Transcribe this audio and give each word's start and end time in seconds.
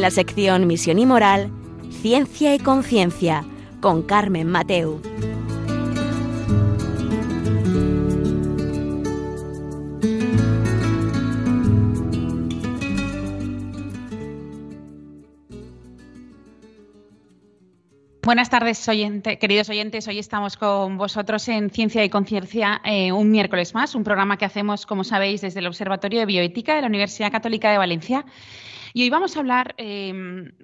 En 0.00 0.04
la 0.04 0.10
sección 0.10 0.66
Misión 0.66 0.98
y 0.98 1.04
Moral, 1.04 1.50
Ciencia 2.00 2.54
y 2.54 2.58
Conciencia, 2.58 3.44
con 3.82 4.02
Carmen 4.02 4.48
Mateu. 4.48 4.98
Buenas 18.22 18.48
tardes, 18.48 18.88
queridos 19.38 19.68
oyentes. 19.68 20.08
Hoy 20.08 20.18
estamos 20.18 20.56
con 20.56 20.96
vosotros 20.96 21.46
en 21.48 21.68
Ciencia 21.68 22.02
y 22.02 22.08
Conciencia 22.08 22.80
eh, 22.86 23.12
un 23.12 23.30
miércoles 23.30 23.74
más, 23.74 23.94
un 23.94 24.04
programa 24.04 24.38
que 24.38 24.46
hacemos, 24.46 24.86
como 24.86 25.04
sabéis, 25.04 25.42
desde 25.42 25.60
el 25.60 25.66
Observatorio 25.66 26.20
de 26.20 26.26
Bioética 26.26 26.74
de 26.74 26.80
la 26.80 26.86
Universidad 26.86 27.30
Católica 27.30 27.70
de 27.70 27.76
Valencia. 27.76 28.24
Y 28.92 29.02
hoy 29.02 29.10
vamos 29.10 29.36
a 29.36 29.40
hablar, 29.40 29.74
eh, 29.78 30.12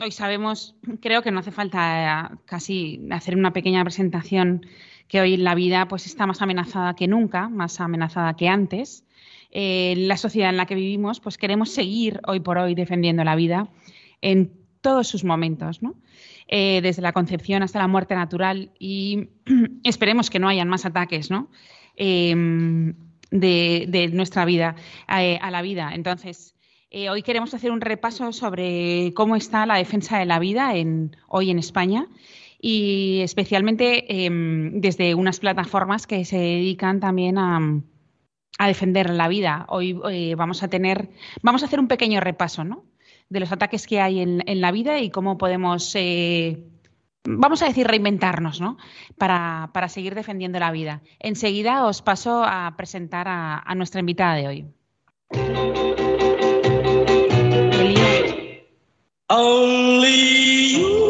hoy 0.01 0.11
sabemos, 0.11 0.75
creo 1.01 1.23
que 1.23 1.31
no 1.31 1.41
hace 1.41 1.53
falta 1.53 2.31
eh, 2.33 2.37
casi 2.45 3.01
hacer 3.11 3.37
una 3.37 3.53
pequeña 3.53 3.83
presentación, 3.85 4.67
que 5.09 5.21
hoy 5.21 5.37
la 5.37 5.55
vida 5.55 5.87
pues, 5.87 6.07
está 6.07 6.27
más 6.27 6.43
amenazada 6.43 6.95
que 6.95 7.07
nunca, 7.07 7.49
más 7.49 7.81
amenazada 7.81 8.35
que 8.35 8.49
antes. 8.49 9.05
la 9.53 10.17
sociedad 10.17 10.51
en 10.51 10.57
la 10.57 10.67
que 10.67 10.75
vivimos, 10.75 11.21
pues 11.21 11.39
queremos 11.39 11.71
seguir 11.71 12.21
hoy 12.27 12.41
por 12.41 12.59
hoy 12.59 12.75
defendiendo 12.75 13.23
la 13.25 13.37
vida 13.37 13.69
en 14.21 14.53
todos 14.81 15.09
sus 15.09 15.25
momentos, 15.25 15.83
¿no? 15.83 15.95
Eh, 16.49 16.81
desde 16.81 17.03
la 17.03 17.13
concepción 17.13 17.65
hasta 17.65 17.81
la 17.81 17.89
muerte 17.89 18.15
natural 18.15 18.71
y 18.79 19.31
esperemos 19.83 20.31
que 20.31 20.39
no 20.39 20.49
hayan 20.49 20.69
más 20.69 20.87
ataques 20.87 21.29
¿no? 21.29 21.51
Em, 21.97 22.95
de, 23.33 24.11
nuestra 24.13 24.45
vida 24.45 24.77
eh, 25.09 25.41
a 25.43 25.51
la 25.51 25.63
vida. 25.63 25.91
Entonces, 25.93 26.55
eh, 26.91 27.11
hoy 27.11 27.23
queremos 27.23 27.55
hacer 27.55 27.71
un 27.71 27.81
repaso 27.81 28.33
sobre 28.33 29.13
cómo 29.15 29.37
está 29.37 29.67
la 29.67 29.77
defensa 29.77 30.19
de 30.19 30.27
la 30.27 30.39
vida 30.39 30.75
en, 30.77 31.17
hoy 31.29 31.51
en 31.51 31.59
España 31.59 32.09
y 32.61 33.21
especialmente 33.23 34.25
em, 34.25 34.81
desde 34.81 35.15
unas 35.15 35.41
plataformas 35.41 36.07
que 36.07 36.25
se 36.25 36.39
dedican 36.39 37.01
también 37.01 37.39
a, 37.39 37.83
defender 38.67 39.11
la 39.11 39.29
vida. 39.29 39.67
Hoy 39.69 39.93
vamos 40.35 40.63
a 40.63 40.69
tener, 40.69 41.11
vamos 41.43 41.63
a 41.63 41.67
hacer 41.67 41.79
un 41.79 41.89
pequeño 41.89 42.21
repaso, 42.21 42.65
¿no? 42.65 42.85
de 43.29 43.41
los 43.41 43.53
ataques 43.53 43.87
que 43.87 44.01
hay 44.01 44.21
en, 44.21 44.61
la 44.61 44.73
vida 44.73 45.01
y 45.01 45.11
cómo 45.11 45.39
podemos, 45.39 45.93
eh, 45.95 46.65
vamos 47.25 47.63
a 47.63 47.67
decir, 47.67 47.87
reinventarnos, 47.87 48.61
¿no? 48.61 48.77
Para, 49.19 49.89
seguir 49.89 50.15
defendiendo 50.15 50.59
la 50.59 50.71
vida. 50.71 51.03
Enseguida 51.19 51.87
os 51.87 52.03
paso 52.03 52.45
a 52.45 52.75
presentar 52.77 53.27
a, 53.29 53.75
nuestra 53.75 54.01
invitada 54.01 54.35
de 54.35 54.49
hoy. 54.49 54.67
Only 59.29 60.09
you. 60.73 61.06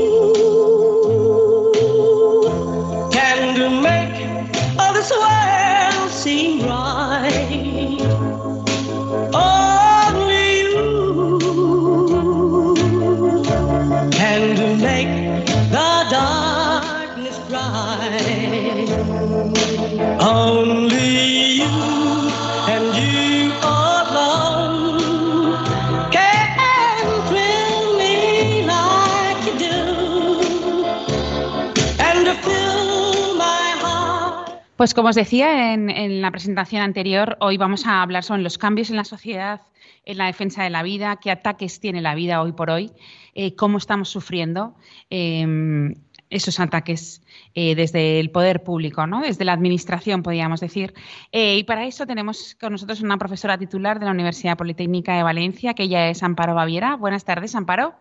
Pues 34.87 34.95
como 34.95 35.09
os 35.09 35.17
decía 35.17 35.75
en, 35.75 36.23
la 36.23 36.31
presentación 36.31 36.81
anterior, 36.81 37.37
hoy 37.41 37.57
vamos 37.57 37.89
a 37.89 38.03
hablar 38.03 38.23
sobre 38.23 38.43
los 38.43 38.57
cambios 38.57 38.89
en 38.89 38.95
la 38.95 39.03
sociedad, 39.03 39.63
en 40.05 40.17
la 40.17 40.27
defensa 40.27 40.63
de 40.63 40.71
la 40.71 40.85
vida, 40.85 41.17
qué 41.17 41.33
ataques 41.33 41.81
tiene 41.81 42.01
la 42.01 42.15
vida 42.15 42.41
hoy 42.41 42.53
por 42.53 42.71
hoy, 42.71 42.93
eh, 43.35 43.57
cómo 43.57 43.79
estamos 43.79 44.11
sufriendo 44.11 44.77
em, 45.11 45.93
esos 46.31 46.61
ataques 46.61 47.21
eh, 47.57 47.75
desde 47.75 48.21
el 48.21 48.31
poder 48.31 48.63
público, 48.63 49.09
¿no? 49.09 49.23
desde 49.23 49.45
la 49.45 49.55
administración, 49.55 50.23
podríamos 50.23 50.61
decir. 50.61 50.95
Eh, 51.33 51.57
y 51.57 51.65
para 51.65 51.85
eso 51.85 52.07
tenemos 52.07 52.57
con 52.61 52.71
nosotros 52.71 53.01
una 53.01 53.19
profesora 53.19 53.59
titular 53.59 53.99
de 53.99 54.07
la 54.07 54.13
Universidad 54.13 54.57
Politécnica 54.57 55.17
de 55.17 55.25
Valencia, 55.25 55.75
que 55.75 55.83
ella 55.83 56.11
es 56.11 56.23
Amparo 56.23 56.55
Baviera. 56.55 56.95
Buenas 56.95 57.25
tardes, 57.25 57.57
Amparo. 57.57 57.97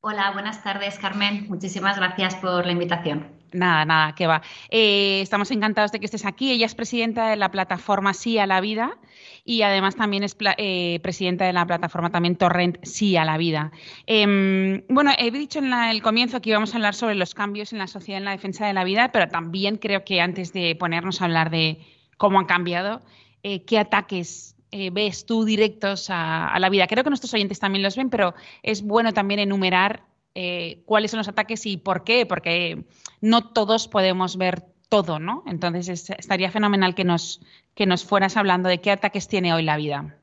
Hola, 0.00 0.30
buenas 0.30 0.64
tardes, 0.64 0.98
Carmen. 0.98 1.44
Muchísimas 1.50 1.98
gracias 1.98 2.36
por 2.36 2.64
la 2.64 2.72
invitación. 2.72 3.41
Nada, 3.52 3.84
nada, 3.84 4.14
que 4.14 4.26
va. 4.26 4.42
Eh, 4.70 5.20
estamos 5.20 5.50
encantados 5.50 5.92
de 5.92 6.00
que 6.00 6.06
estés 6.06 6.24
aquí. 6.24 6.50
Ella 6.52 6.66
es 6.66 6.74
presidenta 6.74 7.28
de 7.28 7.36
la 7.36 7.50
plataforma 7.50 8.14
Sí 8.14 8.38
a 8.38 8.46
la 8.46 8.60
Vida 8.60 8.98
y 9.44 9.62
además 9.62 9.96
también 9.96 10.22
es 10.22 10.36
eh, 10.56 11.00
presidenta 11.02 11.44
de 11.44 11.52
la 11.52 11.66
plataforma 11.66 12.10
también 12.10 12.36
Torrent 12.36 12.78
Sí 12.84 13.16
a 13.16 13.24
la 13.24 13.36
Vida. 13.36 13.72
Em, 14.06 14.84
bueno, 14.88 15.12
he 15.18 15.30
dicho 15.30 15.58
en 15.58 15.72
el 15.72 16.02
comienzo 16.02 16.40
que 16.40 16.50
íbamos 16.50 16.72
a 16.72 16.76
hablar 16.76 16.94
sobre 16.94 17.14
los 17.14 17.34
cambios 17.34 17.72
en 17.72 17.78
la 17.78 17.86
sociedad 17.86 18.18
en 18.18 18.24
la 18.24 18.30
defensa 18.30 18.66
de 18.66 18.72
la 18.72 18.84
vida, 18.84 19.12
pero 19.12 19.28
también 19.28 19.76
creo 19.76 20.04
que 20.04 20.20
antes 20.20 20.52
de 20.52 20.74
ponernos 20.76 21.20
a 21.20 21.26
hablar 21.26 21.50
de 21.50 21.78
cómo 22.16 22.38
han 22.38 22.46
cambiado, 22.46 23.02
eh, 23.42 23.64
¿qué 23.64 23.78
ataques 23.78 24.56
ves 24.92 25.26
tú 25.26 25.44
directos 25.44 26.08
a, 26.08 26.48
a, 26.48 26.58
la 26.58 26.70
vida? 26.70 26.86
Creo 26.86 27.04
que 27.04 27.10
nuestros 27.10 27.34
oyentes 27.34 27.58
también 27.58 27.82
los 27.82 27.94
ven, 27.94 28.08
pero 28.08 28.34
es 28.62 28.80
bueno 28.82 29.12
también 29.12 29.40
enumerar 29.40 30.04
eh, 30.34 30.82
cuáles 30.86 31.10
son 31.10 31.18
los 31.18 31.28
ataques 31.28 31.66
y 31.66 31.76
por 31.76 32.04
qué, 32.04 32.26
porque 32.26 32.84
no 33.20 33.48
todos 33.50 33.88
podemos 33.88 34.36
ver 34.36 34.64
todo, 34.88 35.18
¿no? 35.18 35.42
Entonces 35.46 36.10
estaría 36.10 36.50
fenomenal 36.50 36.94
que 36.94 37.04
nos, 37.04 37.40
que 37.74 37.86
nos 37.86 38.04
fueras 38.04 38.36
hablando 38.36 38.68
de 38.68 38.80
qué 38.80 38.90
ataques 38.90 39.28
tiene 39.28 39.54
hoy 39.54 39.62
la 39.62 39.76
vida. 39.76 40.16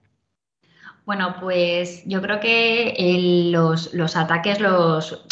Bueno, 1.10 1.38
pues 1.40 2.04
yo 2.06 2.22
creo 2.22 2.40
que 2.40 3.50
los, 3.52 4.16
ataques 4.16 4.60
los, 4.60 5.24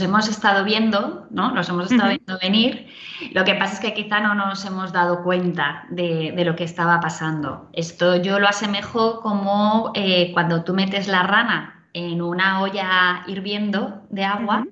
hemos 0.00 0.26
estado 0.26 0.64
viendo, 0.64 1.26
¿no? 1.30 1.54
Los 1.54 1.68
hemos 1.68 1.92
estado 1.92 2.08
viendo 2.08 2.38
venir. 2.40 2.88
Lo 3.34 3.44
que 3.44 3.54
pasa 3.54 3.74
es 3.74 3.80
que 3.80 3.92
quizá 3.92 4.20
no 4.20 4.34
nos 4.34 4.64
hemos 4.64 4.90
dado 4.90 5.22
cuenta 5.22 5.84
de, 5.90 6.32
lo 6.42 6.56
que 6.56 6.64
estaba 6.64 6.98
pasando. 7.00 7.68
Esto 7.74 8.16
yo 8.22 8.38
lo 8.38 8.48
asemejo 8.48 9.20
como 9.20 9.92
eh, 9.94 10.30
cuando 10.32 10.64
tú 10.64 10.72
metes 10.72 11.08
la 11.08 11.24
rana 11.24 11.81
en 11.92 12.22
una 12.22 12.62
olla 12.62 13.22
hirviendo 13.26 14.02
de 14.10 14.24
agua, 14.24 14.66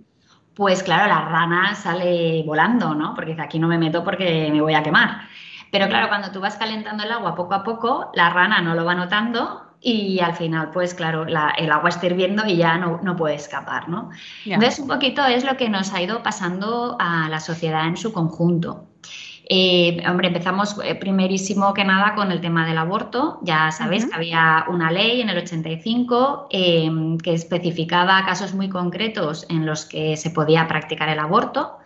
pues 0.55 0.83
claro, 0.83 1.07
la 1.09 1.23
rana 1.23 1.75
sale 1.75 2.43
volando, 2.45 2.95
¿no? 2.95 3.15
Porque 3.15 3.37
aquí 3.41 3.59
no 3.59 3.69
me 3.69 3.79
meto 3.79 4.05
porque 4.05 4.51
me 4.53 4.61
voy 4.61 4.75
a 4.75 4.83
quemar. 4.83 5.29
Pero 5.71 5.89
claro, 5.89 6.09
cuando 6.09 6.33
tú 6.33 6.41
vas 6.41 6.57
calentando 6.57 7.05
el 7.05 7.13
agua 7.13 7.35
poco 7.35 7.55
a 7.55 7.63
poco, 7.63 8.11
la 8.15 8.31
rana 8.31 8.61
no 8.61 8.75
lo 8.75 8.85
va 8.85 8.95
notando 8.95 9.71
y 9.81 10.21
al 10.21 10.35
final, 10.35 10.71
pues 10.73 10.95
claro, 10.95 11.25
el 11.25 11.73
agua 11.73 11.89
está 11.89 12.07
hirviendo 12.07 12.45
y 12.47 12.57
ya 12.57 12.77
no, 12.77 13.01
no 13.03 13.17
puede 13.17 13.37
escapar, 13.37 13.89
¿no? 13.89 14.11
Entonces, 14.45 14.81
un 14.81 14.89
poquito 14.89 15.25
es 15.25 15.45
lo 15.45 15.57
que 15.57 15.71
nos 15.71 15.95
ha 15.95 16.03
ido 16.03 16.23
pasando 16.23 16.97
a 16.99 17.29
la 17.29 17.41
sociedad 17.41 17.87
en 17.87 17.97
su 17.97 18.13
conjunto. 18.13 18.89
Eh, 19.53 20.01
hombre, 20.09 20.29
empezamos 20.29 20.77
eh, 20.85 20.95
primerísimo 20.95 21.75
que 21.75 21.85
nada 21.85 22.15
con 22.15 22.31
el 22.31 22.41
tema 22.41 22.65
del 22.69 22.79
aborto. 22.79 23.41
Ya 23.43 23.73
sabéis 23.73 24.07
que 24.07 24.15
había 24.15 24.65
una 24.69 24.93
ley 24.93 25.21
en 25.23 25.29
el 25.29 25.39
85 25.39 26.47
em, 26.51 27.19
que 27.19 27.35
especificaba 27.35 28.25
casos 28.25 28.55
muy 28.55 28.69
concretos 28.69 29.47
en 29.49 29.67
los 29.67 29.87
que 29.87 30.17
se 30.17 30.31
podía 30.31 30.69
practicar 30.69 31.09
el 31.09 31.19
aborto. 31.19 31.79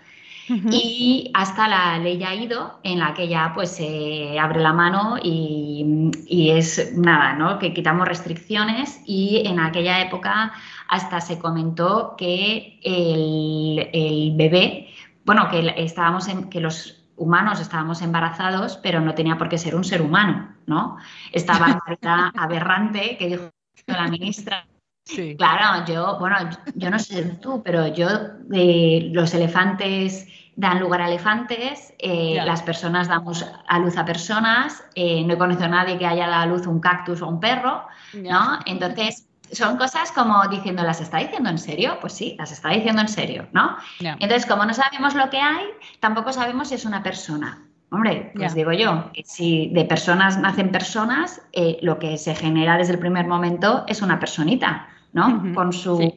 Y 0.71 1.31
hasta 1.33 1.67
la 1.67 1.99
ley 1.99 2.23
ha 2.23 2.35
ido 2.35 2.79
en 2.83 2.99
la 2.99 3.15
que 3.15 3.29
ya 3.29 3.53
pues 3.55 3.71
se 3.71 4.39
abre 4.39 4.61
la 4.61 4.75
mano 4.75 5.17
y, 5.23 6.51
es 6.51 6.93
nada, 6.95 7.33
¿no? 7.33 7.59
Que 7.59 7.73
quitamos 7.73 8.07
restricciones 8.07 9.01
y 9.07 9.43
en 9.47 9.59
aquella 9.59 10.03
época 10.03 10.53
hasta 10.89 11.23
se 11.23 11.39
comentó 11.39 12.15
que 12.19 12.79
el, 12.83 13.89
el 13.95 14.37
bebé, 14.37 14.89
bueno, 15.25 15.49
que 15.49 15.73
estábamos 15.79 16.29
en, 16.29 16.51
que 16.51 16.61
los 16.61 17.04
humanos 17.17 17.61
estábamos 17.61 18.03
embarazados, 18.03 18.77
pero 18.83 19.01
no 19.01 19.15
tenía 19.15 19.39
por 19.39 19.49
qué 19.49 19.59
ser 19.59 19.75
un 19.75 19.85
ser 19.85 20.03
humano, 20.03 20.55
¿no? 20.67 20.97
Estaba 21.33 21.81
la 22.01 22.33
aberrante 22.37 23.17
que 23.17 23.27
dijo 23.29 23.51
la 23.87 24.09
ministra. 24.09 24.67
Sí. 25.05 25.37
Claro, 25.37 25.85
yo, 25.87 26.19
bueno, 26.19 26.37
yo 26.75 26.91
no 26.91 26.99
sé 26.99 27.23
tú, 27.41 27.63
pero 27.63 27.89
yo, 27.89 28.09
eh, 28.53 29.11
los 29.13 29.35
elefantes 29.35 30.27
dan 30.57 30.81
lugar 30.81 31.03
a 31.03 31.09
elefantes, 31.09 31.93
eh, 31.99 32.41
las 32.45 32.63
personas 32.63 33.09
damos 33.09 33.45
a 33.67 33.79
luz 33.81 33.99
a 33.99 34.05
personas, 34.05 34.85
eh, 34.95 35.25
no 35.25 35.35
he 35.35 35.39
conocido 35.39 35.67
a 35.67 35.69
nadie 35.69 35.99
que 35.99 36.07
haya 36.07 36.29
dado 36.29 36.43
a 36.43 36.47
luz 36.47 36.67
un 36.67 36.81
cactus 36.81 37.23
o 37.23 37.29
un 37.29 37.41
perro, 37.41 37.87
¿no? 38.15 38.61
Entonces, 38.65 39.29
son 39.53 39.77
cosas 39.77 40.11
como 40.13 40.47
diciendo, 40.49 40.83
¿las 40.83 41.01
está 41.01 41.19
diciendo 41.19 41.51
en 41.51 41.59
serio? 41.59 41.99
Pues 42.01 42.13
sí, 42.13 42.35
las 42.39 42.53
está 42.53 42.71
diciendo 42.71 43.03
en 43.03 43.09
serio, 43.09 43.47
¿no? 43.53 43.77
Entonces, 44.01 44.47
como 44.47 44.65
no 44.65 44.75
sabemos 44.75 45.15
lo 45.15 45.31
que 45.31 45.39
hay, 45.39 45.67
tampoco 46.01 46.33
sabemos 46.33 46.69
si 46.69 46.75
es 46.75 46.85
una 46.85 47.03
persona. 47.03 47.63
Hombre, 47.91 48.33
pues 48.35 48.55
digo 48.55 48.73
yo, 48.73 49.11
si 49.25 49.69
de 49.69 49.85
personas 49.85 50.37
nacen 50.39 50.73
personas, 50.73 51.43
eh, 51.53 51.79
lo 51.83 51.99
que 51.99 52.19
se 52.19 52.35
genera 52.35 52.77
desde 52.77 52.95
el 52.95 52.99
primer 52.99 53.27
momento 53.27 53.85
es 53.87 54.03
una 54.03 54.19
personita, 54.19 54.89
¿no? 55.13 55.53
Con 55.55 55.73
su 55.73 56.13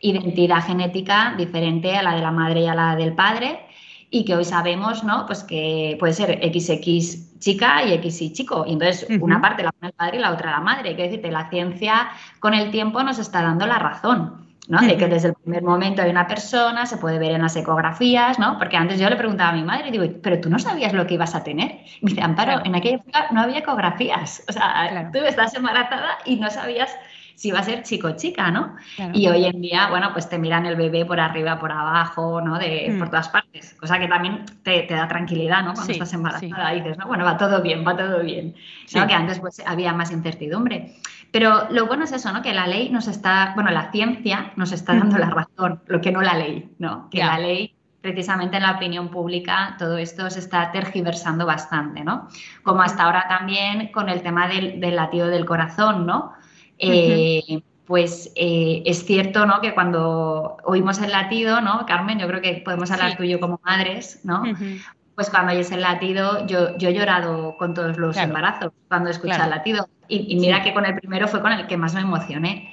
identidad 0.00 0.64
genética 0.64 1.34
diferente 1.36 1.96
a 1.96 2.02
la 2.02 2.14
de 2.14 2.22
la 2.22 2.30
madre 2.30 2.62
y 2.62 2.66
a 2.66 2.74
la 2.74 2.96
del 2.96 3.14
padre 3.14 3.60
y 4.10 4.24
que 4.24 4.36
hoy 4.36 4.44
sabemos, 4.44 5.04
¿no? 5.04 5.26
Pues 5.26 5.44
que 5.44 5.96
puede 6.00 6.14
ser 6.14 6.40
XX 6.42 7.27
chica 7.38 7.84
y 7.84 8.10
XY 8.10 8.32
chico. 8.32 8.64
Y 8.66 8.72
entonces 8.72 9.06
una 9.20 9.40
parte 9.40 9.62
la 9.62 9.72
pone 9.72 9.88
el 9.88 9.94
padre 9.94 10.18
y 10.18 10.20
la 10.20 10.32
otra 10.32 10.52
la 10.52 10.60
madre. 10.60 10.94
Quiero 10.94 11.10
decirte, 11.10 11.30
la 11.30 11.48
ciencia 11.50 12.08
con 12.40 12.54
el 12.54 12.70
tiempo 12.70 13.02
nos 13.02 13.18
está 13.18 13.42
dando 13.42 13.66
la 13.66 13.78
razón. 13.78 14.48
¿no? 14.68 14.80
De 14.82 14.98
que 14.98 15.06
desde 15.06 15.28
el 15.28 15.34
primer 15.34 15.62
momento 15.62 16.02
hay 16.02 16.10
una 16.10 16.26
persona, 16.26 16.84
se 16.84 16.98
puede 16.98 17.18
ver 17.18 17.32
en 17.32 17.40
las 17.40 17.56
ecografías, 17.56 18.38
¿no? 18.38 18.58
Porque 18.58 18.76
antes 18.76 19.00
yo 19.00 19.08
le 19.08 19.16
preguntaba 19.16 19.50
a 19.50 19.52
mi 19.54 19.64
madre, 19.64 19.90
digo, 19.90 20.04
pero 20.22 20.38
tú 20.40 20.50
no 20.50 20.58
sabías 20.58 20.92
lo 20.92 21.06
que 21.06 21.14
ibas 21.14 21.34
a 21.34 21.42
tener. 21.42 21.80
Y 22.00 22.00
me 22.04 22.10
dice, 22.10 22.22
Amparo, 22.22 22.60
en 22.64 22.74
aquella 22.74 22.96
época 22.96 23.28
no 23.32 23.40
había 23.40 23.60
ecografías. 23.60 24.44
O 24.46 24.52
sea, 24.52 25.10
tú 25.10 25.20
estás 25.20 25.54
embarazada 25.54 26.18
y 26.26 26.36
no 26.36 26.50
sabías 26.50 26.94
si 27.38 27.52
va 27.52 27.60
a 27.60 27.62
ser 27.62 27.84
chico 27.84 28.08
o 28.08 28.16
chica, 28.16 28.50
¿no? 28.50 28.74
Y 29.14 29.28
hoy 29.28 29.44
en 29.44 29.60
día, 29.60 29.88
bueno, 29.90 30.12
pues 30.12 30.28
te 30.28 30.38
miran 30.38 30.66
el 30.66 30.74
bebé 30.74 31.04
por 31.04 31.20
arriba, 31.20 31.56
por 31.60 31.70
abajo, 31.70 32.40
¿no? 32.40 32.58
De, 32.58 32.92
Por 32.98 33.06
mm. 33.06 33.10
todas 33.10 33.28
partes, 33.28 33.76
cosa 33.78 33.96
que 34.00 34.08
también 34.08 34.44
te, 34.64 34.88
da 34.90 35.06
tranquilidad, 35.06 35.62
¿no? 35.62 35.74
Cuando 35.74 35.92
estás 35.92 36.12
embarazada 36.14 36.74
y 36.74 36.80
dices, 36.80 36.98
no, 36.98 37.06
bueno, 37.06 37.24
va 37.24 37.36
todo 37.36 37.62
bien, 37.62 37.84
va 37.86 37.96
todo 37.96 38.24
bien, 38.24 38.56
¿no? 38.92 39.06
Que 39.06 39.14
antes 39.14 39.38
pues 39.38 39.62
había 39.64 39.92
más 39.92 40.10
incertidumbre. 40.10 40.96
Pero 41.30 41.68
lo 41.70 41.86
bueno 41.86 42.02
es 42.02 42.10
eso, 42.10 42.32
¿no? 42.32 42.42
Que 42.42 42.52
la 42.52 42.66
ley 42.66 42.90
nos 42.90 43.06
está, 43.06 43.52
bueno, 43.54 43.70
la 43.70 43.92
ciencia 43.92 44.52
nos 44.56 44.72
está 44.72 44.96
dando 44.96 45.16
la 45.16 45.30
razón, 45.30 45.80
lo 45.86 46.00
que 46.00 46.10
no 46.10 46.22
la 46.22 46.34
ley, 46.34 46.68
¿no? 46.80 47.08
Que 47.08 47.18
la 47.18 47.38
ley 47.38 47.72
precisamente 48.00 48.56
en 48.56 48.62
la 48.64 48.72
opinión 48.72 49.10
pública 49.10 49.76
todo 49.78 49.98
esto 49.98 50.28
se 50.30 50.40
está 50.40 50.72
tergiversando 50.72 51.46
bastante, 51.46 52.02
¿no? 52.02 52.26
Como 52.64 52.82
hasta 52.82 53.04
ahora 53.04 53.26
también 53.28 53.92
con 53.92 54.08
el 54.08 54.22
tema 54.22 54.48
del, 54.48 54.80
del 54.80 54.96
latido 54.96 55.28
del 55.28 55.44
corazón, 55.44 56.04
¿no? 56.04 56.32
Eh, 56.78 57.62
pues 57.88 58.30
eh, 58.36 58.82
es 58.84 59.06
cierto 59.06 59.46
¿no? 59.46 59.62
que 59.62 59.72
cuando 59.72 60.58
oímos 60.64 61.00
el 61.00 61.10
latido, 61.10 61.62
¿no? 61.62 61.86
Carmen, 61.86 62.18
yo 62.18 62.28
creo 62.28 62.42
que 62.42 62.60
podemos 62.62 62.90
hablar 62.90 63.16
tú 63.16 63.22
y 63.22 63.30
yo 63.30 63.40
como 63.40 63.60
madres, 63.64 64.20
¿no? 64.24 64.42
Pues 65.14 65.30
cuando 65.30 65.52
oyes 65.52 65.72
el 65.72 65.80
latido, 65.80 66.46
yo, 66.46 66.76
yo 66.76 66.90
he 66.90 66.94
llorado 66.94 67.56
con 67.56 67.72
todos 67.72 67.96
los 67.96 68.16
embarazos 68.18 68.72
cuando 68.88 69.08
escuché 69.08 69.42
el 69.42 69.50
latido. 69.50 69.88
Y, 70.06 70.36
mira 70.36 70.62
que 70.62 70.74
con 70.74 70.84
el 70.84 70.94
primero 70.96 71.28
fue 71.28 71.40
con 71.40 71.52
el 71.52 71.66
que 71.66 71.78
más 71.78 71.94
me 71.94 72.02
emocioné. 72.02 72.72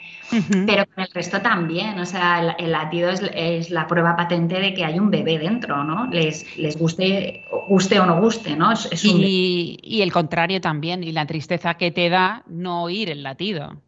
Pero 0.66 0.86
con 0.86 1.04
el 1.04 1.10
resto 1.14 1.42
también, 1.42 1.98
o 1.98 2.06
sea, 2.06 2.56
el, 2.58 2.72
latido 2.72 3.10
es, 3.10 3.70
la 3.70 3.88
prueba 3.88 4.18
patente 4.18 4.60
de 4.60 4.74
que 4.74 4.84
hay 4.84 5.00
un 5.00 5.12
bebé 5.12 5.40
dentro, 5.40 5.84
¿no? 5.86 6.08
Les, 6.08 6.58
les 6.58 6.78
guste, 6.78 7.46
guste 7.70 8.00
o 8.02 8.06
no 8.06 8.20
guste, 8.20 8.56
¿no? 8.56 8.74
y, 9.04 9.80
y, 9.82 10.02
el 10.02 10.12
contrario 10.12 10.60
también, 10.60 11.04
y 11.04 11.14
la 11.14 11.26
tristeza 11.26 11.76
que 11.76 11.92
te 11.92 12.10
da 12.10 12.44
no 12.48 12.84
oír 12.84 13.10
el 13.10 13.24
latido 13.24 13.85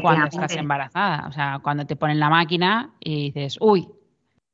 cuando 0.00 0.26
estás 0.26 0.56
embarazada. 0.56 1.26
O 1.28 1.32
sea, 1.32 1.60
cuando 1.62 1.86
te 1.86 1.96
ponen 1.96 2.18
la 2.18 2.30
máquina 2.30 2.90
y 3.00 3.30
dices, 3.30 3.58
uy, 3.60 3.88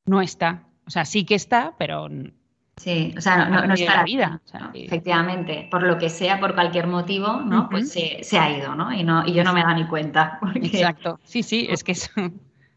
no 0.04 0.20
está. 0.20 0.64
O 0.86 0.90
sea, 0.90 1.04
sí 1.04 1.24
que 1.24 1.34
está, 1.34 1.74
pero. 1.78 2.08
Sí, 2.76 3.14
o 3.16 3.20
sea, 3.20 3.44
no, 3.46 3.74
está 3.74 3.96
la 3.96 4.04
vida. 4.04 4.40
Efectivamente, 4.74 5.68
por 5.70 5.82
lo 5.82 5.98
que 5.98 6.08
sea, 6.08 6.40
por 6.40 6.54
cualquier 6.54 6.86
motivo, 6.86 7.40
¿no? 7.40 7.68
Pues 7.68 7.92
se, 7.92 8.38
ha 8.38 8.50
ido, 8.50 8.74
¿no? 8.74 8.92
Y, 8.92 9.04
no, 9.04 9.26
y 9.26 9.34
yo 9.34 9.44
no 9.44 9.52
me 9.52 9.62
da 9.62 9.74
ni 9.74 9.86
cuenta. 9.86 10.40
Exacto. 10.54 11.20
Sí, 11.22 11.42
sí, 11.42 11.68
es 11.70 11.84
que 11.84 11.92
es. 11.92 12.10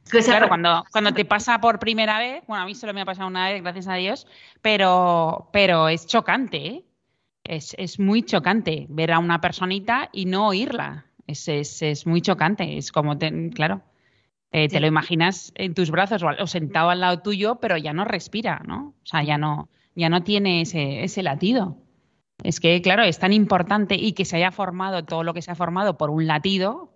Claro, 0.09 0.47
cuando, 0.47 0.83
cuando 0.91 1.13
te 1.13 1.25
pasa 1.25 1.59
por 1.59 1.79
primera 1.79 2.19
vez, 2.19 2.43
bueno, 2.47 2.63
a 2.63 2.65
mí 2.65 2.75
solo 2.75 2.93
me 2.93 3.01
ha 3.01 3.05
pasado 3.05 3.27
una 3.27 3.49
vez, 3.49 3.63
gracias 3.63 3.87
a 3.87 3.95
Dios, 3.95 4.27
pero, 4.61 5.49
pero 5.51 5.89
es 5.89 6.05
chocante, 6.05 6.57
¿eh? 6.67 6.85
Es, 7.43 7.75
es 7.77 7.99
muy 7.99 8.23
chocante 8.23 8.87
ver 8.89 9.11
a 9.11 9.19
una 9.19 9.39
personita 9.39 10.09
y 10.11 10.25
no 10.25 10.47
oírla. 10.47 11.05
Es, 11.27 11.47
es, 11.47 11.81
es 11.81 12.05
muy 12.05 12.21
chocante, 12.21 12.77
es 12.77 12.91
como, 12.91 13.17
claro, 13.53 13.81
eh, 14.51 14.69
te 14.69 14.79
lo 14.79 14.87
imaginas 14.87 15.51
en 15.55 15.73
tus 15.73 15.91
brazos 15.91 16.23
o, 16.23 16.47
sentado 16.47 16.89
al 16.89 17.01
lado 17.01 17.19
tuyo, 17.19 17.55
pero 17.55 17.75
ya 17.75 17.91
no 17.91 18.05
respira, 18.05 18.61
¿no? 18.65 18.93
O 19.03 19.05
sea, 19.05 19.21
ya 19.21 19.37
no, 19.37 19.67
ya 19.95 20.07
no 20.07 20.23
tiene 20.23 20.61
ese, 20.61 21.03
ese 21.03 21.23
latido. 21.23 21.77
Es 22.41 22.59
que, 22.59 22.81
claro, 22.81 23.03
es 23.03 23.19
tan 23.19 23.33
importante 23.33 23.95
y 23.95 24.13
que 24.13 24.23
se 24.23 24.37
haya 24.37 24.51
formado 24.51 25.03
todo 25.03 25.23
lo 25.23 25.33
que 25.33 25.41
se 25.41 25.51
ha 25.51 25.55
formado 25.55 25.97
por 25.97 26.09
un 26.09 26.27
latido. 26.27 26.89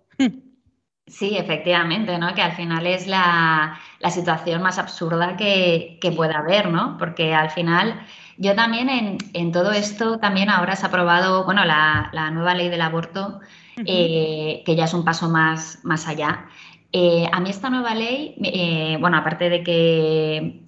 Sí, 1.06 1.36
efectivamente, 1.36 2.16
¿no? 2.18 2.34
Que 2.34 2.42
al 2.42 2.52
final 2.52 2.86
es 2.86 3.08
la, 3.08 3.80
la 3.98 4.10
situación 4.10 4.62
más 4.62 4.78
absurda 4.78 5.36
que, 5.36 5.98
que, 6.00 6.12
pueda 6.12 6.38
haber, 6.38 6.70
¿no? 6.70 6.96
Porque 6.98 7.34
al 7.34 7.50
final, 7.50 8.00
yo 8.38 8.54
también 8.54 8.88
en, 8.88 9.18
en, 9.34 9.50
todo 9.50 9.72
esto, 9.72 10.18
también 10.18 10.50
ahora 10.50 10.76
se 10.76 10.86
ha 10.86 10.88
aprobado, 10.88 11.44
bueno, 11.44 11.64
la, 11.64 12.10
la 12.12 12.30
nueva 12.30 12.54
ley 12.54 12.68
del 12.68 12.82
aborto 12.82 13.40
eh, 13.86 14.62
que 14.64 14.76
ya 14.76 14.84
es 14.84 14.94
un 14.94 15.04
paso 15.04 15.28
más, 15.28 15.80
más 15.82 16.06
allá. 16.08 16.46
Eh, 16.92 17.26
a 17.30 17.40
mí 17.40 17.50
esta 17.50 17.70
nueva 17.70 17.94
ley, 17.94 18.34
eh, 18.42 18.96
bueno, 19.00 19.16
aparte 19.16 19.48
de 19.48 19.62
que 19.62 20.62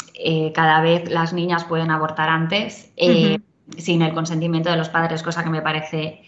cada 0.55 0.81
vez 0.81 1.11
las 1.11 1.33
niñas 1.33 1.65
pueden 1.65 1.91
abortar 1.91 2.29
antes, 2.29 2.93
sin 2.97 4.03
el 4.03 4.15
consentimiento 4.15 4.71
de 4.71 4.77
los 4.77 4.89
padres, 4.89 5.23
cosa 5.23 5.43
que 5.43 5.51
me 5.51 5.63
parece 5.63 6.23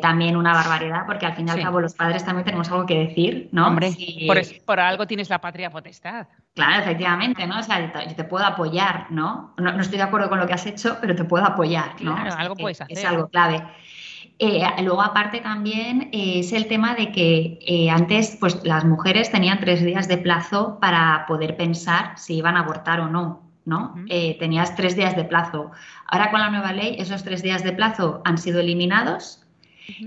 también 0.00 0.36
una 0.36 0.54
barbaridad, 0.54 1.02
porque 1.06 1.26
al 1.26 1.34
fin 1.34 1.46
y 1.46 1.50
al 1.50 1.62
cabo 1.62 1.80
los 1.80 1.94
padres 1.94 2.24
también 2.24 2.44
tenemos 2.44 2.68
algo 2.70 2.86
que 2.86 2.98
decir, 2.98 3.48
¿no? 3.52 3.68
Hombre, 3.68 3.92
por, 4.64 4.80
algo 4.80 5.06
tienes 5.06 5.28
la 5.30 5.40
patria 5.40 5.70
potestad. 5.70 6.26
Claro, 6.54 6.82
efectivamente, 6.82 7.46
¿no? 7.46 7.60
O 7.60 7.62
sea, 7.62 8.06
yo 8.06 8.16
te 8.16 8.24
puedo 8.24 8.44
apoyar, 8.44 9.06
¿no? 9.10 9.54
¿no? 9.56 9.80
estoy 9.80 9.98
de 9.98 10.04
acuerdo 10.04 10.28
con 10.28 10.40
lo 10.40 10.46
que 10.46 10.54
has 10.54 10.66
hecho, 10.66 10.96
pero 11.00 11.14
te 11.14 11.24
puedo 11.24 11.44
apoyar, 11.44 12.00
¿no? 12.00 12.14
Claro, 12.14 12.34
algo 12.36 12.56
puedes 12.56 12.80
hacer. 12.80 12.98
Es 12.98 13.04
algo 13.04 13.28
clave. 13.28 13.62
Eh, 14.44 14.60
luego, 14.82 15.02
aparte 15.02 15.38
también 15.38 16.08
eh, 16.10 16.40
es 16.40 16.52
el 16.52 16.66
tema 16.66 16.96
de 16.96 17.12
que 17.12 17.60
eh, 17.64 17.88
antes 17.90 18.36
pues, 18.40 18.58
las 18.64 18.84
mujeres 18.84 19.30
tenían 19.30 19.60
tres 19.60 19.84
días 19.84 20.08
de 20.08 20.18
plazo 20.18 20.80
para 20.80 21.26
poder 21.28 21.56
pensar 21.56 22.18
si 22.18 22.38
iban 22.38 22.56
a 22.56 22.60
abortar 22.60 22.98
o 22.98 23.08
no. 23.08 23.40
¿no? 23.64 23.94
tenías 24.40 24.74
tres 24.74 24.96
días 24.96 25.14
de 25.14 25.22
plazo. 25.22 25.70
Ahora 26.08 26.32
con 26.32 26.40
la 26.40 26.50
nueva 26.50 26.72
ley 26.72 26.96
esos 26.98 27.22
tres 27.22 27.44
días 27.44 27.62
de 27.62 27.70
plazo 27.70 28.20
han 28.24 28.36
sido 28.36 28.58
eliminados 28.58 29.46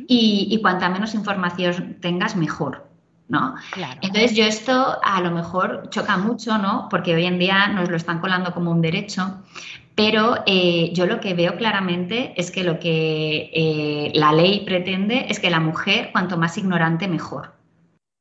y, 0.10 0.50
y 0.52 0.62
cuanta 0.62 0.90
menos 0.90 1.16
información 1.16 1.96
tengas, 2.02 2.36
mejor. 2.36 2.85
¿No? 3.28 3.56
Entonces 4.02 4.36
yo 4.36 4.46
esto 4.46 5.00
a 5.04 5.22
lo 5.22 5.32
mejor 5.32 5.90
choca 5.90 6.18
mucho, 6.18 6.58
¿no? 6.58 6.88
Porque 6.90 7.16
hoy 7.16 7.26
en 7.26 7.40
día 7.40 7.68
nos 7.68 7.90
lo 7.90 7.98
están 7.98 8.20
colando 8.20 8.54
como 8.54 8.72
un 8.72 8.82
derecho, 8.82 9.42
pero 9.96 10.44
eh, 10.46 10.92
yo 10.94 11.06
lo 11.06 11.20
que 11.20 11.34
veo 11.34 11.56
claramente 11.56 12.34
es 12.36 12.52
que 12.52 12.64
lo 12.64 12.80
que 12.80 13.50
eh, 13.54 14.12
la 14.14 14.34
ley 14.34 14.64
pretende 14.66 15.26
es 15.30 15.40
que 15.40 15.50
la 15.50 15.60
mujer, 15.62 16.10
cuanto 16.12 16.38
más 16.38 16.58
ignorante, 16.58 17.08
mejor. 17.08 17.56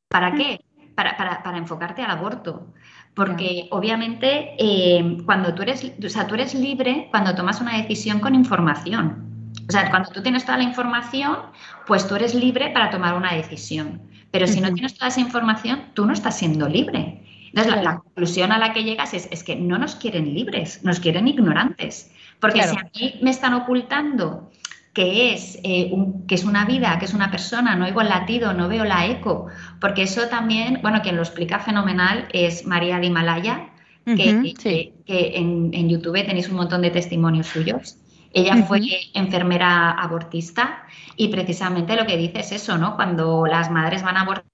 ¿Para 0.09 0.33
qué? 0.35 0.61
Para, 0.95 1.43
enfocarte 1.57 2.03
al 2.03 2.13
aborto. 2.13 2.69
Porque 3.15 3.69
obviamente 3.71 4.55
eh, 4.59 5.19
cuando 5.25 5.55
tú 5.55 5.63
eres, 5.63 5.93
o 6.05 6.09
sea, 6.09 6.27
tú 6.27 6.35
eres 6.35 6.55
libre 6.55 7.09
cuando 7.11 7.35
tomas 7.35 7.61
una 7.61 7.77
decisión 7.77 8.21
con 8.21 8.35
información. 8.35 9.51
O 9.69 9.73
sea, 9.73 9.91
cuando 9.91 10.11
tú 10.11 10.23
tienes 10.23 10.45
toda 10.45 10.59
la 10.59 10.65
información, 10.65 11.37
pues 11.87 12.07
tú 12.07 12.15
eres 12.17 12.35
libre 12.35 12.71
para 12.71 12.91
tomar 12.91 13.15
una 13.15 13.35
decisión. 13.35 14.03
Pero 14.35 14.49
si 14.49 14.61
no 14.61 14.75
tienes 14.75 14.95
toda 14.95 15.07
esa 15.07 15.21
información, 15.21 15.91
tú 15.95 16.07
no 16.07 16.13
estás 16.13 16.37
siendo 16.37 16.69
libre. 16.69 17.21
Entonces, 17.51 17.85
la, 17.85 17.99
conclusión 17.99 18.51
a 18.51 18.59
la 18.59 18.73
que 18.73 18.83
llegas 18.83 19.15
es, 19.15 19.45
que 19.45 19.55
no 19.55 19.79
nos 19.79 19.95
quieren 19.95 20.35
libres, 20.35 20.83
nos 20.83 20.99
quieren 20.99 21.29
ignorantes. 21.29 22.11
Porque 22.41 22.65
si 22.65 22.77
a 22.77 22.91
mí 22.93 23.15
me 23.23 23.31
están 23.31 23.55
ocultando 23.55 24.51
que 24.93 25.35
es, 25.35 25.61
eh, 25.63 25.89
que 26.27 26.35
es 26.35 26.43
una 26.43 26.65
vida, 26.65 26.99
que 26.99 27.05
es 27.05 27.15
una 27.15 27.31
persona, 27.31 27.77
no 27.77 27.85
oigo 27.85 28.01
el 28.01 28.09
latido, 28.09 28.53
no 28.55 28.69
veo 28.69 28.85
la 28.85 29.07
eco, 29.07 29.47
porque 29.81 30.03
eso 30.03 30.27
también, 30.27 30.81
bueno, 30.83 31.01
quien 31.01 31.15
lo 31.15 31.23
explica 31.23 31.61
fenomenal 31.61 32.27
es 32.33 32.67
María 32.67 32.99
de 32.99 33.07
Himalaya, 33.07 33.69
que, 34.05 34.31
en, 35.07 35.89
YouTube 35.89 36.27
tenéis 36.27 36.49
un 36.49 36.57
montón 36.57 36.83
de 36.83 36.91
testimonios 36.91 37.47
suyos. 37.47 37.99
Ella 38.35 38.57
fue 38.67 38.81
enfermera 39.15 39.93
abortista 39.93 40.85
y 41.17 41.29
precisamente 41.29 41.97
lo 41.97 42.05
que 42.05 42.17
dice 42.17 42.41
es 42.41 42.53
eso, 42.53 42.77
¿no? 42.77 42.97
Cuando 42.97 43.47
las 43.47 43.71
madres 43.71 44.03
van 44.03 44.17
a 44.17 44.23
abortar, 44.23 44.45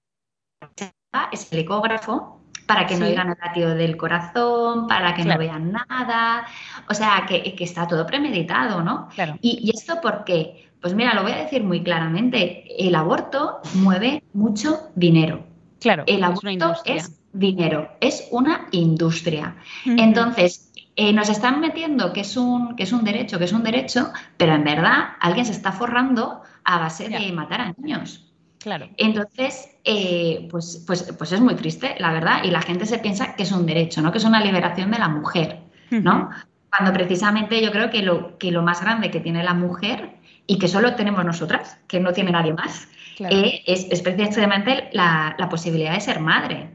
es 1.31 1.51
el 1.51 1.59
ecógrafo 1.59 2.41
para 2.67 2.87
que 2.87 2.95
no 2.95 3.05
oigan 3.05 3.29
el 3.29 3.37
latido 3.43 3.75
del 3.75 3.97
corazón, 3.97 4.87
para 4.87 5.13
que 5.13 5.25
no 5.25 5.37
vean 5.37 5.73
nada, 5.73 6.45
o 6.89 6.93
sea, 6.93 7.25
que, 7.27 7.55
está 7.59 7.87
todo 7.87 8.05
premeditado, 8.05 8.81
¿no? 8.81 9.09
Y, 9.41 9.71
esto 9.75 9.99
por 9.99 10.23
qué? 10.23 10.69
Pues 10.79 10.93
mira, 10.93 11.13
lo 11.13 11.23
voy 11.23 11.33
a 11.33 11.37
decir 11.37 11.63
muy 11.63 11.83
claramente, 11.83 12.63
el 12.79 12.95
aborto 12.95 13.59
mueve 13.75 14.23
mucho 14.33 14.89
dinero. 14.95 15.43
Claro, 15.79 16.03
el 16.07 16.23
aborto 16.23 16.75
es, 16.85 17.19
dinero, 17.33 17.89
es 17.99 18.27
una 18.31 18.67
industria. 18.71 19.57
Entonces, 19.85 20.70
eh, 20.95 21.13
nos 21.13 21.29
están 21.29 21.59
metiendo 21.59 22.11
que 22.13 22.21
es, 22.21 22.35
un, 22.37 22.75
que 22.75 22.83
es 22.83 22.91
un 22.91 23.03
derecho, 23.03 23.37
que 23.39 23.45
es 23.45 23.53
un 23.53 23.63
derecho, 23.63 24.11
pero 24.37 24.53
en 24.53 24.63
verdad 24.63 25.09
alguien 25.19 25.45
se 25.45 25.53
está 25.53 25.71
forrando 25.71 26.41
a 26.63 26.79
base 26.79 27.09
de 27.09 27.31
matar 27.31 27.61
a 27.61 27.73
niños. 27.77 28.27
Claro. 28.59 28.89
Entonces, 28.97 29.69
eh, 29.83 30.47
pues, 30.51 30.83
pues, 30.85 31.13
pues 31.17 31.31
es 31.31 31.41
muy 31.41 31.55
triste, 31.55 31.95
la 31.97 32.11
verdad, 32.11 32.43
y 32.43 32.51
la 32.51 32.61
gente 32.61 32.85
se 32.85 32.99
piensa 32.99 33.35
que 33.35 33.43
es 33.43 33.51
un 33.51 33.65
derecho, 33.65 34.01
¿no? 34.01 34.11
Que 34.11 34.19
es 34.19 34.23
una 34.23 34.39
liberación 34.39 34.91
de 34.91 34.99
la 34.99 35.09
mujer, 35.09 35.61
¿no? 35.89 36.29
Cuando 36.69 36.93
precisamente 36.93 37.61
yo 37.61 37.71
creo 37.71 37.89
que 37.89 38.03
lo, 38.03 38.37
que 38.37 38.51
lo 38.51 38.61
más 38.61 38.81
grande 38.81 39.09
que 39.09 39.19
tiene 39.19 39.43
la 39.43 39.53
mujer 39.53 40.17
y 40.45 40.59
que 40.59 40.67
solo 40.67 40.95
tenemos 40.95 41.25
nosotras, 41.25 41.79
que 41.87 41.99
no 41.99 42.13
tiene 42.13 42.31
nadie 42.31 42.53
más, 42.53 42.87
eh, 43.19 43.63
es, 43.65 44.01
precisamente 44.01 44.89
la, 44.93 45.35
posibilidad 45.49 45.93
de 45.93 46.01
ser 46.01 46.19
madre. 46.19 46.69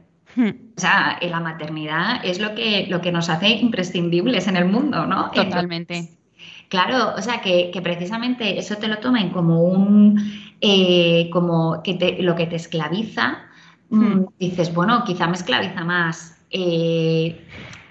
O 0.76 0.80
sea, 0.80 1.18
la 1.22 1.40
maternidad 1.40 2.20
es 2.22 2.38
lo 2.38 2.54
que, 2.54 2.86
lo 2.88 3.00
que 3.00 3.10
nos 3.10 3.30
hace 3.30 3.48
imprescindibles 3.48 4.46
en 4.46 4.56
el 4.56 4.66
mundo, 4.66 5.06
¿no? 5.06 5.30
Totalmente. 5.30 6.10
claro, 6.68 7.14
o 7.16 7.22
sea, 7.22 7.40
que, 7.40 7.70
precisamente 7.82 8.58
eso 8.58 8.76
te 8.76 8.86
lo 8.86 8.98
tomen 8.98 9.30
como 9.30 9.62
un, 9.62 10.20
eh, 10.60 11.30
como 11.32 11.82
que 11.82 11.94
te, 11.94 12.22
lo 12.22 12.34
que 12.34 12.46
te 12.46 12.56
esclaviza, 12.56 13.38
mm, 13.88 14.04
hmm. 14.04 14.26
dices, 14.38 14.74
bueno, 14.74 15.02
quizá 15.04 15.26
me 15.26 15.36
esclaviza 15.36 15.82
más 15.82 16.36
eh, 16.50 17.40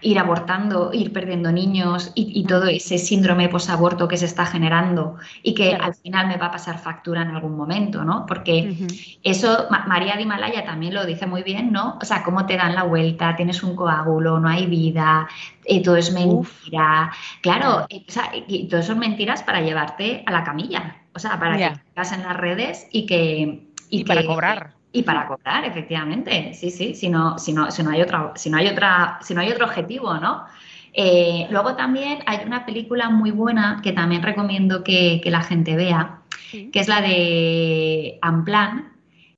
ir 0.06 0.20
abortando, 0.20 0.92
ir 0.94 1.12
perdiendo 1.12 1.52
niños 1.52 2.12
y, 2.14 2.46
todo 2.46 2.68
ese 2.68 3.00
síndrome 3.00 3.50
posaborto 3.50 4.08
que 4.08 4.18
se 4.18 4.26
está 4.26 4.46
generando 4.46 5.16
y 5.42 5.56
que 5.56 5.74
al 5.74 5.96
final 5.96 6.28
me 6.28 6.38
va 6.38 6.48
a 6.48 6.52
pasar 6.52 6.78
factura 6.78 7.24
en 7.24 7.30
algún 7.30 7.58
momento, 7.58 8.06
¿no? 8.06 8.26
Porque 8.28 8.78
eso, 9.24 9.66
María 9.88 10.16
de 10.16 10.22
Himalaya 10.22 10.64
también 10.64 10.94
lo 10.94 11.08
dice 11.08 11.26
muy 11.26 11.42
bien, 11.42 11.72
¿no? 11.72 11.98
O 12.00 12.06
sea, 12.06 12.22
cómo 12.24 12.46
te 12.46 12.56
dan 12.56 12.76
la 12.76 12.84
vuelta, 12.84 13.36
tienes 13.36 13.64
un 13.64 13.76
coágulo, 13.76 14.40
no 14.40 14.48
hay 14.48 14.68
vida, 14.68 15.28
eh, 15.64 15.82
todo 15.82 15.96
es 15.96 16.14
mentira. 16.14 17.12
Claro, 17.42 17.88
eh, 17.90 18.06
o 18.08 18.12
sea, 18.12 18.32
y 18.48 18.68
todo 18.68 18.84
son 18.84 19.00
mentiras 19.00 19.42
para 19.42 19.62
llevarte 19.62 20.24
a 20.28 20.32
la 20.32 20.44
camilla, 20.44 20.98
o 21.16 21.20
sea, 21.20 21.40
para 21.40 21.58
que 21.58 21.66
estás 21.66 22.12
en 22.12 22.22
las 22.22 22.38
redes 22.38 22.88
y 22.92 23.08
que... 23.08 23.72
Y, 23.90 24.04
para 24.04 24.24
cobrar. 24.26 24.74
Y 24.96 25.04
para 25.04 25.28
cobrar, 25.28 25.66
efectivamente, 25.66 26.54
sí, 26.54 26.72
sí, 26.72 26.96
si 26.96 27.10
no, 27.10 27.38
si 27.38 27.52
no, 27.52 27.70
si 27.70 27.84
no 27.84 27.90
hay 27.90 28.02
otra, 28.02 28.32
si 28.36 28.50
no 28.50 28.56
hay 28.56 28.68
otra, 28.68 29.20
si 29.22 29.34
no 29.34 29.42
hay 29.42 29.52
otro 29.52 29.66
objetivo, 29.66 30.14
¿no? 30.14 30.46
Eh, 30.94 31.48
luego 31.50 31.76
también 31.76 32.20
hay 32.26 32.46
una 32.46 32.66
película 32.66 33.10
muy 33.10 33.32
buena 33.32 33.82
que 33.84 33.92
también 33.92 34.24
recomiendo 34.24 34.86
que, 34.86 35.22
la 35.26 35.42
gente 35.42 35.76
vea, 35.76 36.22
que 36.50 36.80
es 36.80 36.88
la 36.88 37.02
de 37.02 38.20
Amplan, 38.22 38.94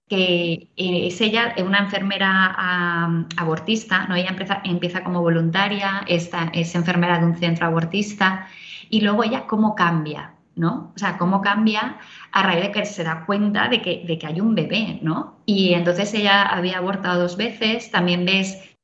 que 0.07 0.67
es 0.75 1.19
ella, 1.21 1.55
una 1.65 1.79
enfermera 1.79 3.25
abortista, 3.35 4.05
¿no? 4.05 4.15
Ella 4.15 4.29
empieza, 4.29 4.61
empieza 4.63 5.03
como 5.03 5.21
voluntaria, 5.21 6.03
esta, 6.05 6.51
es 6.53 6.75
enfermera 6.75 7.17
de 7.17 7.25
un 7.25 7.35
centro 7.35 7.65
abortista, 7.65 8.45
y 8.91 9.01
luego 9.01 9.23
ella 9.23 9.47
cómo 9.47 9.73
cambia, 9.73 10.36
¿no? 10.57 10.91
O 10.95 10.99
sea, 10.99 11.17
cómo 11.17 11.41
cambia 11.41 11.97
a 12.31 12.43
raíz 12.43 12.63
de 12.63 12.71
que 12.71 12.85
se 12.85 13.03
da 13.03 13.25
cuenta 13.25 13.69
de 13.69 13.81
que, 13.81 14.03
de 14.05 14.17
que 14.17 14.27
hay 14.27 14.41
un 14.41 14.55
bebé, 14.55 14.99
¿no? 15.01 15.41
Y 15.45 15.73
entonces 15.73 16.13
ella 16.13 16.43
había 16.43 16.77
abortado 16.77 17.21
dos 17.21 17.37
veces, 17.37 17.91
también 17.91 18.25
ves 18.25 18.75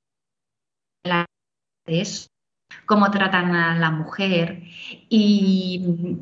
la 1.04 1.26
cómo 2.86 3.12
tratan 3.12 3.56
a 3.56 3.78
la 3.78 3.92
mujer 3.92 4.64
y, 5.10 6.18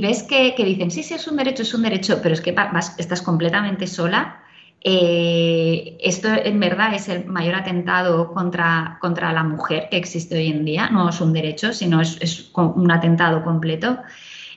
ves 0.00 0.22
que, 0.22 0.54
dicen, 0.56 0.90
sí, 0.90 1.02
sí, 1.02 1.14
es 1.14 1.26
un 1.28 1.36
derecho, 1.36 1.62
es 1.62 1.74
un 1.74 1.82
derecho, 1.82 2.20
pero 2.22 2.34
es 2.34 2.40
que 2.40 2.52
vas, 2.52 2.98
estás 2.98 3.22
completamente 3.22 3.86
sola. 3.86 4.40
Eh, 4.86 5.96
esto 6.00 6.28
en 6.28 6.60
verdad 6.60 6.92
es 6.94 7.08
el 7.08 7.24
mayor 7.24 7.54
atentado 7.54 8.34
contra, 8.34 8.98
contra 9.00 9.32
la 9.32 9.42
mujer 9.42 9.88
que 9.90 9.96
existe 9.96 10.36
hoy 10.36 10.48
en 10.48 10.64
día, 10.64 10.90
no 10.90 11.08
es 11.08 11.20
un 11.22 11.32
derecho, 11.32 11.72
sino 11.72 12.02
es, 12.02 12.18
es 12.20 12.50
un 12.54 12.90
atentado 12.90 13.42
completo. 13.42 13.98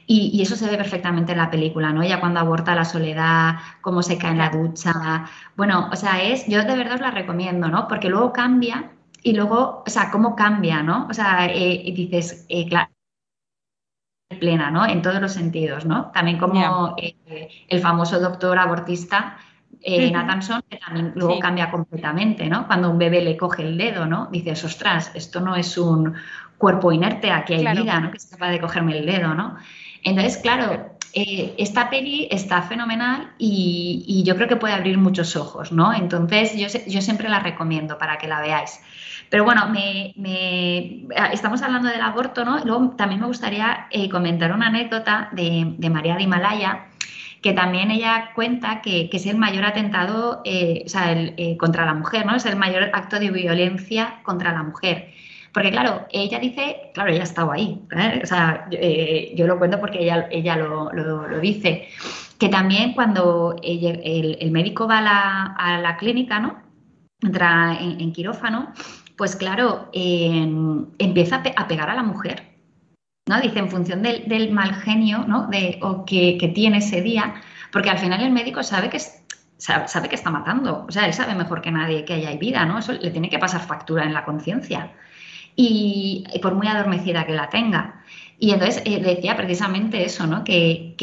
Y, 0.09 0.41
eso 0.41 0.55
se 0.55 0.69
ve 0.69 0.77
perfectamente 0.77 1.33
en 1.33 1.37
la 1.37 1.51
película, 1.51 1.91
¿no? 1.91 2.01
Ella 2.01 2.21
cuando 2.21 2.39
aborta 2.39 2.73
la 2.73 2.85
soledad, 2.85 3.55
cómo 3.81 4.01
se 4.01 4.17
cae 4.17 4.31
en 4.31 4.37
la 4.37 4.49
ducha. 4.49 5.25
Bueno, 5.57 5.89
o 5.91 5.95
sea, 5.97 6.23
es, 6.23 6.47
yo 6.47 6.63
de 6.63 6.77
verdad 6.77 6.95
os 6.95 7.01
la 7.01 7.11
recomiendo, 7.11 7.67
¿no? 7.67 7.87
Porque 7.89 8.07
luego 8.07 8.31
cambia 8.31 8.91
y 9.21 9.33
luego, 9.33 9.83
o 9.85 9.89
sea, 9.89 10.09
cómo 10.09 10.35
cambia, 10.35 10.81
¿no? 10.81 11.07
O 11.09 11.13
sea, 11.13 11.47
eh, 11.47 11.91
dices, 11.93 12.45
eh, 12.47 12.67
claro, 12.69 12.89
plena, 14.39 14.71
¿no? 14.71 14.85
En 14.85 15.01
todos 15.01 15.21
los 15.21 15.33
sentidos, 15.33 15.85
¿no? 15.85 16.11
También 16.13 16.37
como 16.37 16.95
eh, 16.97 17.49
el 17.67 17.79
famoso 17.81 18.19
doctor 18.19 18.57
abortista 18.57 19.37
eh, 19.81 20.11
Nathanson, 20.11 20.63
que 20.69 20.77
también 20.77 21.13
luego 21.15 21.39
cambia 21.39 21.69
completamente, 21.69 22.47
¿no? 22.47 22.67
Cuando 22.67 22.89
un 22.89 22.97
bebé 22.97 23.21
le 23.21 23.37
coge 23.37 23.63
el 23.63 23.77
dedo, 23.77 24.05
¿no? 24.05 24.27
Dices, 24.31 24.63
ostras, 24.63 25.11
esto 25.13 25.39
no 25.39 25.55
es 25.55 25.77
un 25.77 26.13
cuerpo 26.57 26.91
inerte, 26.91 27.31
aquí 27.31 27.53
hay 27.53 27.77
vida, 27.77 27.99
¿no? 27.99 28.11
Que 28.11 28.17
es 28.17 28.25
capaz 28.25 28.49
de 28.49 28.59
cogerme 28.59 28.97
el 28.97 29.05
dedo, 29.05 29.33
¿no? 29.33 29.57
Entonces, 30.07 30.37
claro, 30.37 30.97
eh, 31.13 31.53
esta 31.57 31.89
peli 31.89 32.29
está 32.31 32.61
fenomenal 32.61 33.33
y, 33.37 34.23
yo 34.25 34.35
creo 34.35 34.47
que 34.47 34.55
puede 34.55 34.73
abrir 34.73 34.97
muchos 34.97 35.35
ojos, 35.35 35.71
¿no? 35.73 35.93
Entonces, 35.93 36.55
yo, 36.55 37.01
siempre 37.01 37.27
la 37.27 37.39
recomiendo 37.39 37.97
para 37.97 38.17
que 38.17 38.27
la 38.27 38.39
veáis. 38.39 38.79
Pero 39.29 39.43
bueno, 39.43 39.69
estamos 41.33 41.61
hablando 41.61 41.89
del 41.89 41.99
aborto, 41.99 42.45
¿no? 42.45 42.63
Luego 42.63 42.91
también 42.91 43.19
me 43.19 43.27
gustaría 43.27 43.87
eh, 43.91 44.07
comentar 44.09 44.53
una 44.53 44.67
anécdota 44.67 45.29
de, 45.33 45.89
María 45.89 46.15
de 46.15 46.23
Himalaya, 46.23 46.85
que 47.41 47.51
también 47.51 47.91
ella 47.91 48.31
cuenta 48.33 48.81
que, 48.81 49.09
es 49.11 49.25
el 49.25 49.37
mayor 49.37 49.65
atentado 49.65 50.41
eh, 50.45 50.85
contra 51.59 51.85
la 51.85 51.93
mujer, 51.93 52.25
¿no? 52.25 52.35
Es 52.35 52.45
el 52.45 52.55
mayor 52.55 52.91
acto 52.93 53.19
de 53.19 53.29
violencia 53.29 54.21
contra 54.23 54.53
la 54.53 54.63
mujer. 54.63 55.16
Porque 55.57 55.71
claro, 55.71 56.05
ella 56.11 56.37
dice, 56.37 56.91
claro, 56.93 57.09
ella 57.09 57.21
ha 57.21 57.23
estado 57.23 57.51
ahí, 57.51 57.81
¿eh? 57.89 58.19
o 58.21 58.27
sea, 58.27 58.67
eh, 58.69 59.33
yo, 59.35 59.47
lo 59.47 59.57
cuento 59.57 59.79
porque 59.79 60.03
ella, 60.03 60.27
ella 60.29 60.55
lo, 60.55 60.91
dice, 61.41 61.87
que 62.37 62.47
también 62.47 62.93
cuando 62.93 63.55
el, 63.63 64.51
médico 64.51 64.87
va 64.87 64.99
a 64.99 65.81
la, 65.81 65.97
clínica, 65.97 66.39
¿no? 66.39 66.61
Entra 67.23 67.75
en, 67.81 68.11
quirófano, 68.13 68.71
pues 69.17 69.35
claro, 69.35 69.89
empieza 69.93 71.41
a 71.55 71.67
pegar 71.67 71.89
a 71.89 71.95
la 71.95 72.03
mujer, 72.03 72.43
¿no? 73.27 73.41
Dice, 73.41 73.57
en 73.57 73.71
función 73.71 74.03
del, 74.03 74.51
mal 74.51 74.75
genio, 74.75 75.25
¿no? 75.27 75.47
De, 75.47 75.79
o 75.81 76.05
que, 76.05 76.51
tiene 76.53 76.77
ese 76.77 77.01
día, 77.01 77.33
porque 77.71 77.89
al 77.89 77.97
final 77.97 78.21
el 78.21 78.31
médico 78.31 78.61
sabe 78.61 78.89
que 78.89 78.99
sabe, 79.57 80.07
que 80.07 80.15
está 80.15 80.29
matando. 80.29 80.85
O 80.87 80.91
sea, 80.91 81.07
él 81.07 81.13
sabe 81.13 81.33
mejor 81.33 81.61
que 81.61 81.71
nadie 81.71 82.05
que 82.05 82.13
haya 82.13 82.31
vida, 82.35 82.63
¿no? 82.63 82.77
Eso 82.77 82.93
le 82.93 83.09
tiene 83.09 83.31
que 83.31 83.39
pasar 83.39 83.61
factura 83.61 84.03
en 84.03 84.13
la 84.13 84.23
conciencia 84.23 84.93
y 85.57 86.23
por 86.41 86.55
muy 86.55 86.67
adormecida 86.67 87.25
que 87.25 87.33
la 87.33 87.49
tenga. 87.49 87.97
Y 88.39 88.51
entonces 88.51 88.83
eh, 88.85 89.01
decía 89.01 89.35
precisamente 89.35 90.05
eso, 90.05 90.27
¿no? 90.27 90.43
Que, 90.43 90.95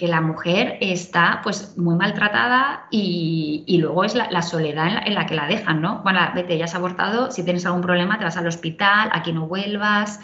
la 0.00 0.20
mujer 0.22 0.78
está 0.80 1.40
pues 1.42 1.76
muy 1.76 1.94
maltratada 1.94 2.86
y, 2.90 3.64
luego 3.80 4.04
es 4.04 4.14
la, 4.14 4.42
soledad 4.42 5.06
en 5.06 5.14
la, 5.14 5.26
que 5.26 5.34
la 5.34 5.46
dejan, 5.46 5.82
¿no? 5.82 6.00
Bueno, 6.02 6.20
vete, 6.34 6.56
ya 6.56 6.64
has 6.64 6.74
abortado, 6.74 7.30
si 7.30 7.44
tienes 7.44 7.66
algún 7.66 7.82
problema 7.82 8.18
te 8.18 8.24
vas 8.24 8.36
al 8.38 8.46
hospital, 8.46 9.10
aquí 9.12 9.32
no 9.32 9.46
vuelvas, 9.46 10.20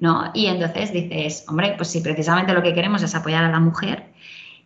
¿no? 0.00 0.32
Y 0.34 0.46
entonces 0.46 0.92
dices, 0.92 1.44
hombre, 1.48 1.74
pues 1.76 1.90
si 1.90 2.00
precisamente 2.00 2.52
lo 2.52 2.62
que 2.62 2.74
queremos 2.74 3.02
es 3.02 3.14
apoyar 3.14 3.44
a 3.44 3.50
la 3.50 3.60
mujer, 3.60 4.06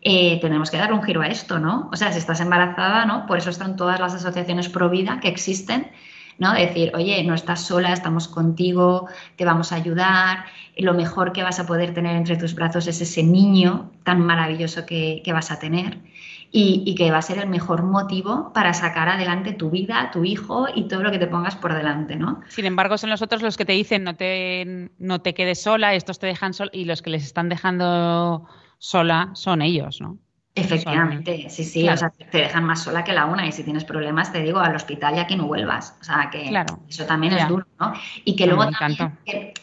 eh, 0.01 0.39
tenemos 0.41 0.71
que 0.71 0.77
dar 0.77 0.93
un 0.93 1.03
giro 1.03 1.21
a 1.21 1.27
esto, 1.27 1.59
¿no? 1.59 1.89
O 1.91 1.95
sea, 1.95 2.11
si 2.11 2.17
estás 2.17 2.39
embarazada, 2.41 3.05
¿no? 3.05 3.27
Por 3.27 3.37
eso 3.37 3.51
están 3.51 3.75
todas 3.75 3.99
las 3.99 4.15
asociaciones 4.15 4.69
pro 4.69 4.89
vida 4.89 5.19
que 5.21 5.27
existen 5.27 5.91
¿no? 6.39 6.53
Decir, 6.53 6.91
oye, 6.95 7.23
no 7.23 7.35
estás 7.35 7.61
sola, 7.65 7.93
estamos 7.93 8.27
contigo, 8.27 9.07
te 9.35 9.45
vamos 9.45 9.71
a 9.71 9.75
ayudar, 9.75 10.45
lo 10.77 10.93
mejor 10.93 11.33
que 11.33 11.43
vas 11.43 11.59
a 11.59 11.67
poder 11.67 11.93
tener 11.93 12.15
entre 12.15 12.37
tus 12.37 12.55
brazos 12.55 12.87
es 12.87 13.01
ese 13.01 13.21
niño 13.23 13.91
tan 14.03 14.21
maravilloso 14.21 14.85
que, 14.85 15.21
vas 15.31 15.51
a 15.51 15.59
tener. 15.59 15.99
Y, 16.51 16.95
que 16.95 17.11
va 17.11 17.19
a 17.19 17.21
ser 17.21 17.37
el 17.37 17.47
mejor 17.47 17.83
motivo 17.83 18.51
para 18.53 18.73
sacar 18.73 19.07
adelante 19.07 19.53
tu 19.53 19.69
vida, 19.69 20.09
tu 20.11 20.23
hijo 20.23 20.65
y 20.73 20.87
todo 20.87 21.03
lo 21.03 21.11
que 21.11 21.19
te 21.19 21.27
pongas 21.27 21.55
por 21.55 21.75
delante, 21.75 22.15
¿no? 22.15 22.41
Sin 22.47 22.65
embargo, 22.65 22.97
son 22.97 23.11
los 23.11 23.21
otros 23.21 23.43
los 23.43 23.55
que 23.55 23.65
te 23.65 23.73
dicen 23.73 24.03
no 24.03 24.15
te, 24.15 24.89
no 24.97 25.21
te 25.21 25.35
quedes 25.35 25.61
sola, 25.61 25.93
estos 25.93 26.17
te 26.17 26.25
dejan 26.25 26.55
sola 26.55 26.71
y 26.73 26.85
los 26.85 27.03
que 27.03 27.11
les 27.11 27.23
están 27.23 27.49
dejando 27.49 28.47
sola 28.79 29.29
son 29.33 29.61
ellos, 29.61 30.01
¿no? 30.01 30.17
Efectivamente, 30.55 31.45
sí, 31.49 31.63
sí, 31.63 31.87
o 31.87 31.95
sea, 31.95 32.09
te 32.09 32.39
dejan 32.39 32.63
más 32.63 32.83
sola 32.83 33.03
que 33.03 33.13
la 33.13 33.25
una 33.25 33.45
y 33.45 33.51
si 33.51 33.63
tienes 33.63 33.85
problemas 33.85 34.31
te 34.31 34.41
digo 34.41 34.59
al 34.59 34.75
hospital 34.75 35.15
y 35.15 35.19
aquí 35.19 35.35
no 35.35 35.45
vuelvas, 35.45 35.95
o 36.01 36.03
sea, 36.03 36.29
que 36.31 36.51
eso 36.89 37.05
también 37.05 37.33
es 37.33 37.47
duro, 37.47 37.65
¿no? 37.79 37.93
Y 38.25 38.35
que 38.35 38.47
luego 38.47 38.69
también, 38.71 39.13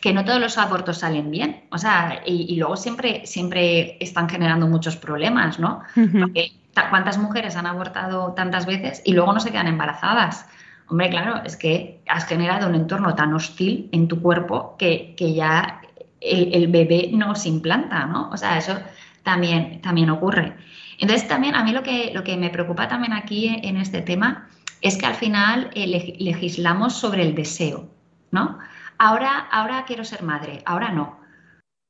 que, 0.00 0.14
no 0.14 0.24
todos 0.24 0.40
los 0.40 0.56
abortos 0.58 0.98
salen 0.98 1.30
bien, 1.30 1.64
o 1.70 1.78
sea, 1.78 2.22
y, 2.24 2.56
luego 2.56 2.76
siempre, 2.76 3.26
siempre 3.26 3.96
están 4.00 4.28
generando 4.28 4.68
muchos 4.68 4.96
problemas, 4.96 5.58
¿no? 5.58 5.82
Porque 5.94 6.52
¿cuántas 6.88 7.18
mujeres 7.18 7.56
han 7.56 7.66
abortado 7.66 8.32
tantas 8.32 8.64
veces 8.64 9.02
y 9.04 9.12
luego 9.12 9.32
no 9.32 9.40
se 9.40 9.50
quedan 9.50 9.66
embarazadas? 9.66 10.46
Hombre, 10.88 11.10
claro, 11.10 11.42
es 11.44 11.56
que 11.56 12.00
has 12.06 12.26
generado 12.26 12.68
un 12.68 12.76
entorno 12.76 13.14
tan 13.16 13.34
hostil 13.34 13.88
en 13.90 14.06
tu 14.06 14.22
cuerpo 14.22 14.76
que, 14.78 15.16
ya 15.18 15.80
el, 16.20 16.54
el 16.54 16.68
bebé 16.68 17.10
no 17.12 17.34
se 17.34 17.48
implanta, 17.48 18.06
¿no? 18.06 18.30
O 18.30 18.36
sea, 18.36 18.56
eso 18.56 18.78
también, 19.26 19.80
también 19.82 20.08
ocurre. 20.08 20.54
Entonces, 20.98 21.26
también 21.26 21.56
a 21.56 21.64
mí 21.64 21.72
lo 21.72 21.82
que, 21.82 22.12
lo 22.14 22.22
que 22.22 22.36
me 22.36 22.48
preocupa 22.48 22.86
también 22.86 23.12
aquí 23.12 23.60
en 23.60 23.76
este 23.76 24.00
tema 24.00 24.48
es 24.80 24.96
que 24.96 25.06
al 25.06 25.16
final 25.16 25.68
eh, 25.74 26.14
legislamos 26.20 26.94
sobre 26.94 27.22
el 27.22 27.34
deseo, 27.34 27.90
¿no? 28.30 28.58
Ahora, 28.98 29.48
ahora 29.50 29.84
quiero 29.84 30.04
ser 30.04 30.22
madre, 30.22 30.62
ahora 30.64 30.92
no. 30.92 31.18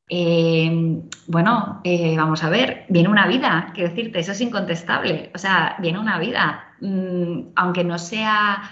Eh, 0.09 1.03
bueno, 1.27 1.83
eh, 1.85 2.17
vamos 2.17 2.43
a 2.43 2.49
ver, 2.49 2.87
viene 2.89 3.11
una 3.11 3.27
vida, 3.27 3.71
quiero 3.75 3.91
decirte, 3.91 4.21
eso 4.21 4.33
es 4.33 4.41
incontestable. 4.41 5.31
O 5.35 5.39
sea, 5.39 5.77
viene 5.79 5.99
una 5.99 6.19
vida, 6.19 6.75
mm, 6.81 7.51
aunque 7.55 7.85
no 7.85 7.99
sea 7.99 8.63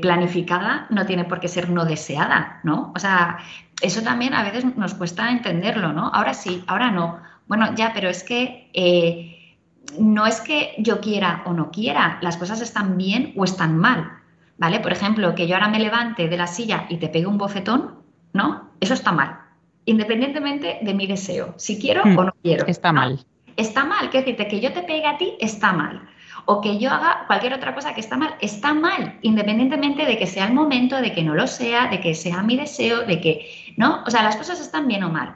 planificada, 0.00 0.86
no 0.90 1.06
tiene 1.06 1.24
por 1.24 1.38
qué 1.38 1.48
ser 1.48 1.68
no 1.68 1.84
deseada, 1.84 2.60
¿no? 2.64 2.92
O 2.96 2.98
sea, 2.98 3.38
eso 3.82 4.02
también 4.02 4.34
a 4.34 4.42
veces 4.42 4.64
nos 4.76 4.94
cuesta 4.94 5.30
entenderlo, 5.30 5.92
¿no? 5.92 6.10
Ahora 6.14 6.34
sí, 6.34 6.62
ahora 6.66 6.90
no. 6.90 7.18
Bueno, 7.46 7.74
ya, 7.74 7.92
pero 7.92 8.08
es 8.08 8.22
que 8.22 8.70
eh, 8.72 9.56
no 9.98 10.26
es 10.26 10.40
que 10.40 10.74
yo 10.78 11.00
quiera 11.00 11.42
o 11.44 11.52
no 11.52 11.70
quiera, 11.70 12.18
las 12.22 12.36
cosas 12.36 12.60
están 12.60 12.96
bien 12.96 13.32
o 13.36 13.44
están 13.44 13.76
mal, 13.76 14.10
¿vale? 14.58 14.80
Por 14.80 14.92
ejemplo, 14.92 15.34
que 15.34 15.46
yo 15.46 15.54
ahora 15.54 15.68
me 15.68 15.78
levante 15.78 16.28
de 16.28 16.36
la 16.36 16.46
silla 16.46 16.86
y 16.88 16.96
te 16.96 17.08
pegue 17.08 17.26
un 17.26 17.38
bofetón, 17.38 17.96
¿no? 18.32 18.70
Eso 18.80 18.94
está 18.94 19.12
mal, 19.12 19.38
independientemente 19.84 20.78
de 20.82 20.94
mi 20.94 21.06
deseo, 21.06 21.54
si 21.56 21.78
quiero 21.78 22.04
hmm, 22.04 22.18
o 22.18 22.24
no 22.24 22.34
quiero. 22.42 22.66
Está 22.66 22.92
mal. 22.92 23.24
Está 23.56 23.84
mal, 23.84 24.08
quiero 24.10 24.26
decirte 24.26 24.48
que 24.48 24.60
yo 24.60 24.72
te 24.72 24.82
pegue 24.82 25.06
a 25.06 25.18
ti 25.18 25.34
está 25.40 25.72
mal. 25.72 26.08
O 26.44 26.60
que 26.60 26.78
yo 26.78 26.90
haga 26.90 27.24
cualquier 27.26 27.54
otra 27.54 27.74
cosa 27.74 27.94
que 27.94 28.00
está 28.00 28.16
mal, 28.16 28.34
está 28.40 28.74
mal, 28.74 29.18
independientemente 29.22 30.06
de 30.06 30.18
que 30.18 30.26
sea 30.26 30.46
el 30.46 30.54
momento, 30.54 31.00
de 31.00 31.12
que 31.12 31.22
no 31.22 31.34
lo 31.34 31.46
sea, 31.46 31.86
de 31.86 32.00
que 32.00 32.14
sea 32.14 32.42
mi 32.42 32.56
deseo, 32.56 33.02
de 33.02 33.20
que, 33.20 33.46
¿no? 33.76 34.02
O 34.06 34.10
sea, 34.10 34.22
las 34.22 34.36
cosas 34.36 34.60
están 34.60 34.86
bien 34.88 35.02
o 35.04 35.10
mal. 35.10 35.34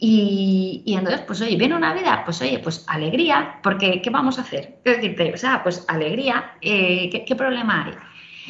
Y, 0.00 0.84
entonces, 0.86 1.22
pues 1.22 1.40
oye, 1.40 1.56
viene 1.56 1.74
una 1.74 1.92
vida, 1.92 2.22
pues 2.24 2.40
oye, 2.40 2.60
pues 2.60 2.84
alegría, 2.86 3.58
porque 3.64 4.00
¿qué 4.00 4.10
vamos 4.10 4.38
a 4.38 4.42
hacer? 4.42 4.78
Quiero 4.84 5.00
decirte, 5.00 5.34
o 5.34 5.36
sea, 5.36 5.62
pues 5.64 5.84
alegría, 5.88 6.52
eh, 6.60 7.24
¿qué, 7.26 7.34
problema 7.34 7.84
hay? 7.84 7.94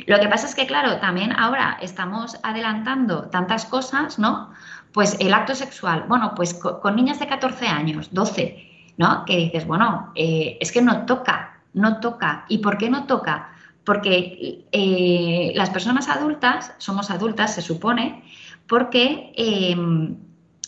Lo 0.06 0.20
que 0.20 0.28
pasa 0.28 0.46
es 0.46 0.54
que, 0.54 0.66
claro, 0.66 0.98
también 0.98 1.32
ahora 1.32 1.78
estamos 1.80 2.38
adelantando 2.42 3.30
tantas 3.30 3.64
cosas, 3.64 4.18
¿no? 4.18 4.50
Pues 4.92 5.16
el 5.20 5.32
acto 5.32 5.54
sexual, 5.54 6.04
bueno, 6.06 6.34
pues 6.36 6.52
con, 6.52 6.96
niñas 6.96 7.18
de 7.18 7.26
14 7.26 7.66
años, 7.66 8.10
12, 8.12 8.92
¿no? 8.98 9.24
Que 9.24 9.36
dices, 9.36 9.66
bueno, 9.66 10.12
eh, 10.16 10.58
es 10.60 10.70
que 10.70 10.82
no 10.82 11.06
toca, 11.06 11.62
no 11.72 11.98
toca. 12.00 12.44
¿Y 12.48 12.58
por 12.58 12.76
qué 12.76 12.90
no 12.90 13.04
toca? 13.04 13.52
Porque 13.84 14.66
eh, 14.70 15.52
las 15.54 15.70
personas 15.70 16.10
adultas, 16.10 16.74
somos 16.76 17.10
adultas, 17.10 17.54
se 17.54 17.62
supone, 17.62 18.22
porque 18.68 19.32
em, 19.36 20.16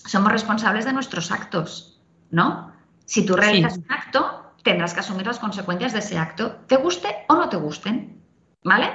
somos 0.07 0.33
responsables 0.33 0.85
de 0.85 0.93
nuestros 0.93 1.31
actos, 1.31 2.01
¿no? 2.31 2.73
Si 3.05 3.25
tú 3.27 3.37
realizas 3.37 3.77
un 3.77 3.87
acto, 3.91 4.55
tendrás 4.63 4.95
que 4.95 5.01
asumir 5.01 5.27
las 5.27 5.39
consecuencias 5.39 5.93
de 5.93 5.99
ese 6.01 6.19
acto, 6.19 6.53
te 6.67 6.77
guste 6.77 7.09
o 7.29 7.35
no 7.35 7.49
te 7.49 7.57
gusten, 7.57 8.23
¿vale? 8.65 8.91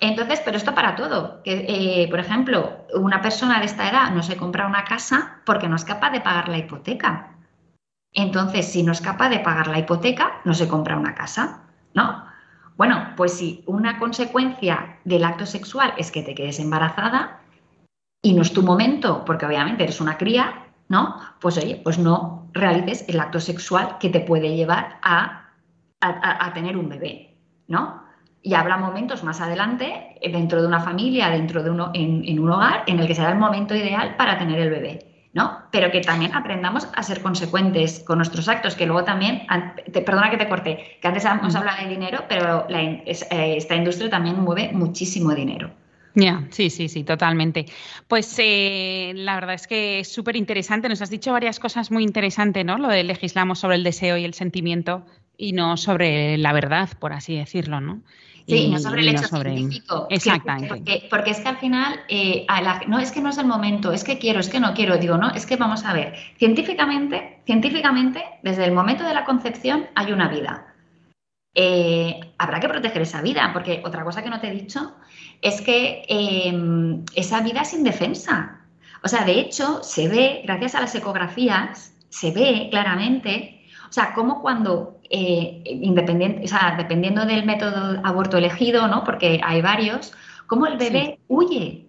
Entonces, 0.00 0.40
pero 0.44 0.56
esto 0.56 0.74
para 0.74 0.96
todo. 0.96 1.42
Que, 1.42 1.66
eh, 1.68 2.08
por 2.08 2.20
ejemplo, 2.20 2.86
una 2.94 3.20
persona 3.20 3.60
de 3.60 3.66
esta 3.66 3.88
edad 3.88 4.10
no 4.12 4.22
se 4.22 4.36
compra 4.36 4.66
una 4.66 4.84
casa 4.84 5.40
porque 5.44 5.68
no 5.68 5.76
es 5.76 5.84
capaz 5.84 6.10
de 6.10 6.22
pagar 6.22 6.48
la 6.48 6.58
hipoteca. 6.58 7.36
Entonces, 8.12 8.72
si 8.72 8.82
no 8.82 8.92
es 8.92 9.00
capaz 9.00 9.28
de 9.28 9.40
pagar 9.40 9.68
la 9.68 9.78
hipoteca, 9.78 10.40
no 10.44 10.54
se 10.54 10.68
compra 10.68 10.96
una 10.96 11.14
casa, 11.14 11.64
¿no? 11.94 12.24
Bueno, 12.76 13.12
pues 13.14 13.34
si 13.34 13.62
una 13.66 13.98
consecuencia 13.98 14.98
del 15.04 15.24
acto 15.24 15.44
sexual 15.44 15.92
es 15.98 16.10
que 16.10 16.22
te 16.22 16.34
quedes 16.34 16.58
embarazada, 16.60 17.39
y 18.22 18.34
no 18.34 18.42
es 18.42 18.52
tu 18.52 18.62
momento, 18.62 19.24
porque 19.24 19.46
obviamente 19.46 19.84
eres 19.84 20.00
una 20.00 20.18
cría, 20.18 20.66
¿no? 20.88 21.16
Pues 21.40 21.56
oye, 21.56 21.80
pues 21.82 21.98
no 21.98 22.48
realices 22.52 23.04
el 23.08 23.20
acto 23.20 23.40
sexual 23.40 23.96
que 23.98 24.10
te 24.10 24.20
puede 24.20 24.54
llevar 24.54 24.98
a, 25.02 25.50
a, 26.00 26.52
tener 26.52 26.76
un 26.76 26.88
bebé, 26.88 27.36
¿no? 27.68 28.02
Y 28.42 28.54
habrá 28.54 28.76
momentos 28.76 29.22
más 29.22 29.40
adelante, 29.40 30.16
dentro 30.32 30.60
de 30.60 30.66
una 30.66 30.80
familia, 30.80 31.28
dentro 31.28 31.62
de 31.62 31.70
uno, 31.70 31.90
en, 31.94 32.38
un 32.38 32.50
hogar, 32.50 32.84
en 32.86 32.98
el 32.98 33.06
que 33.06 33.14
será 33.14 33.30
el 33.30 33.38
momento 33.38 33.74
ideal 33.74 34.16
para 34.16 34.38
tener 34.38 34.58
el 34.58 34.70
bebé, 34.70 35.28
¿no? 35.32 35.58
Pero 35.70 35.90
que 35.90 36.00
también 36.00 36.34
aprendamos 36.34 36.88
a 36.94 37.02
ser 37.02 37.22
consecuentes 37.22 38.00
con 38.00 38.18
nuestros 38.18 38.48
actos, 38.48 38.74
que 38.74 38.86
luego 38.86 39.04
también, 39.04 39.42
perdona 39.92 40.30
que 40.30 40.38
te 40.38 40.48
corté, 40.48 40.98
que 41.00 41.08
antes 41.08 41.24
hemos 41.24 41.54
hablado 41.54 41.82
de 41.82 41.88
dinero, 41.88 42.24
pero 42.28 42.66
eh, 42.68 43.02
esta 43.56 43.76
industria 43.76 44.10
también 44.10 44.40
mueve 44.40 44.70
muchísimo 44.72 45.34
dinero. 45.34 45.70
Ya, 46.14 46.46
sí, 46.50 46.70
sí, 46.70 46.88
sí, 46.88 47.04
totalmente. 47.04 47.66
Pues 48.08 48.34
eh, 48.38 49.12
la 49.14 49.36
verdad 49.36 49.54
es 49.54 49.66
que 49.66 50.00
es 50.00 50.12
súper 50.12 50.36
interesante. 50.36 50.88
Nos 50.88 51.02
has 51.02 51.10
dicho 51.10 51.32
varias 51.32 51.60
cosas 51.60 51.90
muy 51.90 52.02
interesantes, 52.02 52.64
¿no? 52.64 52.78
Lo 52.78 52.88
de 52.88 53.04
legislamos 53.04 53.60
sobre 53.60 53.76
el 53.76 53.84
deseo 53.84 54.16
y 54.16 54.24
el 54.24 54.34
sentimiento 54.34 55.04
y 55.36 55.52
no 55.52 55.76
sobre 55.76 56.36
la 56.36 56.52
verdad, 56.52 56.90
por 56.98 57.12
así 57.12 57.36
decirlo, 57.36 57.80
¿no? 57.80 58.02
Sí, 58.46 58.68
no 58.68 58.78
sobre 58.80 59.02
el 59.02 59.08
hecho 59.10 59.28
científico. 59.28 60.08
Exactamente. 60.10 61.06
Porque, 61.08 61.30
es 61.30 61.40
que 61.40 61.48
al 61.48 61.58
final, 61.58 62.00
eh, 62.08 62.46
no 62.88 62.98
es 62.98 63.12
que 63.12 63.20
no 63.20 63.30
es 63.30 63.38
el 63.38 63.46
momento, 63.46 63.92
es 63.92 64.02
que 64.02 64.18
quiero, 64.18 64.40
es 64.40 64.48
que 64.48 64.58
no 64.58 64.74
quiero. 64.74 64.98
Digo, 64.98 65.16
no, 65.16 65.30
es 65.30 65.46
que 65.46 65.56
vamos 65.56 65.84
a 65.84 65.92
ver. 65.92 66.14
Científicamente, 66.36 67.40
científicamente, 67.46 68.24
desde 68.42 68.64
el 68.64 68.72
momento 68.72 69.04
de 69.04 69.14
la 69.14 69.24
concepción 69.24 69.86
hay 69.94 70.10
una 70.10 70.28
vida. 70.28 70.66
Eh, 71.54 72.20
habrá 72.38 72.60
que 72.60 72.68
proteger 72.68 73.02
esa 73.02 73.22
vida, 73.22 73.50
porque 73.52 73.82
otra 73.84 74.04
cosa 74.04 74.22
que 74.22 74.30
no 74.30 74.40
te 74.40 74.48
he 74.48 74.52
dicho 74.52 74.96
es 75.42 75.60
que 75.60 76.04
em, 76.08 77.04
esa 77.14 77.40
vida 77.40 77.62
es 77.62 77.72
indefensa. 77.72 78.60
O 79.02 79.08
sea, 79.08 79.24
de 79.24 79.40
hecho, 79.40 79.82
se 79.82 80.08
ve, 80.08 80.42
gracias 80.44 80.74
a 80.74 80.80
las 80.80 80.94
ecografías, 80.94 81.94
se 82.08 82.32
ve 82.32 82.68
claramente, 82.70 83.64
o 83.88 83.92
sea, 83.92 84.12
cómo 84.14 84.42
cuando, 84.42 85.00
eh, 85.08 85.62
independiente, 85.64 86.44
o 86.44 86.48
sea, 86.48 86.74
dependiendo 86.76 87.24
del 87.24 87.46
método 87.46 88.00
aborto 88.04 88.36
elegido, 88.36 88.88
¿no? 88.88 89.04
Porque 89.04 89.40
hay 89.42 89.62
varios, 89.62 90.12
cómo 90.46 90.66
el 90.66 90.76
bebé 90.76 91.20
huye, 91.28 91.88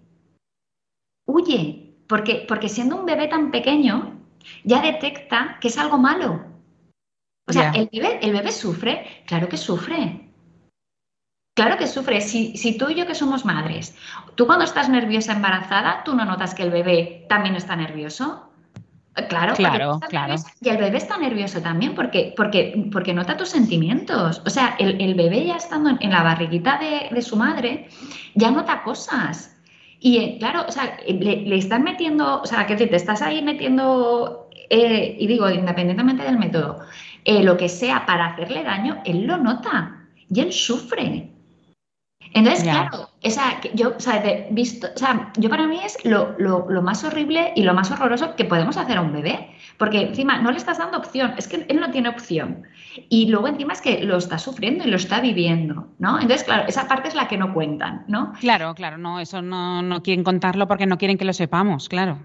huye, 1.25 1.95
porque, 2.07 2.45
porque 2.47 2.69
siendo 2.69 2.95
un 2.95 3.05
bebé 3.05 3.27
tan 3.27 3.51
pequeño, 3.51 4.19
ya 4.63 4.81
detecta 4.81 5.57
que 5.59 5.67
es 5.67 5.77
algo 5.77 5.97
malo. 5.97 6.45
O 7.47 7.53
sea, 7.53 7.71
el, 7.71 7.89
bebé, 7.91 8.19
el 8.21 8.31
bebé 8.31 8.51
sufre, 8.51 9.23
claro 9.25 9.49
que 9.49 9.57
sufre, 9.57 10.20
Claro 11.53 11.77
que 11.77 11.87
sufre. 11.87 12.21
Si, 12.21 12.55
si, 12.55 12.77
tú 12.77 12.89
y 12.89 12.95
yo 12.95 13.05
que 13.05 13.15
somos 13.15 13.43
madres, 13.43 13.95
tú 14.35 14.45
cuando 14.45 14.63
estás 14.63 14.87
nerviosa 14.87 15.33
embarazada, 15.33 16.03
tú 16.05 16.15
no 16.15 16.23
notas 16.25 16.55
que 16.55 16.63
el 16.63 16.71
bebé 16.71 17.25
también 17.27 17.55
está 17.55 17.75
nervioso. 17.75 18.51
Claro, 19.27 19.55
claro, 19.55 19.99
claro. 20.07 20.35
Y 20.61 20.69
el 20.69 20.77
bebé 20.77 20.97
está 20.97 21.17
nervioso 21.17 21.61
también 21.61 21.93
porque, 21.95 22.33
porque, 22.37 22.89
porque 22.93 23.13
nota 23.13 23.35
tus 23.35 23.49
sentimientos. 23.49 24.41
O 24.45 24.49
sea, 24.49 24.75
el, 24.79 25.13
bebé 25.15 25.45
ya 25.45 25.57
estando 25.57 25.97
en, 25.99 26.09
la 26.09 26.23
barriguita 26.23 26.79
de, 26.79 27.21
su 27.21 27.35
madre, 27.35 27.89
ya 28.35 28.51
nota 28.51 28.83
cosas. 28.83 29.57
Y 29.99 30.17
eh, 30.17 30.37
claro, 30.39 30.63
o 30.67 30.71
sea, 30.71 30.97
le, 31.05 31.57
están 31.57 31.83
metiendo, 31.83 32.41
o 32.41 32.45
sea, 32.45 32.65
que 32.65 32.75
te 32.77 32.95
estás 32.95 33.21
ahí 33.21 33.41
metiendo, 33.41 34.49
eh, 34.69 35.17
y 35.19 35.27
digo, 35.27 35.49
independientemente 35.49 36.23
del 36.23 36.39
método, 36.39 36.79
eh, 37.25 37.43
lo 37.43 37.57
que 37.57 37.67
sea 37.67 38.05
para 38.05 38.27
hacerle 38.27 38.63
daño, 38.63 39.01
él 39.03 39.27
lo 39.27 39.37
nota 39.37 40.07
y 40.33 40.39
él 40.39 40.53
sufre. 40.53 41.30
Entonces, 42.33 42.63
claro, 42.63 43.09
yo, 43.73 43.93
visto, 44.51 44.87
yo 45.37 45.49
para 45.49 45.67
mí 45.67 45.79
es 45.83 45.97
lo, 46.05 46.81
más 46.81 47.03
horrible 47.03 47.51
y 47.55 47.63
lo 47.63 47.73
más 47.73 47.91
horroroso 47.91 48.35
que 48.35 48.45
podemos 48.45 48.77
hacer 48.77 48.97
a 48.97 49.01
un 49.01 49.11
bebé, 49.11 49.49
porque 49.77 50.01
encima 50.01 50.39
no 50.39 50.51
le 50.51 50.57
estás 50.57 50.77
dando 50.77 50.97
opción, 50.97 51.33
es 51.37 51.47
que 51.47 51.65
él 51.67 51.79
no 51.79 51.91
tiene 51.91 52.09
opción. 52.09 52.63
Y 53.09 53.27
luego 53.27 53.47
encima 53.47 53.73
es 53.73 53.81
que 53.81 54.03
lo 54.03 54.17
está 54.17 54.37
sufriendo 54.37 54.85
y 54.85 54.89
lo 54.89 54.97
está 54.97 55.19
viviendo, 55.19 55.87
¿no? 55.99 56.19
Entonces, 56.19 56.43
claro, 56.43 56.67
esa 56.67 56.87
parte 56.87 57.09
es 57.09 57.15
la 57.15 57.27
que 57.27 57.37
no 57.37 57.53
cuentan, 57.53 58.05
¿no? 58.07 58.33
Claro, 58.39 58.73
claro, 58.75 58.97
no, 58.97 59.19
eso 59.19 59.41
no, 59.41 59.81
no 59.81 60.01
quieren 60.01 60.23
contarlo 60.23 60.67
porque 60.67 60.85
no 60.85 60.97
quieren 60.97 61.17
que 61.17 61.25
lo 61.25 61.33
sepamos, 61.33 61.89
claro. 61.89 62.19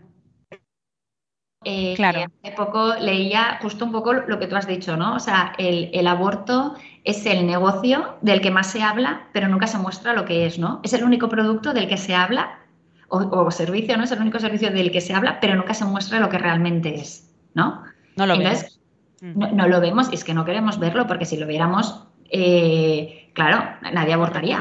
Eh, 1.69 1.95
claro. 1.97 2.31
Hace 2.45 2.55
poco 2.55 2.95
leía 2.95 3.59
justo 3.61 3.85
un 3.85 3.91
poco 3.91 4.13
lo 4.13 4.39
que 4.39 4.47
tú 4.47 4.55
has 4.55 4.69
dicho, 4.69 4.97
¿no? 4.97 5.17
O 5.17 5.19
sea, 5.19 5.53
el, 5.59 6.07
aborto 6.07 6.77
es 7.03 7.27
el 7.27 7.45
negocio 7.45 8.19
del 8.21 8.41
que 8.41 8.53
más 8.53 8.71
se 8.71 8.85
habla, 8.85 9.27
pero 9.33 9.49
nunca 9.49 9.67
se 9.67 9.77
muestra 9.77 10.13
lo 10.13 10.25
que 10.25 10.47
es, 10.47 10.61
¿no? 10.61 10.81
Es 10.85 10.93
el 10.93 11.03
único 11.03 11.29
producto 11.29 11.75
del 11.75 11.89
que 11.89 11.97
se 11.97 12.15
habla, 12.15 12.61
o, 13.09 13.51
servicio, 13.51 13.97
¿no? 13.97 14.05
Es 14.05 14.13
el 14.13 14.21
único 14.21 14.39
servicio 14.39 14.71
del 14.71 14.93
que 14.93 15.01
se 15.01 15.13
habla, 15.13 15.41
pero 15.41 15.57
nunca 15.57 15.75
se 15.75 15.85
muestra 15.85 16.21
lo 16.21 16.29
que 16.29 16.39
realmente 16.39 16.95
es, 16.95 17.35
¿no? 17.55 17.83
No 18.15 18.27
lo 18.27 18.39
vemos. 18.39 18.79
No, 19.21 19.51
no, 19.51 19.67
lo 19.67 19.81
vemos 19.81 20.09
y 20.13 20.15
es 20.15 20.23
que 20.23 20.35
no 20.35 20.45
queremos 20.45 20.79
verlo, 20.79 21.09
porque 21.09 21.25
si 21.25 21.37
lo 21.37 21.49
viéramos, 21.49 22.07
eh, 22.31 23.33
claro, 23.35 23.65
nadie 23.93 24.15
abortaría. 24.15 24.61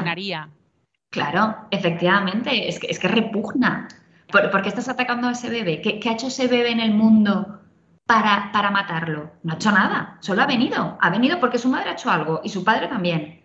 Claro, 1.10 1.54
efectivamente, 1.70 2.68
es 2.68 2.80
que, 2.80 2.88
es 2.88 2.98
que 2.98 3.06
repugna. 3.06 3.86
¿Por, 4.50 4.62
qué 4.62 4.68
estás 4.68 4.88
atacando 4.88 5.28
a 5.28 5.32
ese 5.32 5.48
bebé? 5.48 5.80
¿Qué, 5.80 6.00
ha 6.08 6.12
hecho 6.12 6.26
ese 6.26 6.46
bebé 6.46 6.70
en 6.70 6.80
el 6.80 6.92
mundo 6.92 7.60
para, 8.06 8.50
para, 8.52 8.70
matarlo? 8.70 9.30
No 9.42 9.52
ha 9.52 9.56
hecho 9.56 9.72
nada, 9.72 10.18
solo 10.20 10.42
ha 10.42 10.46
venido. 10.46 10.98
Ha 11.00 11.10
venido 11.10 11.40
porque 11.40 11.58
su 11.58 11.68
madre 11.68 11.90
ha 11.90 11.92
hecho 11.94 12.10
algo 12.10 12.40
y 12.44 12.48
su 12.48 12.64
padre 12.64 12.88
también. 12.88 13.40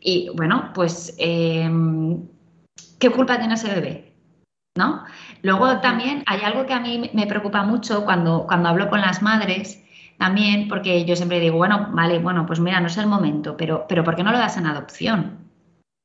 Y 0.00 0.30
bueno, 0.34 0.70
pues, 0.74 1.14
em, 1.18 2.26
¿qué 2.98 3.10
culpa 3.10 3.38
tiene 3.38 3.54
ese 3.54 3.74
bebé? 3.74 4.12
¿No? 4.76 5.04
Luego 5.42 5.80
también 5.80 6.22
hay 6.26 6.40
algo 6.42 6.66
que 6.66 6.74
a 6.74 6.80
mí 6.80 7.10
me 7.12 7.26
preocupa 7.26 7.64
mucho 7.64 8.04
cuando, 8.04 8.46
cuando 8.46 8.68
hablo 8.68 8.88
con 8.88 9.00
las 9.00 9.22
madres, 9.22 9.84
también, 10.18 10.68
porque 10.68 11.04
yo 11.04 11.16
siempre 11.16 11.40
digo, 11.40 11.56
bueno, 11.56 11.88
vale, 11.92 12.18
bueno, 12.18 12.44
pues 12.46 12.60
mira, 12.60 12.80
no 12.80 12.88
es 12.88 12.96
el 12.96 13.06
momento, 13.06 13.56
pero, 13.56 13.86
pero 13.88 14.04
¿por 14.04 14.16
qué 14.16 14.24
no 14.24 14.32
lo 14.32 14.38
das 14.38 14.56
en 14.56 14.66
adopción? 14.66 15.48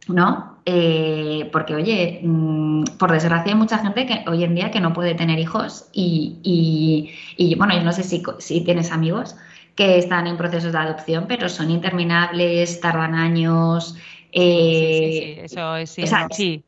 ¿no? 0.08 0.53
Eh, 0.66 1.50
porque, 1.52 1.76
oye, 1.76 2.22
mm, 2.24 2.84
por 2.98 3.12
desgracia 3.12 3.52
hay 3.52 3.58
mucha 3.58 3.80
gente 3.80 4.06
que 4.06 4.24
hoy 4.28 4.46
en 4.46 4.56
día 4.56 4.72
que 4.72 4.80
no 4.80 4.94
puede 4.94 5.14
tener 5.14 5.38
hijos 5.38 5.90
y, 5.92 7.12
bueno, 7.58 7.76
yo 7.76 7.84
no 7.84 7.92
sé 7.92 8.04
si, 8.04 8.24
si, 8.40 8.62
tienes 8.62 8.92
amigos 8.92 9.36
que 9.76 9.98
están 9.98 10.26
en 10.28 10.38
procesos 10.38 10.72
de 10.72 10.78
adopción, 10.78 11.26
pero 11.28 11.50
son 11.50 11.70
interminables, 11.70 12.80
tardan 12.80 13.14
años. 13.14 13.96
sí, 14.32 15.10
sí, 15.12 15.36
eso 15.42 15.76
es, 15.76 15.90
sí. 15.90 16.64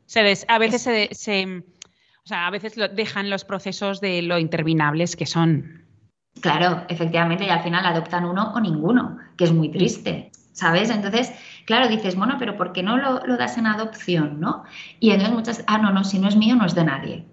a 0.48 0.58
veces 0.58 0.82
se, 0.82 1.62
o 2.26 2.28
sea, 2.28 2.48
a 2.48 2.50
veces 2.50 2.76
lo 2.76 2.88
dejan 2.88 3.30
los 3.30 3.44
procesos 3.44 4.00
de 4.00 4.20
lo 4.20 4.38
interminables 4.38 5.16
que 5.16 5.26
son. 5.26 5.86
Claro, 6.40 6.84
efectivamente, 6.88 7.44
y 7.44 7.48
al 7.48 7.62
final 7.62 7.86
adoptan 7.86 8.24
uno 8.24 8.52
o 8.52 8.60
ninguno, 8.60 9.16
que 9.38 9.44
es 9.44 9.52
muy 9.52 9.70
triste, 9.70 10.30
¿sabes? 10.52 10.90
Entonces, 10.90 11.32
claro, 11.66 11.88
dices, 11.88 12.16
bueno, 12.16 12.36
pero 12.38 12.56
¿por 12.56 12.72
qué 12.72 12.82
no 12.82 12.96
lo, 12.96 13.36
das 13.36 13.58
en 13.58 13.66
adopción, 13.66 14.40
no? 14.40 14.64
Y 14.98 15.10
entonces 15.10 15.34
muchas, 15.34 15.64
ah, 15.66 15.78
no, 15.78 15.92
no, 15.92 16.04
si 16.04 16.18
no 16.18 16.28
es 16.28 16.36
mío, 16.36 16.56
no 16.56 16.64
es 16.64 16.74
de 16.74 16.84
nadie. 16.84 17.26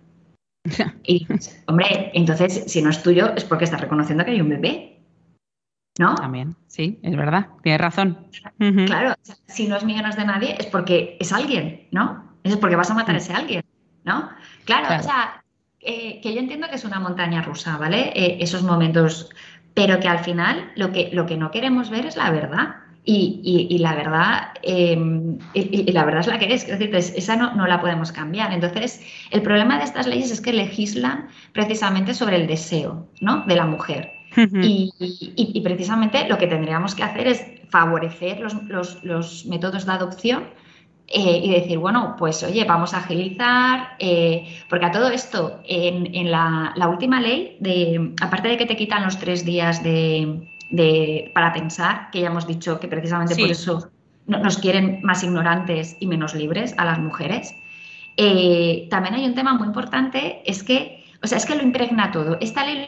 y, 1.04 1.26
hombre, 1.67 2.12
entonces, 2.13 2.65
si 2.67 2.82
no 2.82 2.89
es 2.89 3.02
tuyo, 3.02 3.34
es 3.36 3.46
porque 3.46 3.63
estás 3.63 3.82
reconociendo 3.82 4.26
que 4.26 4.32
hay 4.32 4.41
un 4.41 4.50
bebé, 4.50 5.00
¿no? 6.00 6.15
También, 6.15 6.56
sí, 6.67 7.00
es 7.04 7.15
verdad, 7.15 7.48
tienes 7.62 7.80
razón. 7.80 8.28
Claro, 8.58 9.13
si 9.48 9.67
no 9.67 9.78
es 9.78 9.86
mío, 9.86 10.02
no 10.02 10.10
es 10.10 10.17
de 10.17 10.26
nadie, 10.26 10.56
es 10.60 10.65
porque 10.65 11.17
es 11.19 11.32
alguien, 11.32 11.88
¿no? 11.91 12.34
Es 12.43 12.58
porque 12.58 12.76
vas 12.76 12.91
a 12.91 12.96
matar 12.96 13.15
a 13.15 13.19
ese 13.19 13.34
alguien, 13.34 13.63
¿no? 14.04 14.30
Claro, 14.65 15.00
o 15.00 15.04
sea, 15.04 15.43
eh, 15.80 16.22
que 16.22 16.34
yo 16.34 16.39
entiendo 16.39 16.67
que 16.69 16.76
es 16.76 16.86
una 16.86 17.00
montaña 17.00 17.41
rusa, 17.41 17.78
¿vale? 17.78 18.12
Eh, 18.15 18.38
esos 18.39 18.63
momentos, 18.63 19.30
pero 19.74 20.00
que 20.00 20.08
al 20.08 20.19
final 20.19 20.72
lo 20.76 20.91
que, 20.91 21.10
lo 21.12 21.26
que 21.26 21.38
no 21.38 21.52
queremos 21.52 21.89
ver 21.89 22.06
es 22.06 22.15
la 22.15 22.32
verdad. 22.32 22.76
Y, 23.06 23.78
la 23.80 23.96
verdad 23.96 24.54
em, 24.62 25.38
y, 25.54 25.92
la 25.92 26.06
verdad 26.06 26.22
es 26.22 26.28
la 26.28 26.39
que 26.39 26.54
es, 26.54 26.68
es 26.70 26.80
decir, 26.80 26.96
esa 26.96 27.36
no, 27.36 27.54
no, 27.54 27.68
la 27.68 27.82
podemos 27.82 28.12
cambiar. 28.12 28.54
Entonces, 28.54 29.02
el 29.32 29.42
problema 29.42 29.78
de 29.78 29.84
estas 29.84 30.08
leyes 30.08 30.32
es 30.32 30.39
que 30.39 30.54
legislan 30.54 31.28
precisamente 31.52 32.13
sobre 32.13 32.38
el 32.38 32.48
deseo 32.48 33.08
¿no? 33.20 33.46
de 33.46 33.56
la 33.56 33.66
mujer. 33.66 34.12
y, 34.36 35.62
precisamente 35.63 36.28
lo 36.28 36.38
que 36.38 36.48
tendríamos 36.48 36.96
que 36.96 37.04
hacer 37.04 37.28
es 37.28 37.46
favorecer 37.70 38.39
los, 38.39 38.54
los, 38.63 39.04
los 39.04 39.46
métodos 39.46 39.86
de 39.86 39.92
adopción 39.92 40.44
eh, 41.08 41.42
y 41.44 41.52
decir, 41.52 41.78
bueno, 41.78 42.16
pues 42.18 42.42
oye, 42.44 42.63
vamos 42.63 42.94
a 42.94 42.98
agilizar, 42.98 43.89
eh, 44.00 44.48
porque 44.70 44.86
a 44.86 44.92
todo 44.92 45.10
esto, 45.10 45.60
en, 45.66 46.32
la, 46.32 46.74
última 46.89 47.20
ley, 47.20 47.58
de, 47.60 48.13
aparte 48.22 48.48
de 48.48 48.58
que 48.58 48.66
te 48.66 48.78
quitan 48.78 49.04
los 49.04 49.20
tres 49.20 49.46
días 49.46 49.84
de, 49.84 50.53
para 51.34 51.54
pensar, 51.54 52.10
que 52.12 52.21
ya 52.21 52.28
hemos 52.28 52.47
dicho 52.47 52.80
que 52.80 52.88
precisamente 52.88 53.36
por 53.36 53.49
eso 53.49 53.91
nos 54.26 54.58
quieren 54.58 55.02
más 55.04 55.23
ignorantes 55.23 55.97
y 55.99 56.08
menos 56.08 56.34
libres 56.34 56.73
a 56.78 56.86
las 56.86 56.99
mujeres, 56.99 57.54
eh, 58.17 58.88
también 58.89 59.15
hay 59.15 59.26
un 59.26 59.36
tema 59.36 59.54
muy 59.54 59.67
importante, 59.67 60.41
es 60.45 60.63
que, 60.63 61.04
o 61.21 61.28
sea, 61.28 61.38
es 61.38 61.45
que 61.45 61.56
lo 61.56 61.63
impregna 61.63 62.12
todo. 62.12 62.38
Esta 62.39 62.65
ley 62.65 62.88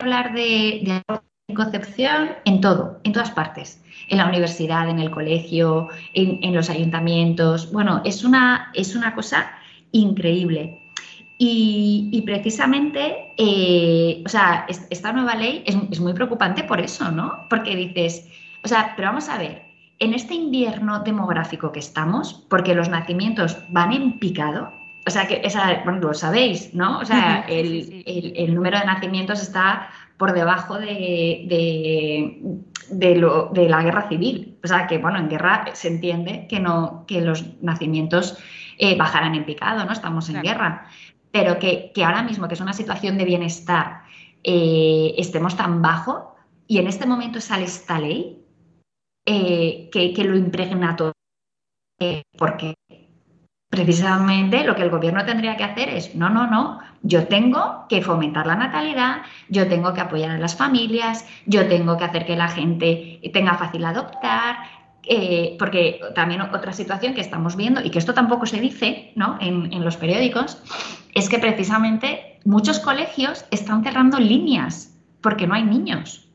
hablar 0.00 0.32
de, 0.34 1.02
de 1.48 1.54
concepción 1.54 2.30
en 2.44 2.60
todo, 2.60 3.00
en 3.04 3.12
todas 3.12 3.30
partes 3.30 3.82
en 4.08 4.18
la 4.18 4.28
universidad, 4.28 4.88
en 4.88 4.98
el 4.98 5.10
colegio, 5.10 5.88
en, 6.12 6.54
los 6.54 6.70
ayuntamientos. 6.70 7.72
Bueno, 7.72 8.02
es 8.04 8.24
una, 8.24 8.70
es 8.74 8.94
una 8.94 9.14
cosa 9.14 9.50
increíble. 9.90 10.81
Y, 11.44 12.22
precisamente, 12.24 13.34
eh, 13.36 14.22
o 14.24 14.28
sea, 14.28 14.64
esta 14.68 15.12
nueva 15.12 15.34
ley 15.34 15.64
es, 15.66 15.98
muy 15.98 16.12
preocupante 16.12 16.62
por 16.62 16.80
eso, 16.80 17.10
¿no? 17.10 17.48
Porque 17.50 17.74
dices, 17.74 18.28
o 18.62 18.68
sea, 18.68 18.92
pero 18.94 19.08
vamos 19.08 19.28
a 19.28 19.38
ver, 19.38 19.62
en 19.98 20.14
este 20.14 20.34
invierno 20.34 21.00
demográfico 21.00 21.72
que 21.72 21.80
estamos, 21.80 22.46
porque 22.48 22.76
los 22.76 22.88
nacimientos 22.88 23.58
van 23.70 23.92
en 23.92 24.20
picado, 24.20 24.72
o 25.04 25.10
sea, 25.10 25.26
que 25.26 25.40
esa, 25.42 25.82
bueno, 25.82 25.98
lo 25.98 26.14
sabéis, 26.14 26.72
¿no? 26.74 27.00
O 27.00 27.04
sea, 27.04 27.44
el, 27.48 28.54
número 28.54 28.78
de 28.78 28.84
nacimientos 28.84 29.42
está 29.42 29.90
por 30.18 30.34
debajo 30.34 30.78
de, 30.78 31.44
de, 32.88 33.16
lo, 33.16 33.50
de, 33.52 33.68
la 33.68 33.82
guerra 33.82 34.08
civil. 34.08 34.58
O 34.62 34.68
sea, 34.68 34.86
que 34.86 34.98
bueno, 34.98 35.18
en 35.18 35.28
guerra 35.28 35.64
se 35.72 35.88
entiende 35.88 36.46
que, 36.48 36.60
no, 36.60 37.04
que 37.08 37.20
los 37.20 37.60
nacimientos 37.60 38.38
eh, 38.78 38.96
bajarán 38.96 39.34
en 39.34 39.44
picado, 39.44 39.84
¿no? 39.84 39.92
Estamos 39.92 40.28
en 40.28 40.42
guerra. 40.42 40.86
Pero 41.32 41.58
que, 41.58 41.92
ahora 42.04 42.22
mismo, 42.22 42.46
que 42.46 42.54
es 42.54 42.60
una 42.60 42.74
situación 42.74 43.18
de 43.18 43.24
bienestar, 43.24 44.02
eh, 44.44 45.14
estemos 45.18 45.56
tan 45.56 45.82
bajo 45.82 46.36
y 46.66 46.78
en 46.78 46.86
este 46.86 47.06
momento 47.06 47.40
sale 47.40 47.64
esta 47.64 47.98
ley 47.98 48.44
eh, 49.26 49.88
que, 49.90 50.12
que, 50.12 50.24
lo 50.24 50.36
impregna 50.36 50.94
todo. 50.96 51.12
porque 52.36 52.74
precisamente 53.72 54.64
lo 54.64 54.74
que 54.76 54.82
el 54.82 54.90
gobierno 54.90 55.24
tendría 55.24 55.56
que 55.56 55.64
hacer 55.64 55.88
es, 55.88 56.14
no, 56.14 56.28
no, 56.28 56.46
no, 56.46 56.80
yo 57.00 57.26
tengo 57.26 57.86
que 57.88 58.02
fomentar 58.02 58.46
la 58.46 58.54
natalidad, 58.54 59.22
yo 59.48 59.66
tengo 59.66 59.94
que 59.94 60.02
apoyar 60.02 60.30
a 60.32 60.38
las 60.38 60.54
familias, 60.56 61.26
yo 61.46 61.66
tengo 61.66 61.96
que 61.96 62.04
hacer 62.04 62.26
que 62.26 62.36
la 62.36 62.48
gente 62.48 63.18
tenga 63.32 63.54
fácil 63.54 63.84
adoptar, 63.86 64.56
eh, 65.04 65.56
porque 65.58 66.00
también 66.14 66.40
otra 66.42 66.72
situación 66.72 67.14
que 67.14 67.20
estamos 67.20 67.56
viendo, 67.56 67.82
y 67.82 67.90
que 67.90 67.98
esto 67.98 68.14
tampoco 68.14 68.46
se 68.46 68.60
dice 68.60 69.12
¿no? 69.16 69.36
en, 69.40 69.84
los 69.84 69.96
periódicos, 69.96 70.62
es 71.14 71.28
que 71.28 71.38
precisamente 71.38 72.38
muchos 72.44 72.78
colegios 72.78 73.44
están 73.50 73.82
cerrando 73.82 74.18
líneas 74.18 74.96
porque 75.20 75.46
no 75.46 75.54
hay 75.54 75.64
niños. 75.64 76.28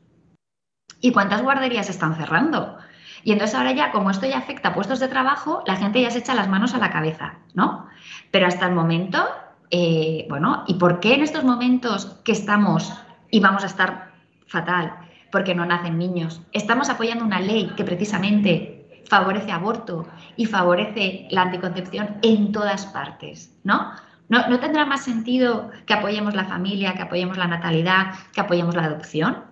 ¿Y 0.99 1.11
cuántas 1.11 1.43
guarderías 1.43 1.89
están 1.89 2.15
cerrando? 2.15 2.77
Y 3.23 3.31
entonces 3.31 3.55
ahora 3.55 3.71
ya, 3.71 3.91
como 3.91 4.09
esto 4.09 4.25
ya 4.25 4.37
afecta 4.37 4.69
a 4.69 4.73
puestos 4.73 4.99
de 4.99 5.07
trabajo, 5.07 5.63
la 5.65 5.75
gente 5.75 6.01
ya 6.01 6.11
se 6.11 6.19
echa 6.19 6.35
las 6.35 6.47
manos 6.49 6.73
a 6.73 6.77
la 6.77 6.91
cabeza, 6.91 7.39
¿no? 7.53 7.87
Pero 8.31 8.47
hasta 8.47 8.65
el 8.67 8.75
momento, 8.75 9.25
eh, 9.69 10.25
bueno, 10.29 10.63
¿y 10.67 10.75
por 10.75 10.99
qué 10.99 11.13
en 11.13 11.23
estos 11.23 11.43
momentos 11.43 12.05
que 12.23 12.31
estamos 12.31 12.93
y 13.29 13.39
vamos 13.39 13.63
a 13.63 13.67
estar 13.67 14.11
fatal? 14.47 15.06
Porque 15.31 15.55
no 15.55 15.65
nacen 15.65 15.97
niños. 15.97 16.41
Estamos 16.51 16.89
apoyando 16.89 17.25
una 17.25 17.39
ley 17.39 17.71
que 17.75 17.83
precisamente 17.83 19.03
favorece 19.09 19.51
aborto 19.51 20.07
y 20.35 20.45
favorece 20.45 21.27
la 21.31 21.43
anticoncepción 21.43 22.17
en 22.21 22.51
todas 22.51 22.85
partes, 22.87 23.57
¿no? 23.63 23.91
¿No, 24.29 24.47
¿No 24.49 24.59
tendrá 24.59 24.85
más 24.85 25.05
sentido 25.05 25.71
que 25.85 25.93
apoyemos 25.93 26.35
la 26.35 26.45
familia, 26.45 26.93
que 26.93 27.03
apoyemos 27.03 27.37
la 27.37 27.47
natalidad, 27.47 28.13
que 28.33 28.41
apoyemos 28.41 28.75
la 28.75 28.83
adopción? 28.83 29.45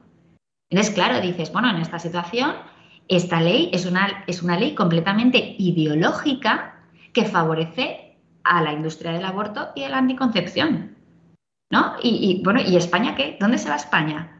Entonces, 0.70 0.94
claro, 0.94 1.22
dices, 1.22 1.52
bueno, 1.54 1.70
en 1.70 1.78
esta 1.78 2.00
situación 2.00 2.56
esta 3.08 3.40
ley 3.40 3.70
es 3.72 3.86
una, 3.86 4.24
es 4.28 4.42
una 4.42 4.58
ley 4.58 4.74
completamente 4.74 5.56
ideológica 5.60 6.76
que 7.14 7.26
favorece 7.26 8.18
a 8.44 8.62
la 8.62 8.74
industria 8.74 9.12
del 9.12 9.26
aborto 9.26 9.70
y 9.76 9.82
de 9.82 9.90
la 9.90 10.00
anticoncepción. 10.00 10.96
¿No? 11.72 11.96
Y, 12.02 12.42
bueno, 12.44 12.62
¿y 12.62 12.78
España 12.78 13.16
qué? 13.16 13.38
¿Dónde 13.40 13.58
se 13.58 13.70
va 13.70 13.76
España? 13.76 14.35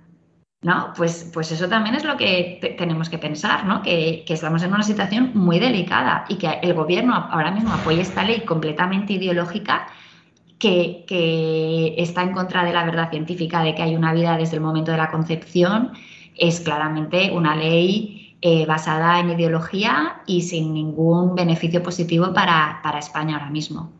¿No? 0.65 0.93
Pues, 0.97 1.30
pues 1.32 1.51
eso 1.51 1.69
también 1.69 1.93
es 1.93 2.04
lo 2.04 2.17
que 2.17 2.75
tenemos 2.75 3.08
que 3.08 3.19
pensar, 3.19 3.67
¿no? 3.67 3.84
Que, 3.84 4.25
estamos 4.28 4.63
en 4.63 4.73
una 4.73 4.82
situación 4.82 5.30
muy 5.36 5.60
delicada 5.60 6.25
y 6.28 6.38
que 6.38 6.47
el 6.63 6.73
gobierno 6.73 7.13
ahora 7.13 7.51
mismo 7.51 7.71
apoya 7.71 8.01
esta 8.01 8.23
ley 8.23 8.41
completamente 8.41 9.13
ideológica 9.13 9.86
que, 10.58 11.06
que, 11.08 11.93
está 11.97 12.23
en 12.23 12.32
contra 12.34 12.63
de 12.63 12.73
la 12.73 12.84
verdad 12.84 13.12
científica 13.12 13.62
de 13.62 13.75
que 13.75 13.84
hay 13.84 13.95
una 13.95 14.12
vida 14.12 14.38
desde 14.38 14.56
el 14.56 14.63
momento 14.63 14.89
de 14.89 14.97
la 14.97 15.12
concepción, 15.12 15.91
es 16.36 16.62
claramente 16.62 17.30
una 17.32 17.56
ley 17.56 18.25
eh, 18.41 18.65
basada 18.65 19.19
en 19.19 19.30
ideología 19.30 20.21
y 20.25 20.41
sin 20.41 20.73
ningún 20.73 21.36
beneficio 21.36 21.82
positivo 21.82 22.34
para, 22.34 22.82
España 22.99 23.38
ahora 23.38 23.49
mismo. 23.49 23.91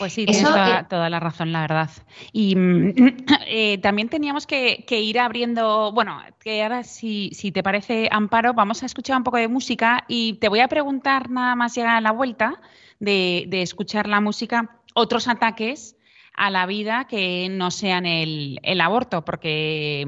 Pues 0.00 0.14
sí, 0.14 0.24
tienes 0.24 0.48
toda, 0.88 1.10
la 1.10 1.20
razón, 1.20 1.52
la 1.52 1.60
verdad. 1.60 1.90
Y 2.32 2.56
mm, 2.56 2.94
eh, 3.46 3.76
también 3.82 4.08
teníamos 4.08 4.46
que, 4.46 4.82
ir 4.88 5.20
abriendo, 5.20 5.92
bueno, 5.92 6.22
que 6.38 6.62
ahora 6.62 6.84
si, 6.84 7.28
si, 7.34 7.52
te 7.52 7.62
parece, 7.62 8.08
Amparo, 8.10 8.54
vamos 8.54 8.82
a 8.82 8.86
escuchar 8.86 9.18
un 9.18 9.24
poco 9.24 9.36
de 9.36 9.48
música 9.48 10.06
y 10.08 10.38
te 10.40 10.48
voy 10.48 10.60
a 10.60 10.68
preguntar 10.68 11.28
nada 11.28 11.54
más 11.54 11.74
llegar 11.74 11.96
a 11.96 12.00
la 12.00 12.12
vuelta 12.12 12.62
de, 12.98 13.46
escuchar 13.52 14.08
la 14.08 14.22
música, 14.22 14.80
otros 14.94 15.28
ataques 15.28 15.98
a 16.32 16.48
la 16.48 16.64
vida 16.64 17.06
que 17.06 17.48
no 17.50 17.70
sean 17.70 18.06
el, 18.06 18.58
el 18.62 18.80
aborto, 18.80 19.22
porque 19.22 20.06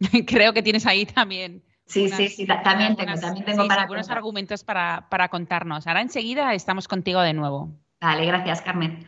mm, 0.00 0.20
creo 0.26 0.54
que 0.54 0.62
tienes 0.62 0.86
ahí 0.86 1.04
también 1.04 1.62
Sí, 1.84 2.08
sí, 2.08 2.28
sí, 2.30 2.46
también 2.46 2.96
tengo, 2.96 3.14
también 3.20 3.44
tengo 3.44 3.68
para 3.68 3.82
algunos 3.82 4.08
argumentos 4.08 4.64
para, 4.64 5.06
para 5.10 5.28
contarnos. 5.28 5.86
Ahora 5.86 6.00
enseguida 6.00 6.54
estamos 6.54 6.88
contigo 6.88 7.20
de 7.20 7.34
nuevo. 7.34 7.78
Vale, 8.00 8.24
gracias, 8.24 8.62
Carmen. 8.62 9.06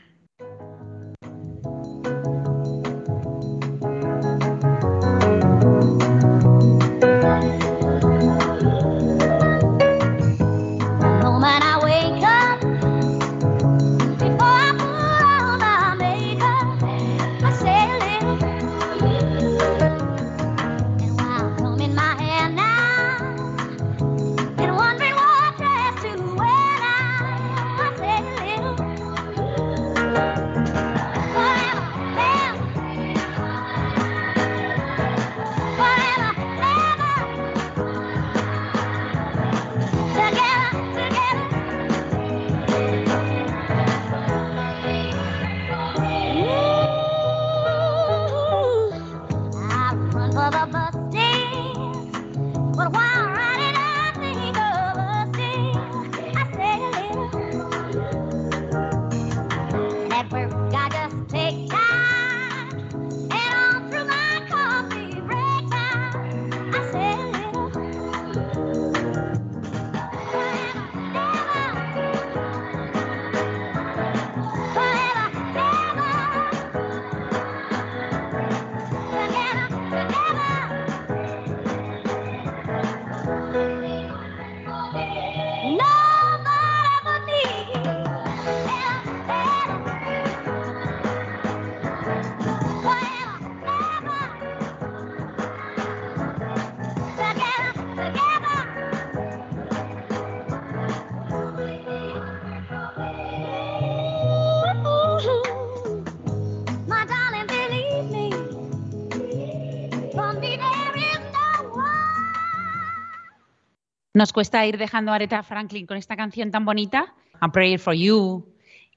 Nos 114.16 114.32
cuesta 114.32 114.64
ir 114.64 114.78
dejando 114.78 115.12
a 115.12 115.16
Aretha 115.16 115.42
Franklin 115.42 115.84
con 115.84 115.98
esta 115.98 116.16
canción 116.16 116.50
tan 116.50 116.64
bonita, 116.64 117.12
I'm 117.42 117.52
Praying 117.52 117.78
for 117.78 117.92
You. 117.92 118.46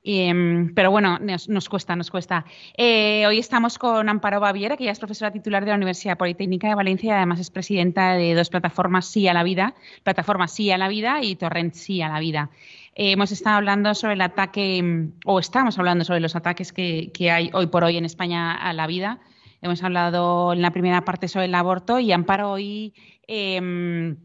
Em, 0.02 0.74
pero 0.74 0.92
bueno, 0.92 1.20
nos, 1.20 1.68
cuesta, 1.68 1.94
nos 1.98 2.10
cuesta. 2.10 2.46
Eh, 2.78 3.28
hoy 3.28 3.38
estamos 3.38 3.78
con 3.78 4.08
Amparo 4.08 4.40
Baviera, 4.40 4.78
que 4.78 4.86
ya 4.86 4.92
es 4.92 4.98
profesora 4.98 5.30
titular 5.30 5.66
de 5.66 5.72
la 5.72 5.76
Universidad 5.76 6.18
Politécnica 6.18 6.70
de 6.70 6.76
Valencia 6.76 7.10
y 7.10 7.18
además 7.18 7.42
es 7.42 7.50
presidenta 7.50 8.14
de 8.14 8.34
dos 8.34 8.50
plataformas 8.50 9.08
Sí 9.08 9.28
a 9.28 9.34
la 9.34 9.44
Vida, 9.44 9.76
plataforma 10.04 10.48
Sí 10.48 10.72
a 10.72 10.78
la 10.78 10.88
Vida 10.88 11.22
y 11.22 11.36
Torrent 11.36 11.74
Sí 11.74 12.02
a 12.02 12.08
la 12.08 12.22
Vida. 12.22 12.50
Eh, 12.96 13.12
hemos 13.12 13.34
estado 13.34 13.58
hablando 13.58 13.94
sobre 13.96 14.14
el 14.14 14.22
ataque, 14.22 15.10
o 15.26 15.40
estamos 15.42 15.78
hablando 15.78 16.06
sobre 16.06 16.22
los 16.22 16.38
ataques 16.38 16.72
que, 16.72 17.12
que 17.14 17.30
hay 17.30 17.50
hoy 17.52 17.68
por 17.68 17.84
hoy 17.84 17.98
en 17.98 18.06
España 18.06 18.54
a 18.54 18.72
la 18.72 18.88
vida. 18.88 19.20
Hemos 19.62 19.84
hablado 19.84 20.54
en 20.54 20.62
la 20.62 20.72
primera 20.72 21.04
parte 21.04 21.28
sobre 21.28 21.48
el 21.48 21.56
aborto 21.56 22.00
y 22.00 22.14
Amparo 22.14 22.52
hoy 22.52 22.94
em, 23.28 24.16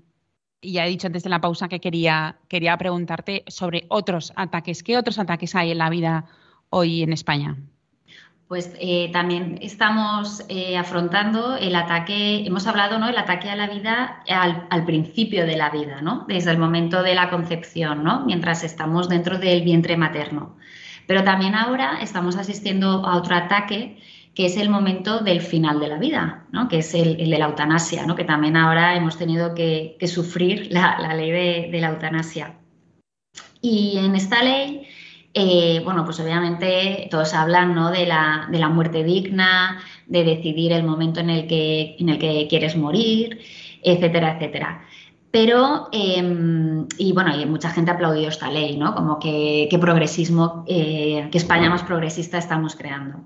ya 0.72 0.86
he 0.86 0.88
dicho 0.88 1.06
antes 1.06 1.22
de 1.22 1.30
la 1.30 1.40
pausa 1.40 1.68
que 1.68 1.80
quería, 1.80 2.36
quería 2.48 2.76
preguntarte 2.76 3.44
sobre 3.46 3.84
otros 3.88 4.32
ataques. 4.36 4.82
¿Qué 4.82 4.96
otros 4.96 5.18
ataques 5.18 5.54
hay 5.54 5.70
en 5.72 5.78
la 5.78 5.90
vida 5.90 6.24
hoy 6.70 7.02
en 7.02 7.12
España? 7.12 7.56
Pues 8.48 8.74
eh, 8.78 9.10
también 9.12 9.58
estamos 9.62 10.44
eh, 10.48 10.76
afrontando 10.76 11.56
el 11.56 11.74
ataque, 11.74 12.44
hemos 12.46 12.66
hablado, 12.66 12.98
¿no? 12.98 13.08
El 13.08 13.16
ataque 13.16 13.48
a 13.48 13.56
la 13.56 13.68
vida 13.68 14.22
al, 14.28 14.84
principio 14.84 15.46
de 15.46 15.56
la 15.56 15.70
vida, 15.70 16.02
¿no? 16.02 16.24
Desde 16.28 16.50
el 16.50 16.58
momento 16.58 17.02
de 17.02 17.14
la 17.14 17.30
concepción, 17.30 18.04
¿no? 18.04 18.24
Mientras 18.26 18.62
estamos 18.62 19.08
dentro 19.08 19.38
del 19.38 19.62
vientre 19.62 19.96
materno. 19.96 20.56
Pero 21.06 21.24
también 21.24 21.54
ahora 21.54 21.98
estamos 22.02 22.36
asistiendo 22.36 23.06
a 23.06 23.16
otro 23.16 23.34
ataque 23.34 23.98
que 24.34 24.46
es 24.46 24.56
el 24.56 24.68
momento 24.68 25.20
del 25.20 25.40
final 25.40 25.78
de 25.78 25.88
la 25.88 25.98
vida, 25.98 26.46
¿no? 26.50 26.68
que 26.68 26.78
es 26.78 26.94
el, 26.94 27.16
de 27.16 27.38
la 27.38 27.46
eutanasia, 27.46 28.04
¿no? 28.04 28.16
que 28.16 28.24
también 28.24 28.56
ahora 28.56 28.96
hemos 28.96 29.16
tenido 29.16 29.54
que, 29.54 29.96
sufrir 30.06 30.68
la, 30.72 31.14
ley 31.14 31.70
de, 31.70 31.80
la 31.80 31.90
eutanasia. 31.90 32.56
Y 33.60 33.98
en 33.98 34.16
esta 34.16 34.42
ley, 34.42 34.88
eh, 35.34 35.80
bueno, 35.84 36.04
pues 36.04 36.18
obviamente 36.20 37.08
todos 37.10 37.32
hablan 37.32 37.74
¿no? 37.74 37.90
de, 37.90 38.06
la, 38.06 38.48
de, 38.50 38.58
la, 38.58 38.68
muerte 38.68 39.04
digna, 39.04 39.80
de 40.06 40.24
decidir 40.24 40.72
el 40.72 40.82
momento 40.82 41.20
en 41.20 41.30
el 41.30 41.46
que, 41.46 41.96
en 41.98 42.08
el 42.08 42.18
que 42.18 42.46
quieres 42.48 42.76
morir, 42.76 43.40
etcétera, 43.82 44.34
etcétera. 44.34 44.84
Pero, 45.30 45.88
em, 45.90 46.86
y 46.96 47.12
bueno, 47.12 47.36
y 47.36 47.44
mucha 47.44 47.68
gente 47.70 47.90
ha 47.90 47.94
aplaudido 47.94 48.28
esta 48.28 48.52
ley, 48.52 48.76
¿no? 48.76 48.94
Como 48.94 49.18
que, 49.18 49.68
progresismo, 49.80 50.64
eh, 50.68 51.28
que 51.32 51.38
España 51.38 51.68
más 51.68 51.82
progresista 51.82 52.38
estamos 52.38 52.76
creando. 52.76 53.24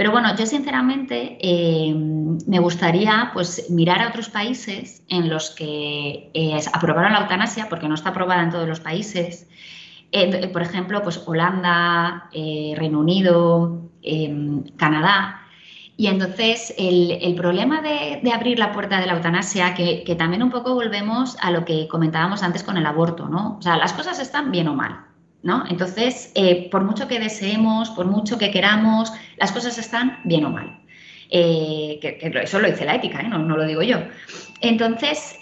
Pero 0.00 0.12
bueno, 0.12 0.34
yo 0.34 0.46
sinceramente 0.46 1.36
eh, 1.42 1.94
me 1.94 2.58
gustaría 2.58 3.32
pues, 3.34 3.68
mirar 3.68 4.00
a 4.00 4.08
otros 4.08 4.30
países 4.30 5.02
en 5.10 5.28
los 5.28 5.50
que 5.50 6.30
eh, 6.32 6.58
aprobaron 6.72 7.12
la 7.12 7.20
eutanasia, 7.20 7.68
porque 7.68 7.86
no 7.86 7.96
está 7.96 8.08
aprobada 8.08 8.42
en 8.42 8.48
todos 8.48 8.66
los 8.66 8.80
países. 8.80 9.46
Eh, 10.10 10.48
por 10.48 10.62
ejemplo, 10.62 11.02
pues 11.02 11.22
Holanda, 11.26 12.30
Reino 12.32 12.98
Unido, 12.98 13.90
em, 14.00 14.64
Canadá. 14.78 15.42
Y 15.98 16.06
entonces 16.06 16.74
el, 16.78 17.34
problema 17.34 17.82
de, 17.82 18.22
abrir 18.32 18.58
la 18.58 18.72
puerta 18.72 19.00
de 19.00 19.06
la 19.06 19.12
eutanasia, 19.12 19.74
que, 19.74 20.02
que, 20.02 20.14
también 20.14 20.42
un 20.42 20.50
poco 20.50 20.72
volvemos 20.72 21.36
a 21.42 21.50
lo 21.50 21.66
que 21.66 21.88
comentábamos 21.88 22.42
antes 22.42 22.62
con 22.62 22.78
el 22.78 22.86
aborto, 22.86 23.28
¿no? 23.28 23.58
O 23.58 23.62
sea, 23.62 23.76
las 23.76 23.92
cosas 23.92 24.18
están 24.18 24.50
bien 24.50 24.68
o 24.68 24.74
mal. 24.74 25.09
¿No? 25.42 25.64
Entonces, 25.68 26.32
eh, 26.34 26.68
por 26.70 26.84
mucho 26.84 27.08
que 27.08 27.18
deseemos, 27.18 27.90
por 27.90 28.06
mucho 28.06 28.38
que 28.38 28.50
queramos, 28.50 29.12
las 29.36 29.52
cosas 29.52 29.78
están 29.78 30.20
bien 30.24 30.44
o 30.44 30.50
mal. 30.50 30.78
Eh, 31.30 31.98
que, 32.02 32.18
eso 32.42 32.58
lo 32.58 32.68
dice 32.68 32.84
la 32.84 32.96
ética, 32.96 33.20
¿eh? 33.20 33.28
no, 33.28 33.38
lo 33.38 33.64
digo 33.64 33.82
yo. 33.82 33.98
Entonces, 34.60 35.36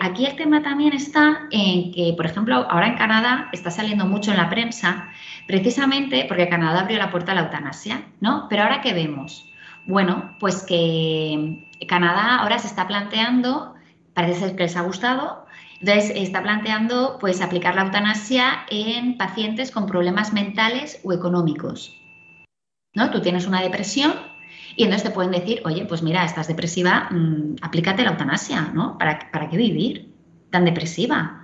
aquí 0.00 0.26
el 0.26 0.34
tema 0.34 0.62
también 0.62 0.92
está 0.92 1.46
en 1.50 1.92
que, 1.92 2.14
por 2.16 2.26
ejemplo, 2.26 2.66
ahora 2.68 2.88
en 2.88 2.96
Canadá 2.96 3.48
está 3.52 3.70
saliendo 3.70 4.06
mucho 4.06 4.32
en 4.32 4.38
la 4.38 4.48
prensa, 4.48 5.08
precisamente 5.46 6.24
porque 6.26 6.48
Canadá 6.48 6.80
abrió 6.80 6.98
la 6.98 7.10
puerta 7.10 7.32
a 7.32 7.34
la 7.36 7.42
eutanasia, 7.42 8.02
¿no? 8.20 8.46
Pero 8.48 8.64
ahora, 8.64 8.80
¿qué 8.80 8.92
vemos? 8.92 9.46
Bueno, 9.86 10.34
pues 10.40 10.64
que 10.64 11.68
Canadá 11.86 12.38
ahora 12.38 12.58
se 12.58 12.66
está 12.66 12.88
planteando, 12.88 13.74
parece 14.14 14.40
ser 14.40 14.56
que 14.56 14.64
les 14.64 14.76
ha 14.76 14.80
gustado, 14.80 15.45
entonces, 15.80 16.12
está 16.14 16.42
planteando 16.42 17.18
pues, 17.20 17.40
aplicar 17.40 17.74
la 17.74 17.82
eutanasia 17.82 18.64
en 18.70 19.18
pacientes 19.18 19.70
con 19.70 19.86
problemas 19.86 20.32
mentales 20.32 21.00
o 21.04 21.12
económicos. 21.12 21.94
¿no? 22.94 23.10
Tú 23.10 23.20
tienes 23.20 23.46
una 23.46 23.60
depresión 23.60 24.14
y 24.74 24.84
entonces 24.84 25.08
te 25.08 25.14
pueden 25.14 25.32
decir, 25.32 25.60
oye, 25.64 25.84
pues 25.84 26.02
mira, 26.02 26.24
estás 26.24 26.48
depresiva, 26.48 27.08
mm, 27.10 27.56
aplícate 27.60 28.02
la 28.02 28.10
eutanasia, 28.10 28.70
¿no? 28.74 28.96
¿Para, 28.98 29.30
¿Para, 29.30 29.48
qué 29.48 29.56
vivir 29.56 30.14
tan 30.50 30.64
depresiva? 30.64 31.42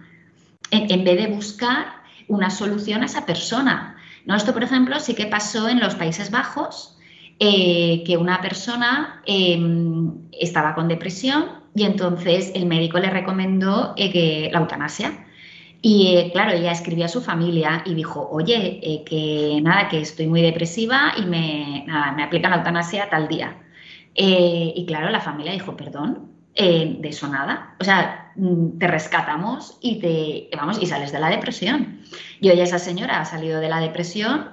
En, 0.70 1.04
vez 1.04 1.16
de 1.16 1.26
buscar 1.26 2.02
una 2.28 2.48
solución 2.48 3.02
a 3.02 3.06
esa 3.06 3.26
persona. 3.26 3.96
¿no? 4.24 4.34
Esto, 4.34 4.54
por 4.54 4.62
ejemplo, 4.62 4.98
sí 4.98 5.14
que 5.14 5.26
pasó 5.26 5.68
en 5.68 5.80
los 5.80 5.94
Países 5.94 6.30
Bajos, 6.30 6.96
eh, 7.38 8.02
que 8.06 8.16
una 8.16 8.40
persona 8.40 9.22
em, 9.26 10.28
estaba 10.32 10.74
con 10.74 10.88
depresión 10.88 11.61
y 11.74 11.84
entonces 11.84 12.52
el 12.54 12.66
médico 12.66 12.98
le 12.98 13.10
recomendó 13.10 13.94
eh, 13.96 14.10
que, 14.10 14.50
la 14.52 14.60
eutanasia. 14.60 15.26
Y 15.80 16.16
eh, 16.16 16.30
claro, 16.32 16.52
ella 16.52 16.70
escribió 16.70 17.06
a 17.06 17.08
su 17.08 17.20
familia 17.20 17.82
y 17.84 17.94
dijo, 17.94 18.28
oye, 18.30 18.78
eh, 18.82 19.02
que 19.04 19.60
nada, 19.62 19.88
que 19.88 20.00
estoy 20.00 20.28
muy 20.28 20.42
depresiva 20.42 21.12
y 21.16 21.22
me, 21.22 21.84
nada, 21.86 22.12
me 22.12 22.22
aplican 22.22 22.52
la 22.52 22.58
eutanasia 22.58 23.10
tal 23.10 23.28
día. 23.28 23.56
y 24.14 24.84
claro, 24.86 25.10
la 25.10 25.20
familia 25.20 25.52
dijo, 25.52 25.76
perdón, 25.76 26.30
de 26.54 27.08
eso 27.08 27.28
nada. 27.28 27.74
O 27.80 27.84
sea, 27.84 28.32
mm, 28.36 28.78
te 28.78 28.86
rescatamos 28.86 29.78
y 29.80 29.98
te 30.00 30.56
vamos 30.56 30.80
y 30.80 30.86
sales 30.86 31.12
de 31.12 31.18
la 31.20 31.30
depresión. 31.30 32.00
Y 32.40 32.50
hoy 32.50 32.60
esa 32.60 32.78
señora 32.78 33.20
ha 33.20 33.24
salido 33.24 33.60
de 33.60 33.68
la 33.68 33.80
depresión 33.80 34.50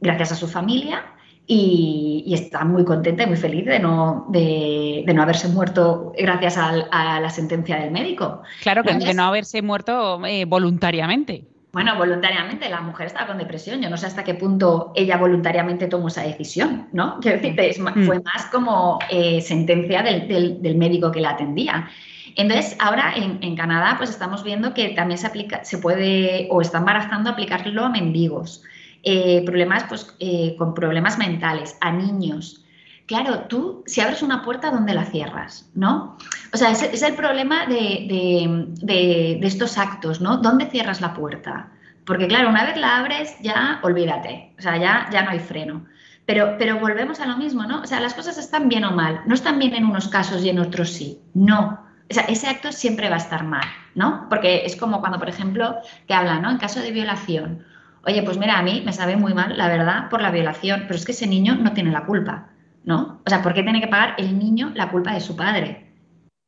gracias 0.00 0.32
a 0.32 0.36
su 0.36 0.48
familia 0.48 1.04
y, 1.46 2.32
está 2.34 2.64
muy 2.64 2.84
contenta 2.84 3.24
y 3.24 3.26
muy 3.26 3.36
feliz 3.36 3.66
de 3.66 3.78
no, 3.78 4.26
de, 4.30 5.04
no 5.12 5.22
haberse 5.22 5.48
muerto 5.48 6.12
gracias 6.16 6.56
a, 6.56 7.20
la 7.20 7.30
sentencia 7.30 7.76
del 7.76 7.90
médico. 7.90 8.42
Claro, 8.62 8.82
que 8.82 8.94
de 8.94 9.14
no 9.14 9.24
haberse 9.24 9.62
muerto 9.62 10.24
eh, 10.24 10.44
voluntariamente. 10.44 11.44
Bueno, 11.72 11.96
voluntariamente, 11.96 12.68
la 12.68 12.82
mujer 12.82 13.06
estaba 13.06 13.28
con 13.28 13.38
depresión. 13.38 13.80
Yo 13.80 13.88
no 13.88 13.96
sé 13.96 14.06
hasta 14.06 14.24
qué 14.24 14.34
punto 14.34 14.92
ella 14.94 15.16
voluntariamente 15.16 15.88
tomó 15.88 16.08
esa 16.08 16.22
decisión, 16.22 16.88
¿no? 16.92 17.18
Quiero 17.22 17.38
decirte, 17.38 17.74
mm. 17.80 18.04
fue 18.04 18.20
más 18.22 18.46
como 18.52 18.98
eh, 19.08 19.40
sentencia 19.40 20.02
del, 20.02 20.60
del, 20.60 20.76
médico 20.76 21.10
que 21.10 21.20
la 21.20 21.30
atendía. 21.30 21.88
Entonces, 22.36 22.76
ahora 22.78 23.14
en, 23.16 23.38
en, 23.42 23.56
Canadá, 23.56 23.94
pues 23.96 24.10
estamos 24.10 24.44
viendo 24.44 24.74
que 24.74 24.90
también 24.90 25.18
se 25.18 25.26
aplica, 25.26 25.64
se 25.64 25.78
puede, 25.78 26.46
o 26.50 26.60
están 26.60 26.84
barajando 26.84 27.30
aplicarlo 27.30 27.84
a 27.84 27.88
mendigos. 27.88 28.62
Eh, 29.04 29.42
problemas 29.44 29.84
pues, 29.88 30.14
eh, 30.20 30.54
con 30.56 30.74
problemas 30.74 31.18
mentales, 31.18 31.76
a 31.80 31.90
niños. 31.90 32.64
Claro, 33.06 33.46
tú 33.48 33.82
si 33.84 34.00
abres 34.00 34.22
una 34.22 34.42
puerta, 34.42 34.70
¿dónde 34.70 34.94
la 34.94 35.04
cierras? 35.04 35.68
¿No? 35.74 36.16
O 36.52 36.56
sea, 36.56 36.70
es, 36.70 36.82
es 36.82 37.02
el 37.02 37.14
problema 37.14 37.66
de, 37.66 39.40
estos 39.42 39.76
actos, 39.76 40.20
¿no? 40.20 40.36
¿Dónde 40.36 40.66
cierras 40.66 41.00
la 41.00 41.14
puerta? 41.14 41.70
Porque 42.06 42.28
claro, 42.28 42.48
una 42.48 42.64
vez 42.64 42.76
la 42.76 42.98
abres, 42.98 43.34
ya 43.40 43.80
olvídate, 43.82 44.52
o 44.58 44.62
sea, 44.62 44.76
ya, 44.76 45.08
ya 45.10 45.22
no 45.24 45.30
hay 45.30 45.40
freno. 45.40 45.84
Pero, 46.24 46.54
pero 46.56 46.78
volvemos 46.78 47.18
a 47.18 47.26
lo 47.26 47.36
mismo, 47.36 47.64
¿no? 47.64 47.80
O 47.82 47.86
sea, 47.86 47.98
las 47.98 48.14
cosas 48.14 48.38
están 48.38 48.68
bien 48.68 48.84
o 48.84 48.92
mal, 48.92 49.22
no 49.26 49.34
están 49.34 49.58
bien 49.58 49.74
en 49.74 49.84
unos 49.84 50.06
casos 50.06 50.44
y 50.44 50.48
en 50.48 50.60
otros 50.60 50.90
sí, 50.90 51.20
no. 51.34 51.84
O 52.08 52.14
sea, 52.14 52.24
ese 52.24 52.46
acto 52.46 52.70
siempre 52.70 53.08
va 53.08 53.16
a 53.16 53.18
estar 53.18 53.42
mal, 53.42 53.66
¿no? 53.96 54.26
Porque 54.28 54.64
es 54.64 54.76
como 54.76 55.00
cuando, 55.00 55.18
por 55.18 55.28
ejemplo, 55.28 55.76
te 56.06 56.14
hablan, 56.14 56.42
¿no? 56.42 56.50
En 56.50 56.58
caso 56.58 56.80
de 56.80 56.92
violación, 56.92 57.64
Oye, 58.04 58.22
pues 58.22 58.36
mira, 58.36 58.58
a 58.58 58.62
mí 58.62 58.82
me 58.84 58.92
sabe 58.92 59.16
muy 59.16 59.32
mal, 59.32 59.56
la 59.56 59.68
verdad, 59.68 60.08
por 60.08 60.20
la 60.20 60.32
violación, 60.32 60.82
pero 60.82 60.96
es 60.96 61.04
que 61.04 61.12
ese 61.12 61.28
niño 61.28 61.54
no 61.54 61.72
tiene 61.72 61.92
la 61.92 62.04
culpa, 62.04 62.48
¿no? 62.84 63.20
O 63.24 63.30
sea, 63.30 63.42
¿por 63.42 63.54
qué 63.54 63.62
tiene 63.62 63.80
que 63.80 63.86
pagar 63.86 64.14
el 64.18 64.38
niño 64.38 64.72
la 64.74 64.90
culpa 64.90 65.12
de 65.14 65.20
su 65.20 65.36
padre? 65.36 65.86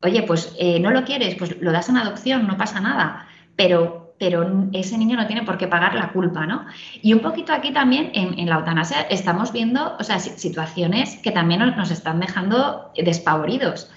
Oye, 0.03 0.23
pues 0.25 0.55
eh, 0.59 0.81
no 0.81 0.90
lo 0.90 1.05
quieres, 1.05 1.37
pues 1.37 1.61
lo 1.61 1.71
das 1.71 1.88
en 1.88 1.97
adopción, 1.97 2.49
no 2.49 2.57
pasa 2.57 2.81
nada, 2.81 3.29
pero, 3.55 4.14
pero 4.19 4.69
ese 4.73 4.99
niño 4.99 5.17
no 5.17 5.29
tiene 5.29 5.45
por 5.45 5.57
qué 5.57 5.69
pagar 5.69 5.95
la 5.95 6.11
culpa, 6.11 6.45
¿no? 6.45 6.67
Y 7.03 7.12
un 7.12 7.21
poquito 7.21 7.53
aquí 7.53 7.73
también 7.73 8.11
en, 8.14 8.49
la 8.49 8.57
eutanasia 8.57 9.03
estamos 9.03 9.53
viendo, 9.53 9.97
o 9.99 10.03
sea, 10.03 10.19
situaciones 10.19 11.19
que 11.23 11.31
también 11.31 11.61
nos, 11.77 11.90
están 11.93 12.19
dejando 12.19 12.90
despavoridos. 12.97 13.90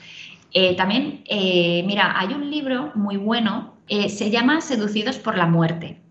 Eh, 0.54 0.76
también, 0.76 1.24
eh, 1.28 1.84
mira, 1.88 2.18
hay 2.20 2.34
un 2.34 2.52
libro 2.52 2.92
muy 2.94 3.18
bueno, 3.18 3.74
se 3.88 4.30
llama 4.30 4.62
Seducidos 4.62 5.18
por 5.18 5.38
la 5.38 5.48
muerte 5.48 6.02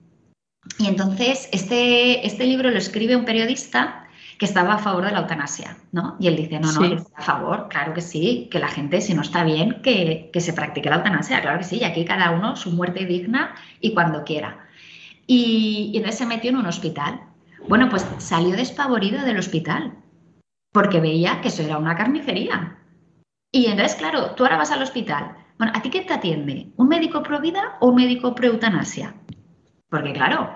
y 0.79 0.87
entonces 0.87 1.49
este, 1.53 2.27
este 2.27 2.45
libro 2.45 2.71
lo 2.71 2.79
escribe 2.79 3.17
un 3.17 3.25
periodista 3.25 4.07
que 4.39 4.45
estaba 4.45 4.75
a 4.75 4.79
favor 4.79 5.05
de 5.05 5.13
la 5.13 5.21
eutanasia, 5.21 5.79
¿no? 5.93 6.17
Y 6.21 6.27
él 6.27 6.37
dice, 6.37 6.61
no, 6.61 6.71
no, 6.71 6.85
estoy 6.85 6.99
a 7.15 7.23
favor, 7.23 7.69
claro 7.69 7.95
que 7.95 8.03
sí, 8.03 8.49
que 8.51 8.59
la 8.59 8.69
gente, 8.69 9.01
si 9.01 9.15
no 9.15 9.23
está 9.23 9.45
bien, 9.45 9.81
que, 9.83 10.31
se 10.35 10.53
practique 10.53 10.91
la 10.91 10.97
eutanasia, 10.97 11.41
claro 11.41 11.59
que 11.59 11.65
sí, 11.65 11.79
y 11.79 11.85
aquí 11.85 12.05
cada 12.05 12.33
uno 12.33 12.55
su 12.57 12.71
muerte 12.71 13.07
digna 13.07 13.55
y 13.81 13.95
cuando 13.95 14.25
quiera. 14.25 14.67
Y, 15.27 15.91
y 15.93 15.97
entonces 15.97 16.19
se 16.19 16.27
metió 16.27 16.51
en 16.51 16.57
un 16.57 16.67
hospital. 16.67 17.21
Bueno, 17.67 17.89
pues 17.89 18.07
salió 18.19 18.55
despavorido 18.57 19.25
del 19.25 19.39
hospital, 19.39 19.95
porque 20.73 21.01
veía 21.01 21.41
que 21.41 21.49
eso 21.49 21.63
era 21.63 21.79
una 21.79 21.97
carnicería. 21.97 22.77
Y 23.51 23.67
entonces, 23.67 23.97
claro, 23.97 24.33
tú 24.33 24.45
ahora 24.45 24.59
vas 24.59 24.71
al 24.71 24.83
hospital, 24.83 25.35
Bueno, 25.59 25.73
¿a 25.75 25.81
ti 25.81 25.89
qué 25.89 26.03
te 26.03 26.13
atiende? 26.13 26.73
¿Un 26.77 26.89
médico 26.89 27.23
pro 27.23 27.41
vida 27.41 27.79
o 27.81 27.89
un 27.89 27.95
médico 27.95 28.35
pro 28.35 28.49
eutanasia? 28.49 29.15
Porque 29.89 30.13
claro, 30.13 30.51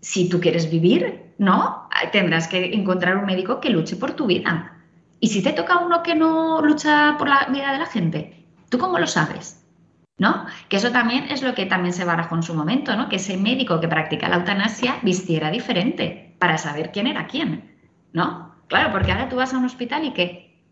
si 0.00 0.28
tú 0.28 0.40
quieres 0.40 0.70
vivir, 0.70 1.34
¿no? 1.38 1.88
Tendrás 2.10 2.48
que 2.48 2.74
encontrar 2.74 3.16
un 3.16 3.26
médico 3.26 3.60
que 3.60 3.70
luche 3.70 3.96
por 3.96 4.12
tu 4.12 4.26
vida. 4.26 4.78
Y 5.20 5.28
si 5.28 5.42
te 5.42 5.52
toca 5.52 5.78
uno 5.78 6.02
que 6.02 6.14
no 6.14 6.60
lucha 6.62 7.16
por 7.18 7.28
la 7.28 7.46
vida 7.50 7.72
de 7.72 7.78
la 7.78 7.86
gente, 7.86 8.44
¿tú 8.68 8.78
cómo 8.78 8.98
lo 8.98 9.06
sabes? 9.06 9.64
¿No? 10.18 10.46
Que 10.68 10.76
eso 10.76 10.90
también 10.90 11.24
es 11.30 11.42
lo 11.42 11.54
que 11.54 11.66
también 11.66 11.92
se 11.92 12.04
barajó 12.04 12.34
en 12.36 12.42
su 12.42 12.54
momento, 12.54 12.96
¿no? 12.96 13.08
Que 13.08 13.16
ese 13.16 13.36
médico 13.36 13.80
que 13.80 13.88
practica 13.88 14.28
la 14.28 14.36
eutanasia 14.36 14.98
vistiera 15.02 15.50
diferente 15.50 16.34
para 16.38 16.58
saber 16.58 16.90
quién 16.92 17.06
era 17.06 17.26
quién, 17.26 17.78
¿no? 18.12 18.54
Claro, 18.68 18.90
porque 18.90 19.12
ahora 19.12 19.28
tú 19.28 19.36
vas 19.36 19.54
a 19.54 19.58
un 19.58 19.64
hospital 19.64 20.04
y 20.04 20.12
¿qué? 20.12 20.64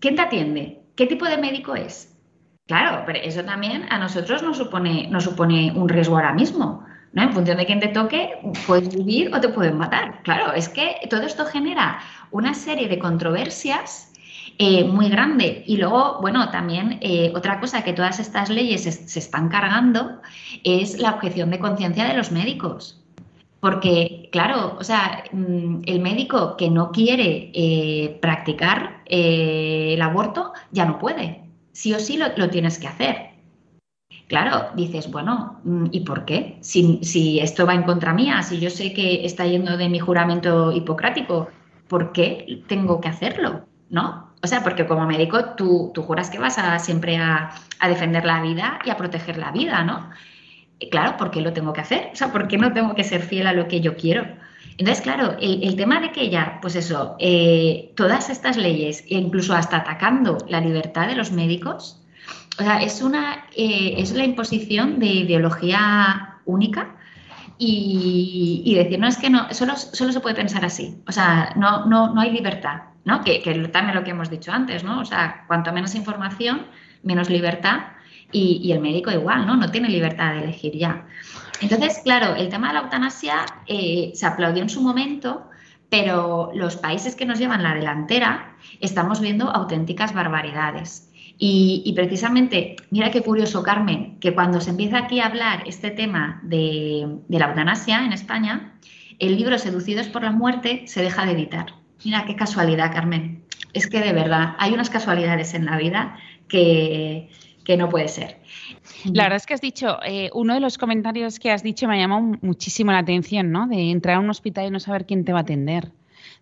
¿Quién 0.00 0.16
te 0.16 0.22
atiende? 0.22 0.82
¿Qué 0.96 1.06
tipo 1.06 1.26
de 1.26 1.38
médico 1.38 1.74
es? 1.74 2.18
Claro, 2.66 3.04
pero 3.06 3.18
eso 3.18 3.44
también 3.44 3.86
a 3.90 3.98
nosotros 3.98 4.42
nos 4.42 4.56
supone, 4.56 5.08
nos 5.08 5.24
supone 5.24 5.72
un 5.74 5.88
riesgo 5.88 6.16
ahora 6.16 6.32
mismo. 6.32 6.84
En 7.14 7.32
función 7.32 7.58
de 7.58 7.66
quién 7.66 7.80
te 7.80 7.88
toque, 7.88 8.38
puedes 8.66 8.94
vivir 8.94 9.34
o 9.34 9.40
te 9.40 9.48
pueden 9.50 9.76
matar. 9.76 10.22
Claro, 10.22 10.52
es 10.54 10.68
que 10.68 10.96
todo 11.10 11.22
esto 11.22 11.44
genera 11.44 12.00
una 12.30 12.54
serie 12.54 12.88
de 12.88 12.98
controversias 12.98 14.12
eh, 14.58 14.84
muy 14.84 15.08
grande. 15.10 15.62
Y 15.66 15.76
luego, 15.76 16.18
bueno, 16.22 16.50
también 16.50 16.98
eh, 17.02 17.32
otra 17.34 17.60
cosa 17.60 17.84
que 17.84 17.92
todas 17.92 18.18
estas 18.18 18.48
leyes 18.48 18.82
se, 18.82 19.18
están 19.18 19.48
cargando 19.50 20.20
es 20.64 20.98
la 20.98 21.10
objeción 21.10 21.50
de 21.50 21.58
conciencia 21.58 22.06
de 22.06 22.14
los 22.14 22.32
médicos. 22.32 22.98
Porque, 23.60 24.28
claro, 24.32 24.76
o 24.78 24.84
sea, 24.84 25.24
mm, 25.32 25.82
el 25.86 26.00
médico 26.00 26.56
que 26.56 26.70
no 26.70 26.92
quiere 26.92 27.50
eh, 27.54 28.18
practicar 28.22 29.02
el 29.06 30.00
aborto 30.00 30.52
ya 30.70 30.86
no 30.86 30.98
puede. 30.98 31.42
Sí 31.72 31.92
o 31.92 32.00
sí 32.00 32.18
lo 32.18 32.50
tienes 32.50 32.78
que 32.78 32.88
hacer. 32.88 33.31
Claro, 34.32 34.70
dices, 34.74 35.10
bueno, 35.10 35.60
mm, 35.62 35.88
¿y 35.92 36.00
por 36.00 36.24
qué? 36.24 36.56
Si, 36.62 37.38
esto 37.38 37.66
va 37.66 37.74
en 37.74 37.82
contra 37.82 38.14
mía, 38.14 38.42
si 38.42 38.58
yo 38.60 38.70
sé 38.70 38.94
que 38.94 39.26
está 39.26 39.44
yendo 39.44 39.76
de 39.76 39.90
mi 39.90 39.98
juramento 39.98 40.72
hipocrático, 40.72 41.50
¿por 41.86 42.12
qué 42.12 42.62
tengo 42.66 42.98
que 43.02 43.08
hacerlo? 43.08 43.66
¿No? 43.90 44.32
O 44.42 44.46
sea, 44.46 44.62
porque 44.62 44.86
como 44.86 45.06
médico 45.06 45.50
tú, 45.54 45.92
juras 45.94 46.30
que 46.30 46.38
vas 46.38 46.56
a, 46.56 46.78
siempre 46.78 47.18
a, 47.18 47.50
defender 47.86 48.24
la 48.24 48.40
vida 48.40 48.78
y 48.86 48.88
a 48.88 48.96
proteger 48.96 49.36
la 49.36 49.50
vida, 49.52 49.84
¿no? 49.84 50.08
claro, 50.90 51.18
¿por 51.18 51.30
qué 51.30 51.42
lo 51.42 51.52
tengo 51.52 51.74
que 51.74 51.82
hacer? 51.82 52.08
O 52.14 52.16
sea, 52.16 52.32
¿por 52.32 52.48
qué 52.48 52.56
no 52.56 52.72
tengo 52.72 52.94
que 52.94 53.04
ser 53.04 53.20
fiel 53.20 53.46
a 53.46 53.52
lo 53.52 53.68
que 53.68 53.82
yo 53.82 53.98
quiero? 53.98 54.24
Entonces, 54.78 55.02
claro, 55.02 55.36
el, 55.42 55.76
tema 55.76 56.00
de 56.00 56.10
que 56.10 56.30
ya, 56.30 56.58
pues 56.62 56.74
eso, 56.74 57.16
eh, 57.18 57.92
todas 57.96 58.30
estas 58.30 58.56
leyes, 58.56 59.04
e 59.10 59.16
incluso 59.16 59.52
hasta 59.52 59.76
atacando 59.76 60.38
la 60.48 60.62
libertad 60.62 61.06
de 61.06 61.16
los 61.16 61.32
médicos, 61.32 62.01
o 62.58 62.62
sea, 62.62 62.82
es, 62.82 63.00
una, 63.02 63.46
eh, 63.56 63.94
es 63.98 64.12
la 64.12 64.24
imposición 64.24 64.98
de 64.98 65.06
ideología 65.06 66.38
única 66.44 66.96
y, 67.58 68.74
decir, 68.76 68.98
no, 68.98 69.06
es 69.06 69.16
que 69.16 69.30
no, 69.30 69.52
solo, 69.52 69.76
solo 69.76 70.12
se 70.12 70.20
puede 70.20 70.34
pensar 70.34 70.64
así. 70.64 71.00
O 71.06 71.12
sea, 71.12 71.52
no, 71.56 71.86
no, 71.86 72.12
no 72.12 72.20
hay 72.20 72.30
libertad, 72.30 72.82
¿no? 73.04 73.22
Que, 73.22 73.40
que 73.40 73.54
también 73.68 73.94
lo 73.96 74.02
que 74.02 74.10
hemos 74.10 74.30
dicho 74.30 74.50
antes, 74.50 74.82
¿no? 74.82 75.00
O 75.00 75.04
sea, 75.04 75.44
cuanto 75.46 75.72
menos 75.72 75.94
información, 75.94 76.66
menos 77.04 77.30
libertad 77.30 77.82
y, 78.32 78.72
el 78.72 78.80
médico 78.80 79.10
igual, 79.10 79.46
¿no? 79.46 79.56
No 79.56 79.70
tiene 79.70 79.88
libertad 79.88 80.32
de 80.32 80.44
elegir 80.44 80.76
ya. 80.76 81.06
Entonces, 81.60 82.00
claro, 82.02 82.34
el 82.34 82.48
tema 82.48 82.68
de 82.68 82.74
la 82.74 82.80
eutanasia 82.80 83.44
eh, 83.66 84.10
se 84.14 84.26
aplaudió 84.26 84.62
en 84.62 84.68
su 84.68 84.80
momento, 84.80 85.48
pero 85.88 86.50
los 86.54 86.76
países 86.76 87.14
que 87.14 87.26
nos 87.26 87.38
llevan 87.38 87.62
la 87.62 87.74
delantera 87.74 88.56
estamos 88.80 89.20
viendo 89.20 89.50
auténticas 89.50 90.12
barbaridades. 90.14 91.11
Y, 91.38 91.92
precisamente, 91.96 92.76
mira 92.90 93.10
qué 93.10 93.20
curioso, 93.22 93.62
Carmen, 93.62 94.18
que 94.20 94.32
cuando 94.34 94.60
se 94.60 94.70
empieza 94.70 94.98
aquí 94.98 95.20
a 95.20 95.26
hablar 95.26 95.64
este 95.66 95.90
tema 95.90 96.40
de, 96.44 97.18
la 97.28 97.48
eutanasia 97.48 98.04
en 98.04 98.12
España, 98.12 98.74
el 99.18 99.36
libro 99.36 99.58
Seducidos 99.58 100.08
por 100.08 100.22
la 100.22 100.30
muerte 100.30 100.84
se 100.86 101.02
deja 101.02 101.26
de 101.26 101.32
editar. 101.32 101.74
Mira 102.04 102.24
qué 102.26 102.36
casualidad, 102.36 102.92
Carmen. 102.92 103.42
Es 103.72 103.88
que 103.88 104.00
de 104.00 104.12
verdad 104.12 104.54
hay 104.58 104.72
unas 104.72 104.90
casualidades 104.90 105.54
en 105.54 105.64
la 105.64 105.76
vida 105.78 106.16
que, 106.48 107.28
no 107.76 107.88
puede 107.88 108.08
ser. 108.08 108.38
La 109.04 109.24
verdad 109.24 109.36
es 109.36 109.46
que 109.46 109.54
has 109.54 109.60
dicho, 109.60 109.98
eh, 110.04 110.30
uno 110.34 110.54
de 110.54 110.60
los 110.60 110.78
comentarios 110.78 111.38
que 111.38 111.50
has 111.50 111.62
dicho 111.62 111.88
me 111.88 111.96
ha 111.96 111.98
llamado 111.98 112.38
muchísimo 112.42 112.92
la 112.92 112.98
atención, 112.98 113.50
¿no? 113.50 113.66
De 113.66 113.90
entrar 113.90 114.16
a 114.16 114.20
un 114.20 114.28
hospital 114.30 114.66
y 114.66 114.70
no 114.70 114.78
saber 114.78 115.06
quién 115.06 115.24
te 115.24 115.32
va 115.32 115.40
a 115.40 115.42
atender 115.42 115.90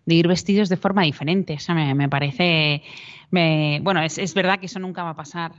de 0.06 0.14
ir 0.14 0.28
vestidos 0.28 0.68
de 0.68 0.76
forma 0.76 1.02
diferente. 1.02 1.54
O 1.54 1.58
sea, 1.58 1.74
me, 1.74 2.08
parece, 2.08 2.82
bueno, 3.30 4.02
es, 4.02 4.34
verdad 4.34 4.58
que 4.58 4.66
eso 4.66 4.78
nunca 4.78 5.02
va 5.02 5.10
a 5.10 5.16
pasar, 5.16 5.52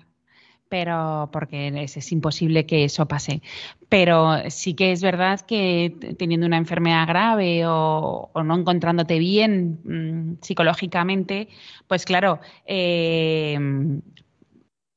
pero 0.70 1.30
porque 1.32 1.68
es, 1.84 2.12
imposible 2.12 2.66
que 2.66 2.86
eso 2.86 3.08
pase. 3.08 3.42
Pero 3.90 4.50
sí 4.50 4.74
que 4.74 4.92
es 4.92 5.02
verdad 5.02 5.42
que 5.42 6.16
teniendo 6.18 6.48
una 6.48 6.58
enfermedad 6.58 7.08
grave 7.08 7.64
o, 7.66 8.32
no 8.44 8.56
encontrándote 8.56 9.20
bien 9.20 9.80
mm, 9.84 10.38
psicológicamente, 10.42 11.50
pues 11.88 12.06
claro, 12.06 12.40
eh, 12.66 13.58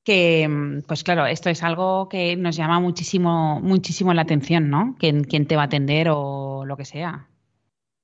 que 0.05 0.83
pues 0.87 1.03
claro, 1.03 1.27
esto 1.27 1.51
es 1.51 1.63
algo 1.63 2.09
que 2.09 2.37
nos 2.37 2.57
llama 2.57 2.79
muchísimo, 2.79 3.61
muchísimo 3.61 4.13
la 4.15 4.23
atención, 4.23 4.71
¿no? 4.71 4.97
¿Quién, 4.99 5.25
quién 5.25 5.47
te 5.47 5.57
va 5.57 5.63
a 5.63 5.67
atender 5.67 6.09
o 6.11 6.65
lo 6.67 6.77
que 6.77 6.85
sea. 6.85 7.29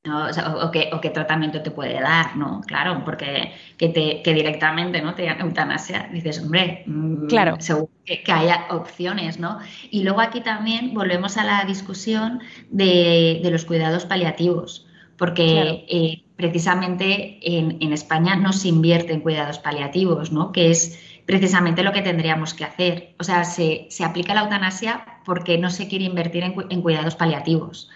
¿No? 0.04 0.26
O, 0.26 0.70
qué, 0.70 1.10
tratamiento 1.10 1.62
te 1.62 1.70
puede 1.70 2.00
dar, 2.00 2.36
¿no? 2.36 2.62
Claro, 2.66 3.02
porque 3.04 3.52
que, 3.76 3.90
te, 3.90 4.22
que 4.22 4.32
directamente 4.32 5.02
no 5.02 5.14
te 5.14 5.28
eutanasia, 5.28 6.08
dices, 6.10 6.40
hombre, 6.42 6.84
mm, 6.86 7.26
claro. 7.26 7.56
seguro 7.60 7.90
que, 8.04 8.22
haya 8.32 8.66
opciones, 8.70 9.38
¿no? 9.38 9.58
Y 9.90 10.02
luego 10.02 10.20
aquí 10.20 10.40
también 10.40 10.94
volvemos 10.94 11.36
a 11.36 11.44
la 11.44 11.64
discusión 11.64 12.40
de, 12.70 13.40
los 13.50 13.64
cuidados 13.66 14.06
paliativos, 14.06 14.86
porque 15.18 15.84
eh, 15.88 16.24
precisamente 16.36 17.38
en, 17.42 17.92
España 17.92 18.36
no 18.36 18.54
se 18.54 18.68
invierte 18.68 19.12
en 19.12 19.20
cuidados 19.20 19.58
paliativos, 19.58 20.32
¿no? 20.32 20.50
Que 20.50 20.70
es 20.70 20.98
precisamente 21.26 21.82
lo 21.82 21.92
que 21.92 22.00
tendríamos 22.00 22.54
que 22.54 22.64
hacer. 22.64 23.14
O 23.18 23.24
sea, 23.24 23.44
se, 23.44 23.88
aplica 24.02 24.32
la 24.32 24.42
eutanasia 24.42 25.20
porque 25.26 25.58
no 25.58 25.68
se 25.68 25.88
quiere 25.88 26.06
invertir 26.06 26.42
en 26.42 26.82
cuidados 26.82 27.16
paliativos 27.16 27.90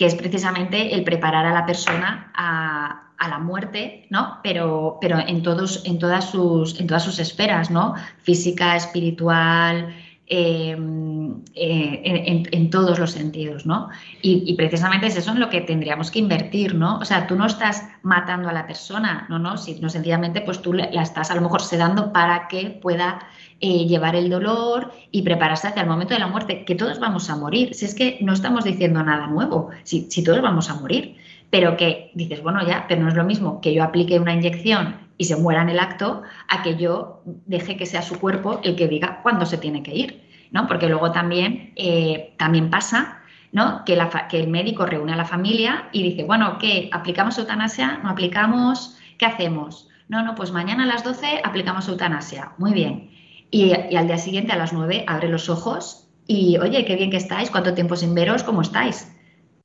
que 0.00 0.06
es 0.06 0.14
precisamente 0.14 0.94
el 0.94 1.04
preparar 1.04 1.44
a 1.44 1.52
la 1.52 1.66
persona 1.66 2.32
a, 2.34 3.28
la 3.28 3.38
muerte, 3.38 4.06
¿no? 4.08 4.38
Pero, 4.42 4.96
pero 4.98 5.18
en, 5.18 5.42
todos, 5.42 5.84
en, 5.84 5.98
todas 5.98 6.30
sus, 6.30 6.80
en 6.80 6.86
todas 6.86 7.04
sus 7.04 7.18
esferas, 7.18 7.70
¿no? 7.70 7.94
Física, 8.22 8.76
espiritual, 8.76 9.94
em, 10.26 11.42
eh, 11.54 12.46
en, 12.50 12.70
todos 12.70 12.98
los 12.98 13.10
sentidos, 13.10 13.66
¿no? 13.66 13.90
Y, 14.22 14.54
precisamente 14.54 15.08
es 15.08 15.16
eso 15.16 15.32
en 15.32 15.40
lo 15.40 15.50
que 15.50 15.60
tendríamos 15.60 16.10
que 16.10 16.20
invertir, 16.20 16.74
¿no? 16.74 16.96
O 16.96 17.04
sea, 17.04 17.26
tú 17.26 17.36
no 17.36 17.44
estás 17.44 17.86
matando 18.02 18.48
a 18.48 18.54
la 18.54 18.66
persona, 18.66 19.26
no, 19.28 19.38
no, 19.38 19.58
sino 19.58 19.90
sencillamente 19.90 20.40
pues 20.40 20.62
tú 20.62 20.72
la 20.72 21.02
estás 21.02 21.30
a 21.30 21.34
lo 21.34 21.42
mejor 21.42 21.60
sedando 21.60 22.10
para 22.10 22.48
que 22.48 22.70
pueda 22.70 23.18
eh, 23.60 23.86
llevar 23.86 24.16
el 24.16 24.30
dolor 24.30 24.92
y 25.10 25.22
prepararse 25.22 25.68
hacia 25.68 25.82
el 25.82 25.88
momento 25.88 26.14
de 26.14 26.20
la 26.20 26.26
muerte, 26.26 26.64
que 26.64 26.74
todos 26.74 26.98
vamos 26.98 27.28
a 27.30 27.36
morir. 27.36 27.74
Si 27.74 27.84
es 27.84 27.94
que 27.94 28.18
no 28.20 28.32
estamos 28.32 28.64
diciendo 28.64 29.02
nada 29.02 29.26
nuevo, 29.26 29.70
si, 29.82 30.10
si 30.10 30.24
todos 30.24 30.40
vamos 30.40 30.70
a 30.70 30.74
morir, 30.74 31.16
pero 31.50 31.76
que 31.76 32.10
dices, 32.14 32.42
bueno, 32.42 32.66
ya, 32.66 32.86
pero 32.88 33.02
no 33.02 33.08
es 33.08 33.14
lo 33.14 33.24
mismo 33.24 33.60
que 33.60 33.74
yo 33.74 33.82
aplique 33.82 34.18
una 34.18 34.32
inyección 34.32 34.96
y 35.18 35.24
se 35.24 35.36
muera 35.36 35.62
en 35.62 35.68
el 35.68 35.78
acto 35.78 36.22
a 36.48 36.62
que 36.62 36.76
yo 36.76 37.22
deje 37.24 37.76
que 37.76 37.86
sea 37.86 38.02
su 38.02 38.18
cuerpo 38.18 38.60
el 38.64 38.76
que 38.76 38.88
diga 38.88 39.20
cuándo 39.22 39.44
se 39.44 39.58
tiene 39.58 39.82
que 39.82 39.94
ir, 39.94 40.22
¿no? 40.50 40.66
Porque 40.66 40.88
luego 40.88 41.12
también, 41.12 41.72
eh, 41.76 42.34
también 42.38 42.70
pasa 42.70 43.20
¿no? 43.52 43.84
Que, 43.84 43.96
la, 43.96 44.28
que, 44.28 44.40
el 44.40 44.48
médico 44.48 44.86
reúne 44.86 45.12
a 45.12 45.16
la 45.16 45.24
familia 45.24 45.88
y 45.92 46.02
dice, 46.02 46.24
bueno, 46.24 46.58
¿qué? 46.58 46.88
¿Aplicamos 46.92 47.36
eutanasia? 47.38 47.98
¿No 48.02 48.10
aplicamos? 48.10 48.96
¿Qué 49.18 49.26
hacemos? 49.26 49.88
No, 50.08 50.22
no, 50.22 50.34
pues 50.34 50.52
mañana 50.52 50.84
a 50.84 50.86
las 50.86 51.04
12 51.04 51.40
aplicamos 51.44 51.88
eutanasia. 51.88 52.52
Muy 52.58 52.72
bien. 52.72 53.10
Y, 53.50 53.72
al 53.72 54.06
día 54.06 54.18
siguiente 54.18 54.52
a 54.52 54.56
las 54.56 54.72
9 54.72 55.04
abre 55.06 55.28
los 55.28 55.48
ojos 55.48 56.08
y, 56.26 56.56
oye, 56.58 56.84
qué 56.84 56.96
bien 56.96 57.10
que 57.10 57.16
estáis, 57.16 57.50
cuánto 57.50 57.74
tiempo 57.74 57.96
sin 57.96 58.14
veros, 58.14 58.44
¿cómo 58.44 58.62
estáis? 58.62 59.10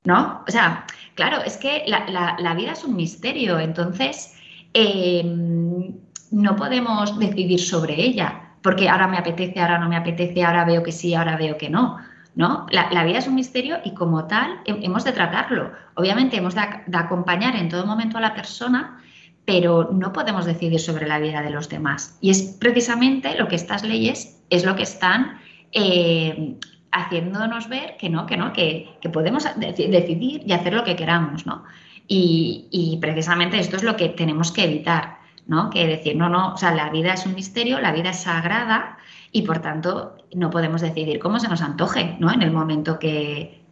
¿No? 0.04 0.44
O 0.48 0.52
sea, 0.52 0.86
claro, 1.14 1.42
es 1.44 1.58
que 1.58 1.84
la, 1.88 2.54
vida 2.56 2.72
es 2.72 2.84
un 2.84 2.96
misterio, 2.96 3.60
entonces 3.60 4.36
em, 4.74 5.94
no 6.32 6.56
podemos 6.56 7.18
decidir 7.20 7.60
sobre 7.60 8.02
ella, 8.02 8.54
porque 8.62 8.90
ahora 8.90 9.08
me 9.08 9.18
apetece, 9.18 9.60
ahora 9.60 9.78
no 9.78 9.90
me 9.90 9.96
apetece, 9.96 10.44
ahora 10.44 10.66
veo 10.66 10.82
que 10.82 10.92
sí, 10.92 11.14
ahora 11.14 11.38
veo 11.38 11.58
que 11.58 11.70
no. 11.70 11.98
¿No? 12.34 12.66
La, 12.70 13.06
vida 13.06 13.20
es 13.20 13.28
un 13.28 13.36
misterio 13.36 13.78
y 13.86 13.94
como 13.94 14.26
tal 14.26 14.60
hemos 14.66 15.06
de 15.06 15.14
tratarlo. 15.14 15.72
Obviamente 15.94 16.36
hemos 16.36 16.54
de, 16.54 16.62
acompañar 16.92 17.56
en 17.56 17.70
todo 17.70 17.86
momento 17.86 18.18
a 18.18 18.22
la 18.22 18.34
persona, 18.34 19.00
pero 19.46 19.90
no 19.94 20.12
podemos 20.12 20.46
decidir 20.46 20.80
sobre 20.80 21.08
la 21.08 21.20
vida 21.20 21.42
de 21.42 21.52
los 21.52 21.70
demás. 21.70 22.18
Y 22.20 22.32
es 22.32 22.42
precisamente 22.60 23.38
lo 23.38 23.48
que 23.48 23.56
estas 23.56 23.84
leyes 23.84 24.42
es 24.50 24.66
lo 24.66 24.76
que 24.76 24.84
están 24.84 25.40
eh, 25.72 26.58
haciéndonos 26.92 27.70
ver 27.70 27.96
que 27.98 28.10
no, 28.10 28.26
que 28.26 28.38
no, 28.38 28.54
que, 28.54 28.90
podemos 29.14 29.48
decidir 29.58 30.44
y 30.46 30.52
hacer 30.54 30.74
lo 30.74 30.84
que 30.84 30.96
queramos, 30.96 31.46
¿no? 31.46 31.64
Y, 32.08 32.98
precisamente 33.02 33.60
esto 33.60 33.76
es 33.76 33.84
lo 33.84 33.96
que 33.96 34.10
tenemos 34.10 34.52
que 34.52 34.64
evitar, 34.64 35.18
¿no? 35.48 35.70
Que 35.70 35.88
decir, 35.88 36.16
no, 36.16 36.30
no, 36.30 36.54
o 36.54 36.58
sea, 36.58 36.74
la 36.74 36.90
vida 36.90 37.14
es 37.14 37.26
un 37.26 37.36
misterio, 37.36 37.80
la 37.80 37.92
vida 37.92 38.12
es 38.12 38.22
sagrada 38.22 38.98
y 39.32 39.42
por 39.42 39.60
tanto 39.60 40.16
no 40.34 40.50
podemos 40.50 40.82
decidir 40.82 41.20
cómo 41.20 41.40
se 41.40 41.50
nos 41.50 41.62
antoje, 41.62 42.16
¿no? 42.20 42.32
En 42.32 42.42
el 42.42 42.52
momento 42.52 42.98
que, 43.00 43.65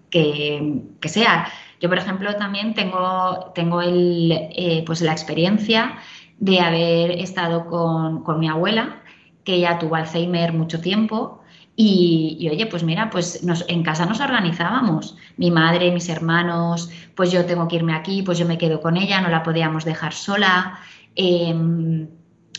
sea. 1.05 1.47
Yo, 1.79 1.89
por 1.89 1.97
ejemplo, 1.97 2.35
también 2.35 2.73
tengo, 2.73 3.51
tengo 3.53 3.81
el, 3.81 4.31
eh, 4.31 4.83
pues 4.85 5.01
la 5.01 5.11
experiencia 5.11 5.97
de 6.37 6.59
haber 6.59 7.11
estado 7.11 7.67
con, 7.67 8.23
con 8.23 8.39
mi 8.39 8.47
abuela, 8.47 9.01
que 9.43 9.55
ella 9.55 9.79
tuvo 9.79 9.95
Alzheimer 9.95 10.53
mucho 10.53 10.79
tiempo 10.79 11.43
y, 11.75 12.47
oye, 12.51 12.67
pues 12.67 12.83
mira, 12.83 13.09
pues 13.09 13.43
en 13.67 13.83
casa 13.83 14.05
nos 14.05 14.19
organizábamos, 14.19 15.17
mi 15.37 15.49
madre, 15.49 15.91
mis 15.91 16.07
hermanos, 16.07 16.91
pues 17.15 17.31
yo 17.31 17.45
tengo 17.45 17.67
que 17.67 17.77
irme 17.77 17.95
aquí, 17.95 18.21
pues 18.21 18.37
yo 18.37 18.45
me 18.45 18.59
quedo 18.59 18.79
con 18.79 18.95
ella, 18.95 19.21
no 19.21 19.29
la 19.29 19.41
podíamos 19.41 19.83
dejar 19.83 20.13
sola. 20.13 20.77
Em, 21.15 22.07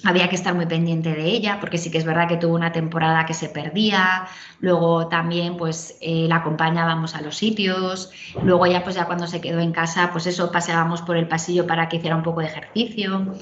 había 0.04 0.28
que 0.28 0.36
estar 0.36 0.54
muy 0.54 0.66
pendiente 0.66 1.14
de 1.14 1.24
ella, 1.24 1.58
porque 1.60 1.78
sí 1.78 1.90
que 1.90 1.98
es 1.98 2.04
verdad 2.04 2.28
que 2.28 2.36
tuvo 2.36 2.54
una 2.54 2.72
temporada 2.72 3.26
que 3.26 3.34
se 3.34 3.48
perdía, 3.48 4.26
luego 4.60 5.08
también 5.08 5.56
pues 5.56 5.96
eh, 6.00 6.26
la 6.28 6.36
acompañábamos 6.36 7.14
a 7.14 7.22
los 7.22 7.36
sitios, 7.36 8.10
luego 8.42 8.66
ya 8.66 8.84
pues 8.84 8.96
ya 8.96 9.06
cuando 9.06 9.26
se 9.26 9.40
quedó 9.40 9.60
en 9.60 9.72
casa, 9.72 10.10
pues 10.12 10.26
eso, 10.26 10.52
paseábamos 10.52 11.02
por 11.02 11.16
el 11.16 11.28
pasillo 11.28 11.66
para 11.66 11.88
que 11.88 11.96
hiciera 11.96 12.16
un 12.16 12.22
poco 12.22 12.40
de 12.40 12.46
ejercicio. 12.46 13.34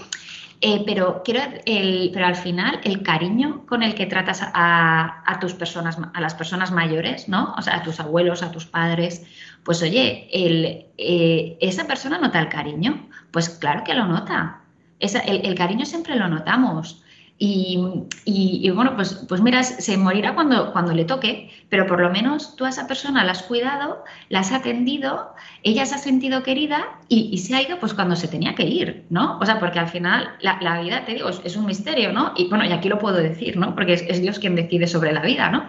Eh, 0.65 0.85
pero, 0.87 1.23
quiero, 1.25 1.41
pero 1.65 2.25
al 2.25 2.37
final 2.37 2.81
el 2.85 3.03
cariño 3.03 3.67
con 3.67 3.83
el 3.83 3.97
que 3.97 4.07
tratas 4.07 4.43
a, 4.45 5.39
tus 5.41 5.55
personas, 5.55 5.99
a 6.15 6.21
las 6.21 6.35
personas 6.35 6.71
mayores, 6.71 7.29
¿no? 7.29 7.53
O 7.59 7.63
sea, 7.63 7.79
a 7.79 7.83
tus 7.83 7.99
abuelos, 7.99 8.45
a 8.45 8.53
tus 8.53 8.67
padres, 8.67 9.27
pues 9.65 9.83
oye, 9.83 10.29
eh, 10.33 11.59
esa 11.61 11.89
persona 11.89 12.19
nota 12.19 12.39
el 12.39 12.49
cariño, 12.49 13.09
pues 13.33 13.49
claro 13.49 13.83
que 13.83 13.95
lo 13.95 14.07
nota. 14.07 14.62
El, 15.03 15.55
cariño 15.55 15.85
siempre 15.85 16.17
lo 16.17 16.29
notamos. 16.29 17.03
Y, 17.45 18.71
bueno, 18.71 18.95
pues, 18.95 19.25
pues 19.29 19.41
mira, 19.41 19.65
se 19.65 19.97
morirá 19.97 20.35
cuando, 20.35 20.73
cuando 20.73 20.93
le 20.93 21.05
toque, 21.05 21.51
pero 21.71 21.89
por 21.89 22.01
lo 22.01 22.09
menos 22.11 22.55
tú 22.55 22.65
a 22.65 22.69
esa 22.69 22.87
persona 22.87 23.25
la 23.25 23.33
has 23.33 23.43
cuidado, 23.43 24.05
la 24.29 24.41
has 24.41 24.53
atendido, 24.53 25.35
ella 25.65 25.85
se 25.85 25.97
ha 25.97 25.99
sentido 25.99 26.45
querida 26.45 27.01
y, 27.09 27.37
se 27.39 27.57
ha 27.57 27.63
ido 27.63 27.81
pues 27.81 27.95
cuando 27.95 28.15
se 28.15 28.29
tenía 28.29 28.55
que 28.55 28.65
ir, 28.65 29.07
¿no? 29.11 29.39
O 29.41 29.47
sea, 29.47 29.59
porque 29.59 29.81
al 29.81 29.89
final 29.89 30.29
la, 30.41 30.81
vida, 30.81 31.05
te 31.05 31.15
digo, 31.15 31.31
es, 31.31 31.57
un 31.57 31.67
misterio, 31.67 32.13
¿no? 32.13 32.33
Y 32.37 32.47
bueno, 32.49 32.65
y 32.65 32.71
aquí 32.71 32.89
lo 32.89 33.01
puedo 33.01 33.17
decir, 33.17 33.57
¿no? 33.57 33.75
Porque 33.75 33.95
es, 33.95 34.23
Dios 34.23 34.39
quien 34.39 34.55
decide 34.55 34.87
sobre 34.87 35.13
la 35.13 35.23
vida, 35.23 35.51
¿no? 35.51 35.69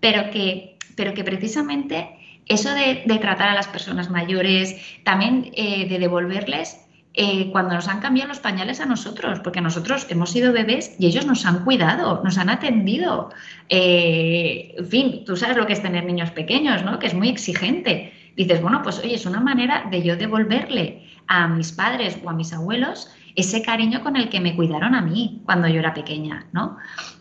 Pero 0.00 0.28
que, 0.32 0.76
pero 0.96 1.14
que 1.14 1.22
precisamente 1.22 2.18
eso 2.46 2.70
de, 2.74 3.04
tratar 3.20 3.48
a 3.48 3.54
las 3.54 3.68
personas 3.68 4.10
mayores, 4.10 4.76
también 5.04 5.52
eh, 5.54 5.88
de 5.88 6.00
devolverles 6.00 6.80
eh, 7.14 7.50
cuando 7.52 7.74
nos 7.74 7.88
han 7.88 8.00
cambiado 8.00 8.28
los 8.28 8.40
pañales 8.40 8.80
a 8.80 8.86
nosotros, 8.86 9.40
porque 9.40 9.60
nosotros 9.60 10.06
hemos 10.08 10.30
sido 10.30 10.52
bebés 10.52 10.96
y 10.98 11.06
ellos 11.06 11.26
nos 11.26 11.44
han 11.44 11.62
cuidado, 11.64 12.22
nos 12.24 12.38
han 12.38 12.48
atendido. 12.48 13.30
Eh, 13.68 14.74
en 14.78 14.86
fin, 14.86 15.24
tú 15.26 15.36
sabes 15.36 15.58
lo 15.58 15.66
que 15.66 15.74
es 15.74 15.82
tener 15.82 16.04
niños 16.04 16.30
pequeños, 16.30 16.82
¿no? 16.84 16.98
Que 16.98 17.08
es 17.08 17.14
muy 17.14 17.28
exigente. 17.28 18.14
Dices, 18.34 18.62
bueno, 18.62 18.80
pues 18.82 18.98
oye, 18.98 19.14
es 19.14 19.26
una 19.26 19.40
manera 19.40 19.86
de 19.90 20.02
yo 20.02 20.16
devolverle 20.16 21.06
a 21.26 21.48
mis 21.48 21.72
padres 21.72 22.18
o 22.24 22.30
a 22.30 22.32
mis 22.32 22.52
abuelos 22.54 23.10
ese 23.36 23.62
cariño 23.62 24.02
con 24.02 24.16
el 24.16 24.30
que 24.30 24.40
me 24.40 24.56
cuidaron 24.56 24.94
a 24.94 25.02
mí 25.02 25.42
cuando 25.44 25.68
yo 25.68 25.80
era 25.80 25.92
pequeña, 25.92 26.46
¿no? 26.52 26.78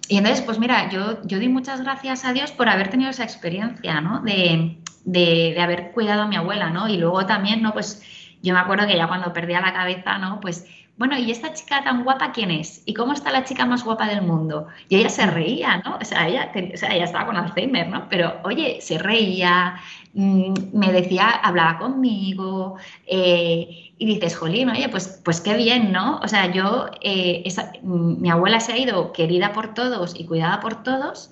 Y 0.07 0.17
entonces, 0.17 0.41
pues 0.41 0.57
mira, 0.57 0.89
yo, 0.89 1.21
yo 1.25 1.37
doy 1.37 1.49
muchas 1.49 1.81
gracias 1.81 2.23
a 2.23 2.31
Dios 2.31 2.51
por 2.51 2.69
haber 2.69 2.89
tenido 2.89 3.09
esa 3.09 3.23
experiencia, 3.23 3.99
¿no? 3.99 4.21
De, 4.21 4.77
de, 5.03 5.53
de 5.53 5.61
haber 5.61 5.91
cuidado 5.91 6.23
a 6.23 6.27
mi 6.27 6.37
abuela, 6.37 6.69
¿no? 6.69 6.87
Y 6.87 6.97
luego 6.97 7.25
también, 7.25 7.61
¿no? 7.61 7.73
Pues 7.73 8.01
yo 8.41 8.53
me 8.53 8.59
acuerdo 8.59 8.87
que 8.87 8.97
ya 8.97 9.07
cuando 9.07 9.33
perdía 9.33 9.61
la 9.61 9.73
cabeza, 9.73 10.17
¿no? 10.17 10.39
Pues, 10.39 10.67
bueno, 10.97 11.17
¿y 11.17 11.31
esta 11.31 11.53
chica 11.53 11.83
tan 11.83 12.03
guapa 12.03 12.31
quién 12.31 12.51
es? 12.51 12.83
¿Y 12.85 12.93
cómo 12.93 13.13
está 13.13 13.31
la 13.31 13.43
chica 13.43 13.65
más 13.65 13.83
guapa 13.83 14.07
del 14.07 14.21
mundo? 14.21 14.67
Y 14.87 14.97
ella 14.97 15.09
se 15.09 15.25
reía, 15.25 15.81
¿no? 15.83 15.97
O 15.99 16.05
sea, 16.05 16.27
ella, 16.27 16.51
estaba 16.53 17.25
con 17.25 17.37
Alzheimer, 17.37 17.87
¿no? 17.87 18.07
Pero, 18.09 18.39
oye, 18.43 18.79
se 18.81 18.97
reía, 18.99 19.77
mm, 20.13 20.53
me 20.73 20.91
decía, 20.91 21.29
hablaba 21.29 21.79
conmigo, 21.79 22.77
eh, 23.07 23.93
y 23.97 24.05
dices, 24.05 24.37
jolín, 24.37 24.69
oye, 24.69 24.89
pues, 24.89 25.21
pues 25.23 25.41
qué 25.41 25.55
bien, 25.55 25.91
¿no? 25.91 26.19
O 26.23 26.27
sea, 26.27 26.51
yo, 26.51 26.87
eh, 27.01 27.43
mi 27.83 28.29
abuela 28.29 28.59
se 28.59 28.73
ha 28.73 28.77
ido 28.77 29.11
querida 29.13 29.53
por 29.53 29.73
todos 29.73 30.19
y 30.19 30.25
cuidada 30.25 30.59
por 30.59 30.83
todos, 30.83 31.31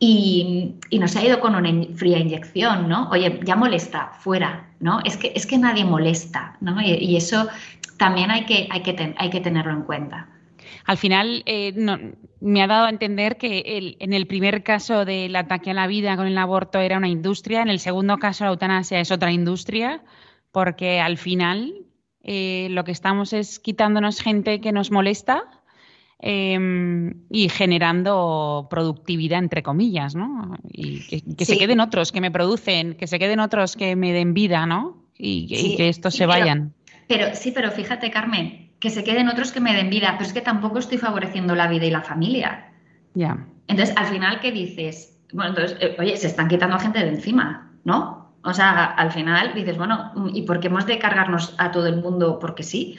y, 0.00 0.76
y, 0.90 0.98
nos 0.98 1.16
ha 1.16 1.24
ido 1.24 1.40
con 1.40 1.54
una 1.54 1.70
fría 1.94 2.18
inyección, 2.18 2.88
¿no? 2.88 3.08
Oye, 3.10 3.40
ya 3.44 3.56
molesta, 3.56 4.12
fuera, 4.20 4.68
¿no? 4.80 5.00
Es 5.04 5.16
que, 5.16 5.32
es 5.34 5.46
que 5.46 5.58
nadie 5.58 5.84
molesta, 5.84 6.56
¿no? 6.60 6.80
Y, 6.80 7.16
eso 7.16 7.48
también 7.96 8.30
hay 8.30 8.44
que, 8.44 8.68
hay, 8.70 8.82
que 9.30 9.40
tenerlo 9.40 9.72
en 9.72 9.82
cuenta. 9.82 10.28
Al 10.84 10.96
final, 10.96 11.42
eh, 11.46 11.72
me 12.40 12.62
ha 12.62 12.66
dado 12.66 12.86
a 12.86 12.90
entender 12.90 13.36
que 13.36 13.96
en 13.98 14.12
el 14.12 14.26
primer 14.26 14.62
caso 14.62 15.04
del 15.04 15.34
ataque 15.34 15.72
a 15.72 15.74
la 15.74 15.86
vida 15.86 16.16
con 16.16 16.26
el 16.26 16.38
aborto 16.38 16.78
era 16.78 16.98
una 16.98 17.08
industria, 17.08 17.62
en 17.62 17.68
el 17.68 17.80
segundo 17.80 18.18
caso 18.18 18.44
la 18.44 18.50
eutanasia 18.50 19.00
es 19.00 19.10
otra 19.10 19.32
industria, 19.32 20.02
porque 20.52 21.00
al 21.00 21.18
final 21.18 21.86
eh, 22.22 22.68
lo 22.70 22.84
que 22.84 22.92
estamos 22.92 23.32
es 23.32 23.58
quitándonos 23.58 24.20
gente 24.20 24.60
que 24.60 24.72
nos 24.72 24.90
molesta 24.90 25.57
Em, 26.20 27.14
y 27.30 27.48
generando 27.48 28.66
productividad, 28.68 29.38
entre 29.38 29.62
comillas, 29.62 30.16
¿no? 30.16 30.58
Y 30.68 31.22
que, 31.36 31.44
se 31.44 31.56
queden 31.56 31.78
otros 31.78 32.10
que 32.10 32.20
me 32.20 32.32
producen, 32.32 32.94
que 32.94 33.06
se 33.06 33.20
queden 33.20 33.38
otros 33.38 33.76
que 33.76 33.94
me 33.94 34.12
den 34.12 34.34
vida, 34.34 34.66
¿no? 34.66 35.04
Y, 35.16 35.76
que 35.76 35.88
estos 35.88 36.14
se 36.14 36.26
vayan. 36.26 36.74
Pero, 37.06 37.34
sí, 37.34 37.52
pero 37.52 37.70
fíjate, 37.70 38.10
Carmen, 38.10 38.72
que 38.80 38.90
se 38.90 39.04
queden 39.04 39.28
otros 39.28 39.52
que 39.52 39.60
me 39.60 39.74
den 39.74 39.90
vida, 39.90 40.14
pero 40.18 40.26
es 40.26 40.32
que 40.32 40.40
tampoco 40.40 40.80
estoy 40.80 40.98
favoreciendo 40.98 41.54
la 41.54 41.68
vida 41.68 41.86
y 41.86 41.90
la 41.90 42.02
familia. 42.02 42.72
Ya. 43.14 43.46
Entonces, 43.68 43.96
al 43.96 44.06
final, 44.06 44.40
¿qué 44.40 44.50
dices? 44.50 45.20
Bueno, 45.32 45.50
entonces, 45.50 45.78
eh, 45.80 45.96
oye, 46.00 46.16
se 46.16 46.26
están 46.26 46.48
quitando 46.48 46.74
a 46.74 46.80
gente 46.80 46.98
de 46.98 47.08
encima, 47.08 47.70
¿no? 47.84 48.32
O 48.42 48.52
sea, 48.52 48.86
al 48.86 49.12
final 49.12 49.52
dices, 49.54 49.76
bueno, 49.76 50.12
¿y 50.32 50.42
por 50.42 50.58
qué 50.58 50.66
hemos 50.66 50.86
de 50.86 50.98
cargarnos 50.98 51.54
a 51.58 51.70
todo 51.70 51.86
el 51.86 52.00
mundo 52.00 52.38
porque 52.40 52.62
sí? 52.64 52.98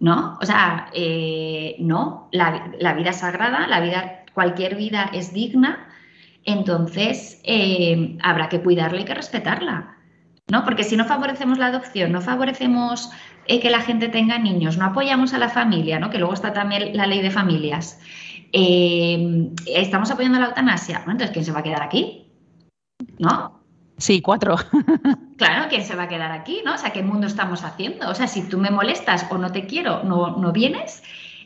¿No? 0.00 0.38
O 0.40 0.46
sea, 0.46 0.88
eh, 0.94 1.76
no, 1.78 2.28
la, 2.32 2.94
vida 2.94 3.10
es 3.10 3.18
sagrada, 3.18 3.66
la 3.68 3.80
vida, 3.80 4.24
cualquier 4.32 4.74
vida 4.74 5.10
es 5.12 5.32
digna, 5.32 5.86
entonces 6.44 7.40
eh, 7.44 8.16
habrá 8.22 8.48
que 8.48 8.62
cuidarla 8.62 9.02
y 9.02 9.04
que 9.04 9.14
respetarla, 9.14 9.98
¿no? 10.50 10.64
Porque 10.64 10.84
si 10.84 10.96
no 10.96 11.04
favorecemos 11.04 11.58
la 11.58 11.66
adopción, 11.66 12.12
no 12.12 12.22
favorecemos 12.22 13.10
eh, 13.46 13.60
que 13.60 13.68
la 13.68 13.82
gente 13.82 14.08
tenga 14.08 14.38
niños, 14.38 14.78
no 14.78 14.86
apoyamos 14.86 15.34
a 15.34 15.38
la 15.38 15.50
familia, 15.50 16.00
¿no? 16.00 16.08
Que 16.08 16.18
luego 16.18 16.32
está 16.32 16.54
también 16.54 16.96
la 16.96 17.06
ley 17.06 17.20
de 17.20 17.30
familias. 17.30 18.00
estamos 18.52 20.10
apoyando 20.10 20.40
la 20.40 20.46
eutanasia, 20.46 20.98
bueno, 21.00 21.12
entonces 21.12 21.34
¿quién 21.34 21.44
se 21.44 21.52
va 21.52 21.60
a 21.60 21.62
quedar 21.62 21.82
aquí? 21.82 22.26
¿No? 23.18 23.59
Sí, 24.00 24.22
cuatro. 24.22 24.56
claro, 25.36 25.68
¿quién 25.68 25.84
se 25.84 25.94
va 25.94 26.04
a 26.04 26.08
quedar 26.08 26.32
aquí? 26.32 26.62
¿no? 26.64 26.74
O 26.74 26.78
sea, 26.78 26.90
¿qué 26.90 27.02
mundo 27.02 27.26
estamos 27.26 27.62
haciendo? 27.64 28.08
O 28.08 28.14
sea, 28.14 28.26
si 28.26 28.48
tú 28.48 28.56
me 28.56 28.70
molestas 28.70 29.26
o 29.30 29.36
no 29.36 29.52
te 29.52 29.66
quiero, 29.66 30.02
no, 30.04 30.38
no 30.38 30.52
vienes, 30.52 31.02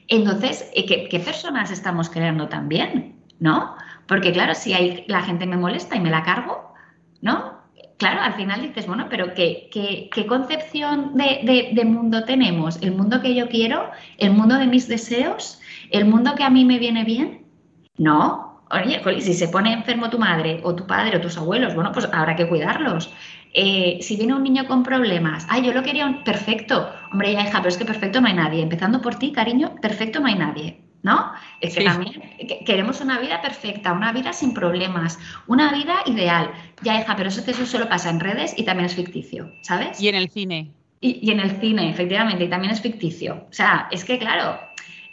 entonces, 0.07 0.70
eh, 0.74 0.86
¿qué, 0.86 1.18
personas 1.18 1.72
estamos 1.72 2.09
creando 2.09 2.48
también? 2.48 3.16
¿No? 3.40 3.74
Porque 4.07 4.32
claro, 4.32 4.55
si 4.55 4.72
hay, 4.72 5.05
la 5.09 5.22
gente 5.22 5.46
me 5.46 5.57
molesta 5.57 5.96
y 5.96 6.00
me 6.00 6.11
la 6.11 6.22
cargo, 6.22 6.72
¿no? 7.20 7.55
Claro, 7.98 8.20
al 8.20 8.34
final 8.34 8.62
dices, 8.62 8.86
bueno, 8.86 9.07
pero 9.11 9.34
¿qué, 9.34 9.68
qué, 9.72 10.26
concepción 10.26 11.14
de, 11.14 11.72
de 11.74 11.84
mundo 11.84 12.24
tenemos? 12.24 12.80
¿El 12.82 12.92
mundo 12.92 13.20
que 13.20 13.34
yo 13.34 13.48
quiero? 13.48 13.90
¿El 14.18 14.32
mundo 14.32 14.57
de 14.59 14.66
mis 14.66 14.86
deseos? 14.86 15.61
¿El 15.90 16.05
mundo 16.05 16.34
que 16.36 16.44
a 16.44 16.50
mí 16.50 16.64
me 16.64 16.78
viene 16.78 17.05
bien? 17.05 17.46
No, 17.96 18.43
oye, 18.75 19.20
si 19.20 19.35
se 19.35 19.49
pone 19.49 19.72
enfermo 19.72 20.11
tu 20.11 20.18
madre 20.18 20.61
o 20.62 20.75
tu 20.75 20.87
padre 20.87 21.16
o 21.16 21.20
tus 21.20 21.37
abuelos, 21.39 21.75
bueno, 21.75 21.93
pues 21.93 22.09
habrá 22.12 22.37
que 22.37 22.49
cuidarlos. 22.49 23.12
Eh, 23.53 23.99
si 24.03 24.16
viene 24.16 24.35
un 24.35 24.43
niño 24.43 24.66
con 24.66 24.83
problemas, 24.83 25.47
ay, 25.49 25.64
yo 25.64 25.72
lo 25.72 25.83
quería 25.83 26.07
un 26.07 26.25
perfecto, 26.25 26.91
hombre, 27.12 27.33
ya 27.33 27.43
hija, 27.43 27.59
pero 27.59 27.68
es 27.68 27.77
que 27.77 27.85
perfecto 27.85 28.20
no 28.20 28.27
hay 28.27 28.35
nadie. 28.35 28.62
Empezando 28.62 29.01
por 29.01 29.14
ti, 29.14 29.31
cariño, 29.31 29.77
perfecto 29.81 30.20
no 30.20 30.27
hay 30.27 30.35
nadie. 30.35 30.81
¿No? 31.03 31.33
Es 31.61 31.75
que 31.75 31.85
también 31.85 32.14
queremos 32.64 33.03
una 33.03 33.18
vida 33.18 33.43
perfecta, 33.43 33.93
una 33.93 34.11
vida 34.11 34.33
sin 34.33 34.55
problemas, 34.55 35.18
una 35.47 35.70
vida 35.70 35.97
ideal. 36.07 36.51
Ya, 36.81 36.99
hija, 36.99 37.14
pero 37.14 37.29
eso, 37.29 37.43
eso 37.47 37.66
solo 37.66 37.91
pasa 37.91 38.09
en 38.09 38.20
redes 38.20 38.55
y 38.57 38.62
también 38.62 38.87
es 38.87 38.95
ficticio, 38.95 39.53
¿sabes? 39.61 40.01
Y 40.01 40.09
en 40.09 40.14
el 40.14 40.31
cine. 40.31 40.70
Y, 41.03 41.18
y 41.20 41.31
en 41.31 41.41
el 41.41 41.61
cine, 41.61 41.91
efectivamente, 41.91 42.45
y 42.45 42.49
también 42.49 42.72
es 42.72 42.81
ficticio. 42.81 43.45
O 43.51 43.53
sea, 43.53 43.87
es 43.91 44.03
que, 44.03 44.18
claro, 44.18 44.59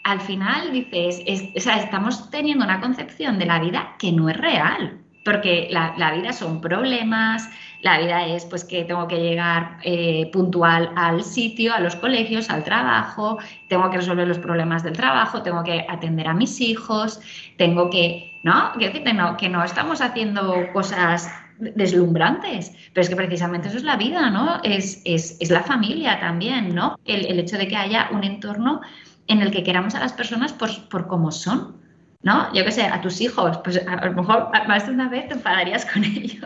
al 0.04 0.22
final 0.22 0.72
dices, 0.72 1.24
o 1.56 1.60
sea, 1.60 1.78
estamos 1.78 2.30
teniendo 2.30 2.66
una 2.66 2.80
concepción 2.80 3.38
de 3.38 3.46
la 3.46 3.60
vida 3.60 3.96
que 4.00 4.12
no 4.12 4.30
es 4.30 4.38
real, 4.38 5.00
porque 5.24 5.68
la, 5.70 6.14
vida 6.14 6.34
son 6.34 6.62
problemas, 6.62 7.48
la 7.82 8.00
vida 8.00 8.26
es 8.26 8.46
pues 8.46 8.64
que 8.64 8.84
tengo 8.84 9.08
que 9.08 9.18
llegar 9.18 9.78
eh, 9.84 10.30
puntual 10.34 10.92
al 10.96 11.24
sitio, 11.24 11.74
a 11.74 11.80
los 11.80 11.96
colegios, 11.96 12.50
al 12.50 12.64
trabajo, 12.64 13.38
tengo 13.70 13.90
que 13.92 13.98
resolver 13.98 14.28
los 14.28 14.40
problemas 14.40 14.84
del 14.84 14.94
trabajo, 14.94 15.44
tengo 15.44 15.64
que 15.64 15.86
atender 15.88 16.28
a 16.28 16.34
mis 16.34 16.60
hijos, 16.60 17.22
tengo 17.58 17.90
que, 17.90 18.40
¿no? 18.44 18.72
Que, 18.80 19.14
no, 19.14 19.38
que 19.38 19.50
no 19.50 19.64
estamos 19.64 20.02
haciendo 20.02 20.72
cosas 20.74 21.32
deslumbrantes, 21.60 22.72
pero 22.92 23.04
es 23.04 23.10
que 23.10 23.16
precisamente 23.16 23.68
eso 23.68 23.78
es 23.78 23.84
la 23.84 23.98
vida, 23.98 24.32
¿no? 24.32 24.60
Es, 24.64 25.04
la 25.52 25.62
familia 25.62 26.20
también, 26.20 26.74
¿no? 26.74 26.98
El, 27.06 27.28
el 27.28 27.40
hecho 27.40 27.60
de 27.60 27.68
que 27.68 27.78
haya 27.78 28.10
un 28.12 28.24
entorno 28.24 28.82
en 29.28 29.42
el 29.42 29.52
que 29.52 29.64
queramos 29.64 29.96
a 29.96 30.00
las 30.00 30.14
personas 30.14 30.54
por, 30.54 30.90
por 30.90 31.08
cómo 31.08 31.32
son, 31.32 31.82
¿no? 32.24 32.54
Yo 32.54 32.64
qué 32.64 32.72
sé, 32.72 32.84
a 32.84 33.02
tus 33.02 33.20
hijos, 33.20 33.58
pues 33.64 33.82
a, 33.88 34.06
lo 34.06 34.14
mejor 34.14 34.52
más 34.68 34.86
de 34.86 34.94
una 34.94 35.10
vez 35.10 35.28
te 35.28 35.34
enfadarías 35.34 35.86
con 35.86 36.04
ellos. 36.04 36.44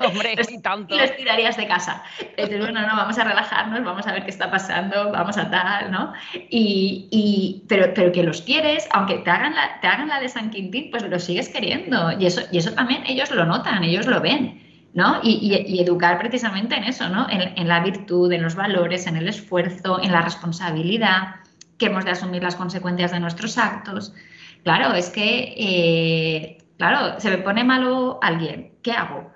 Hombre, 0.00 0.34
y 0.48 0.58
tanto. 0.60 0.94
Y 0.94 0.98
los 0.98 1.16
tirarías 1.16 1.56
de 1.56 1.66
casa. 1.66 2.02
Entonces, 2.18 2.60
bueno, 2.60 2.80
no, 2.80 2.96
vamos 2.96 3.18
a 3.18 3.24
relajarnos, 3.24 3.84
vamos 3.84 4.06
a 4.06 4.12
ver 4.12 4.24
qué 4.24 4.30
está 4.30 4.50
pasando, 4.50 5.10
vamos 5.10 5.36
a 5.36 5.50
tal, 5.50 5.90
¿no? 5.90 6.12
Y, 6.50 7.62
pero, 7.68 7.92
pero 7.94 8.12
que 8.12 8.22
los 8.22 8.42
quieres, 8.42 8.88
aunque 8.92 9.18
te 9.18 9.30
hagan, 9.30 9.54
la, 9.54 9.80
te 9.80 9.86
hagan 9.86 10.08
la 10.08 10.20
de 10.20 10.28
San 10.28 10.50
Quintín, 10.50 10.90
pues 10.90 11.02
los 11.02 11.24
sigues 11.24 11.48
queriendo. 11.48 12.12
Y 12.18 12.26
eso, 12.26 12.42
y 12.50 12.58
eso 12.58 12.72
también 12.72 13.02
ellos 13.06 13.30
lo 13.30 13.44
notan, 13.44 13.84
ellos 13.84 14.06
lo 14.06 14.20
ven. 14.20 14.62
¿no? 14.94 15.20
Y, 15.22 15.78
educar 15.78 16.18
precisamente 16.18 16.74
en 16.74 16.84
eso, 16.84 17.06
¿no? 17.10 17.28
En, 17.28 17.52
en, 17.58 17.68
la 17.68 17.80
virtud, 17.80 18.32
en 18.32 18.42
los 18.42 18.54
valores, 18.54 19.06
en 19.06 19.18
el 19.18 19.28
esfuerzo, 19.28 20.02
en 20.02 20.10
la 20.10 20.22
responsabilidad, 20.22 21.36
que 21.78 21.86
hemos 21.86 22.04
de 22.04 22.12
asumir 22.12 22.42
las 22.42 22.56
consecuencias 22.56 23.12
de 23.12 23.20
nuestros 23.20 23.58
actos. 23.58 24.14
Claro, 24.62 24.94
es 24.94 25.10
que, 25.10 25.54
eh, 25.56 26.58
claro, 26.78 27.20
se 27.20 27.30
me 27.30 27.38
pone 27.38 27.64
malo 27.64 28.18
alguien, 28.22 28.72
¿qué 28.82 28.92
hago? 28.92 29.30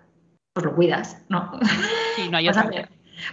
Pues 0.53 0.66
lo 0.66 0.74
cuidas, 0.74 1.24
¿no? 1.28 1.53
Sí, 2.16 2.28
no 2.28 2.38
hay 2.38 2.49
otra. 2.49 2.68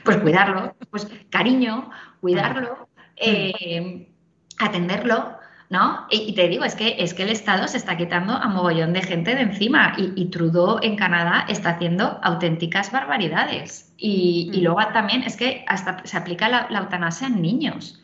Pues 0.04 0.18
cuidarlo, 0.18 0.76
pues 0.92 1.08
cariño, 1.30 1.90
cuidarlo, 2.20 2.90
eh, 3.16 4.12
atenderlo, 4.60 5.38
¿no? 5.70 6.06
Y, 6.10 6.34
te 6.36 6.50
digo, 6.50 6.66
es 6.66 6.76
que, 6.76 6.98
es 7.00 7.14
que 7.14 7.24
el 7.24 7.30
Estado 7.30 7.70
se 7.70 7.78
está 7.78 7.96
quitando 7.96 8.34
a 8.34 8.48
mogollón 8.48 8.92
de 8.92 9.02
gente 9.02 9.34
de 9.34 9.42
encima 9.42 9.94
y, 9.98 10.26
Trudeau 10.26 10.80
en 10.82 10.98
Canadá 10.98 11.46
está 11.48 11.72
haciendo 11.72 12.20
auténticas 12.22 12.92
barbaridades. 12.92 13.94
Y, 13.98 14.52
mm. 14.54 14.64
luego 14.64 14.86
también 14.94 15.24
es 15.24 15.38
que 15.38 15.64
hasta 15.68 16.02
se 16.04 16.18
aplica 16.18 16.50
la 16.50 16.80
eutanasia 16.80 17.28
en 17.28 17.42
niños. 17.42 18.04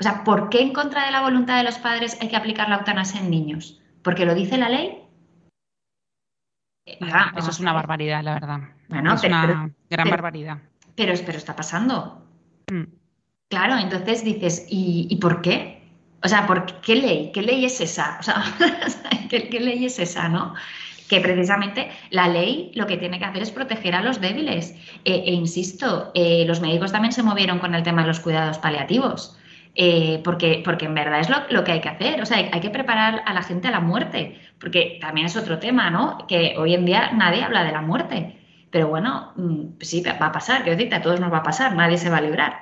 O 0.00 0.02
sea, 0.02 0.22
¿por 0.22 0.48
qué 0.48 0.60
en 0.60 0.72
contra 0.72 1.06
de 1.06 1.12
la 1.12 1.22
voluntad 1.22 1.56
de 1.56 1.64
los 1.64 1.78
padres 1.78 2.16
hay 2.20 2.28
que 2.28 2.36
aplicar 2.36 2.68
la 2.68 2.76
eutanasia 2.76 3.20
en 3.20 3.30
niños? 3.30 3.80
¿Porque 4.02 4.24
lo 4.24 4.34
dice 4.34 4.56
la 4.56 4.68
ley? 4.68 5.02
eso 7.36 7.50
es 7.50 7.60
una 7.60 7.72
barbaridad, 7.72 8.22
la 8.22 8.34
verdad. 8.34 8.60
es 9.14 9.24
una 9.24 9.70
gran 9.90 10.10
barbaridad. 10.10 10.58
Pero, 10.94 11.14
pero 11.26 11.38
está 11.38 11.54
pasando. 11.54 12.24
Mm. 12.70 12.84
Claro, 13.48 13.78
entonces 13.78 14.24
dices, 14.24 14.66
¿y, 14.68 15.16
por 15.20 15.40
qué? 15.40 15.82
O 16.22 16.28
sea, 16.28 16.46
¿por 16.46 16.80
qué 16.80 16.96
ley? 16.96 17.30
¿Qué 17.32 17.42
ley 17.42 17.64
es 17.64 17.80
esa? 17.80 18.18
O 18.20 18.22
sea, 18.22 18.42
¿qué, 19.30 19.60
ley 19.60 19.86
es 19.86 19.98
esa, 19.98 20.28
no? 20.28 20.54
Que 21.08 21.20
precisamente 21.20 21.90
la 22.10 22.28
ley 22.28 22.70
lo 22.74 22.86
que 22.86 22.98
tiene 22.98 23.18
que 23.18 23.24
hacer 23.24 23.42
es 23.42 23.50
proteger 23.50 23.94
a 23.94 24.02
los 24.02 24.20
débiles. 24.20 24.74
E, 25.04 25.14
e 25.14 25.32
insisto, 25.32 26.10
eh, 26.14 26.44
los 26.46 26.60
médicos 26.60 26.92
también 26.92 27.12
se 27.12 27.22
movieron 27.22 27.58
con 27.58 27.74
el 27.74 27.82
tema 27.82 28.02
de 28.02 28.08
los 28.08 28.20
cuidados 28.20 28.58
paliativos. 28.58 29.37
Eh, 29.80 30.20
porque, 30.24 30.60
porque 30.64 30.86
en 30.86 30.94
verdad 30.94 31.20
es 31.20 31.30
lo, 31.30 31.62
que 31.62 31.70
hay 31.70 31.80
que 31.80 31.88
hacer. 31.88 32.20
O 32.20 32.26
sea, 32.26 32.38
hay, 32.38 32.60
que 32.60 32.70
preparar 32.70 33.22
a 33.24 33.32
la 33.32 33.42
gente 33.42 33.68
a 33.68 33.70
la 33.70 33.78
muerte, 33.78 34.36
porque 34.58 34.98
también 35.00 35.28
es 35.28 35.36
otro 35.36 35.60
tema, 35.60 35.88
¿no? 35.88 36.26
Que 36.26 36.56
hoy 36.58 36.74
en 36.74 36.84
día 36.84 37.12
nadie 37.12 37.44
habla 37.44 37.62
de 37.62 37.70
la 37.70 37.80
muerte. 37.80 38.36
Pero 38.72 38.88
bueno, 38.88 39.32
mm, 39.36 39.78
sí, 39.80 40.02
va 40.02 40.26
a 40.26 40.32
pasar, 40.32 40.62
quiero 40.64 40.76
decirte, 40.76 40.96
a 40.96 41.02
todos 41.02 41.20
nos 41.20 41.32
va 41.32 41.38
a 41.38 41.42
pasar, 41.44 41.76
nadie 41.76 41.96
se 41.96 42.10
va 42.10 42.16
a 42.16 42.20
librar. 42.20 42.60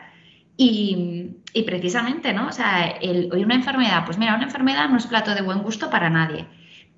Y, 0.59 1.37
precisamente, 1.65 2.35
¿no? 2.35 2.49
O 2.49 2.53
sea, 2.53 2.97
hoy 3.03 3.45
una 3.45 3.55
enfermedad, 3.55 4.05
pues 4.05 4.19
mira, 4.19 4.35
una 4.35 4.45
enfermedad 4.45 4.89
no 4.91 4.99
es 4.99 5.07
plato 5.07 5.35
de 5.35 5.41
buen 5.41 5.63
gusto 5.63 5.89
para 5.89 6.11
nadie. 6.11 6.47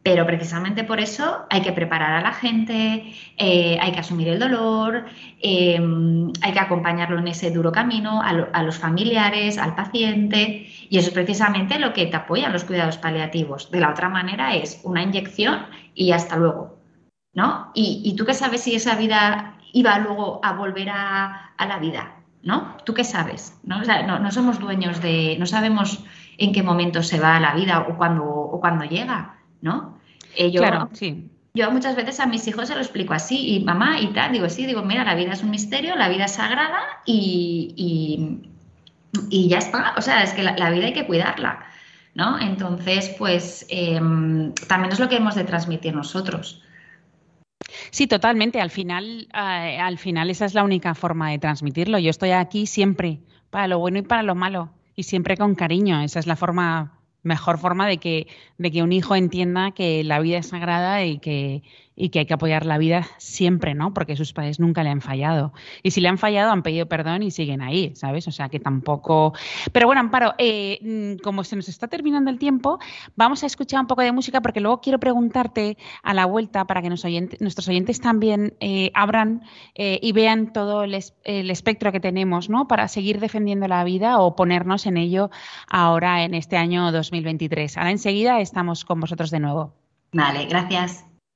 Pero 0.02 0.24
precisamente 0.26 0.84
por 0.84 1.00
eso 1.00 1.46
hay 1.50 1.60
que 1.60 1.72
preparar 1.72 2.12
a 2.12 2.20
la 2.20 2.32
gente, 2.32 3.12
eh, 3.36 3.78
hay 3.80 3.92
que 3.92 3.98
asumir 3.98 4.28
el 4.28 4.38
dolor, 4.38 5.06
em, 5.40 6.32
hay 6.40 6.52
que 6.52 6.60
acompañarlo 6.60 7.18
en 7.18 7.28
ese 7.28 7.50
duro 7.50 7.72
camino, 7.72 8.22
a, 8.22 8.62
los 8.62 8.78
familiares, 8.78 9.58
al 9.58 9.74
paciente, 9.74 10.66
y 10.88 10.98
eso 10.98 11.08
es 11.08 11.14
precisamente 11.14 11.78
lo 11.78 11.92
que 11.92 12.06
te 12.06 12.16
apoya 12.16 12.48
los 12.48 12.64
cuidados 12.64 12.96
paliativos. 12.96 13.70
De 13.70 13.80
la 13.80 13.90
otra 13.90 14.08
manera 14.08 14.54
es 14.54 14.80
una 14.84 15.02
inyección 15.02 15.66
y 15.94 16.12
hasta 16.12 16.36
luego, 16.36 16.78
¿no? 17.34 17.70
Y, 17.74 18.14
tú 18.16 18.24
qué 18.24 18.34
sabes 18.34 18.62
si 18.62 18.74
esa 18.74 18.94
vida 18.94 19.56
iba 19.72 19.98
luego 19.98 20.40
a 20.42 20.52
volver 20.52 20.88
a, 20.90 21.52
la 21.58 21.78
vida, 21.78 22.14
¿no? 22.42 22.76
¿Tú 22.84 22.94
qué 22.94 23.04
sabes? 23.04 23.58
¿no? 23.64 23.82
no, 23.82 24.30
somos 24.30 24.60
dueños 24.60 25.02
de, 25.02 25.36
no 25.38 25.46
sabemos 25.46 26.04
en 26.38 26.52
qué 26.52 26.62
momento 26.62 27.02
se 27.02 27.18
va 27.18 27.36
a 27.36 27.40
la 27.40 27.54
vida 27.54 27.80
o 27.80 27.96
cuándo, 27.96 28.24
o 28.24 28.60
cuándo 28.60 28.84
llega. 28.84 29.37
¿No? 29.60 29.98
Eh, 30.36 30.50
yo, 30.50 30.60
claro, 30.60 30.88
sí. 30.92 31.30
Yo 31.54 31.70
muchas 31.72 31.96
veces 31.96 32.20
a 32.20 32.26
mis 32.26 32.46
hijos 32.46 32.68
se 32.68 32.74
lo 32.74 32.80
explico 32.80 33.14
así, 33.14 33.56
y 33.56 33.64
mamá 33.64 34.00
y 34.00 34.12
tal, 34.12 34.32
digo, 34.32 34.48
sí, 34.48 34.64
digo, 34.66 34.82
mira, 34.82 35.04
la 35.04 35.14
vida 35.14 35.32
es 35.32 35.42
un 35.42 35.50
misterio, 35.50 35.96
la 35.96 36.08
vida 36.08 36.26
es 36.26 36.32
sagrada 36.32 36.78
y, 37.04 38.40
y, 39.30 39.48
ya 39.48 39.58
está. 39.58 39.94
O 39.96 40.00
sea, 40.00 40.22
es 40.22 40.32
que 40.34 40.42
la, 40.42 40.70
vida 40.70 40.86
hay 40.86 40.92
que 40.92 41.06
cuidarla, 41.06 41.66
¿no? 42.14 42.38
Entonces, 42.38 43.14
pues 43.18 43.66
em, 43.70 44.52
también 44.68 44.92
es 44.92 45.00
lo 45.00 45.08
que 45.08 45.16
hemos 45.16 45.34
de 45.34 45.44
transmitir 45.44 45.94
nosotros. 45.94 46.62
Sí, 47.90 48.06
totalmente. 48.06 48.60
Al 48.60 48.70
final, 48.70 49.28
eh, 49.34 49.78
al 49.80 49.98
final 49.98 50.30
esa 50.30 50.44
es 50.44 50.54
la 50.54 50.62
única 50.62 50.94
forma 50.94 51.30
de 51.30 51.38
transmitirlo. 51.38 51.98
Yo 51.98 52.10
estoy 52.10 52.30
aquí 52.30 52.66
siempre, 52.66 53.20
para 53.50 53.66
lo 53.66 53.78
bueno 53.78 53.98
y 53.98 54.02
para 54.02 54.22
lo 54.22 54.34
malo, 54.34 54.70
y 54.94 55.04
siempre 55.04 55.36
con 55.36 55.54
cariño. 55.54 56.00
Esa 56.02 56.20
es 56.20 56.26
la 56.26 56.36
forma 56.36 56.97
mejor 57.28 57.58
forma 57.58 57.86
de 57.86 57.98
que, 57.98 58.26
de 58.58 58.70
que 58.72 58.82
un 58.82 58.92
hijo 58.92 59.14
entienda 59.14 59.70
que 59.70 60.02
la 60.02 60.18
vida 60.18 60.38
es 60.38 60.48
sagrada 60.48 61.04
y 61.04 61.18
que, 61.18 61.62
y 61.98 62.10
que 62.10 62.20
hay 62.20 62.26
que 62.26 62.34
apoyar 62.34 62.64
la 62.64 62.78
vida 62.78 63.06
siempre, 63.18 63.74
¿no? 63.74 63.92
Porque 63.92 64.16
sus 64.16 64.32
padres 64.32 64.60
nunca 64.60 64.84
le 64.84 64.90
han 64.90 65.00
fallado. 65.00 65.52
Y 65.82 65.90
si 65.90 66.00
le 66.00 66.08
han 66.08 66.16
fallado, 66.16 66.52
han 66.52 66.62
pedido 66.62 66.86
perdón 66.86 67.24
y 67.24 67.32
siguen 67.32 67.60
ahí, 67.60 67.92
¿sabes? 67.96 68.28
O 68.28 68.32
sea 68.32 68.48
que 68.48 68.60
tampoco. 68.60 69.34
Pero 69.72 69.86
bueno, 69.86 70.00
Amparo, 70.00 70.34
eh, 70.38 70.78
mm, 70.80 71.22
como 71.22 71.42
se 71.42 71.56
nos 71.56 71.68
está 71.68 71.88
terminando 71.88 72.30
el 72.30 72.38
tiempo, 72.38 72.78
vamos 73.16 73.42
a 73.42 73.46
escuchar 73.46 73.80
un 73.80 73.88
poco 73.88 74.02
de 74.02 74.12
música 74.12 74.40
porque 74.40 74.60
luego 74.60 74.80
quiero 74.80 75.00
preguntarte 75.00 75.76
a 76.04 76.14
la 76.14 76.24
vuelta 76.24 76.66
para 76.66 76.82
que 76.82 76.88
nuestros 76.88 77.68
oyentes 77.68 78.00
también 78.00 78.54
eh, 78.60 78.92
abran 78.94 79.42
eh, 79.74 79.98
y 80.00 80.12
vean 80.12 80.52
todo 80.52 80.84
el, 80.84 80.96
el, 81.24 81.50
espectro 81.50 81.90
que 81.90 81.98
tenemos, 81.98 82.48
¿no? 82.48 82.68
Para 82.68 82.86
seguir 82.86 83.18
defendiendo 83.18 83.66
la 83.66 83.82
vida 83.82 84.20
o 84.20 84.36
ponernos 84.36 84.86
en 84.86 84.98
ello 84.98 85.30
ahora 85.68 86.22
en 86.22 86.34
este 86.34 86.56
año 86.56 86.92
2023. 86.92 87.76
Ahora 87.76 87.90
enseguida 87.90 88.40
estamos 88.40 88.84
con 88.84 89.00
vosotros 89.00 89.32
de 89.32 89.40
nuevo. 89.40 89.74
Vale, 90.12 90.46
gracias. 90.46 91.07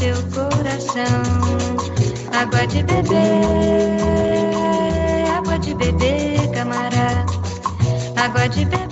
Seu 0.00 0.16
coração. 0.32 1.22
Água 2.32 2.66
de 2.66 2.82
beber, 2.84 3.18
água 5.36 5.58
de 5.58 5.74
beber, 5.74 6.50
camarada. 6.52 7.26
Água 8.16 8.48
de 8.48 8.64
beber, 8.64 8.89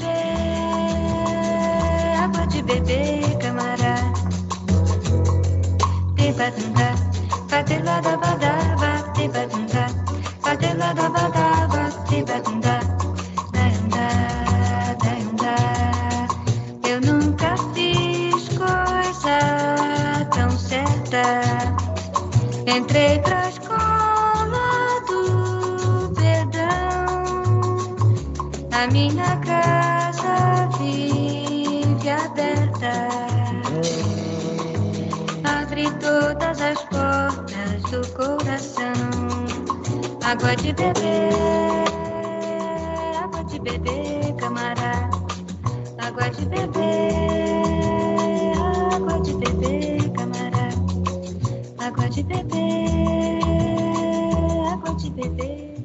te 40.75 40.93
beber, 40.93 41.33
água 43.17 43.43
de 43.45 43.59
beber, 43.59 44.37
camará. 44.37 45.11
Água 45.99 46.29
de 46.31 46.45
beber, 46.47 47.15
água 48.93 49.19
de 49.21 49.35
beber, 49.35 50.13
camará. 50.13 50.69
Água 51.79 52.09
de 52.09 52.23
beber, 52.23 53.43
água 54.69 54.95
de 54.95 55.11
beber. 55.11 55.85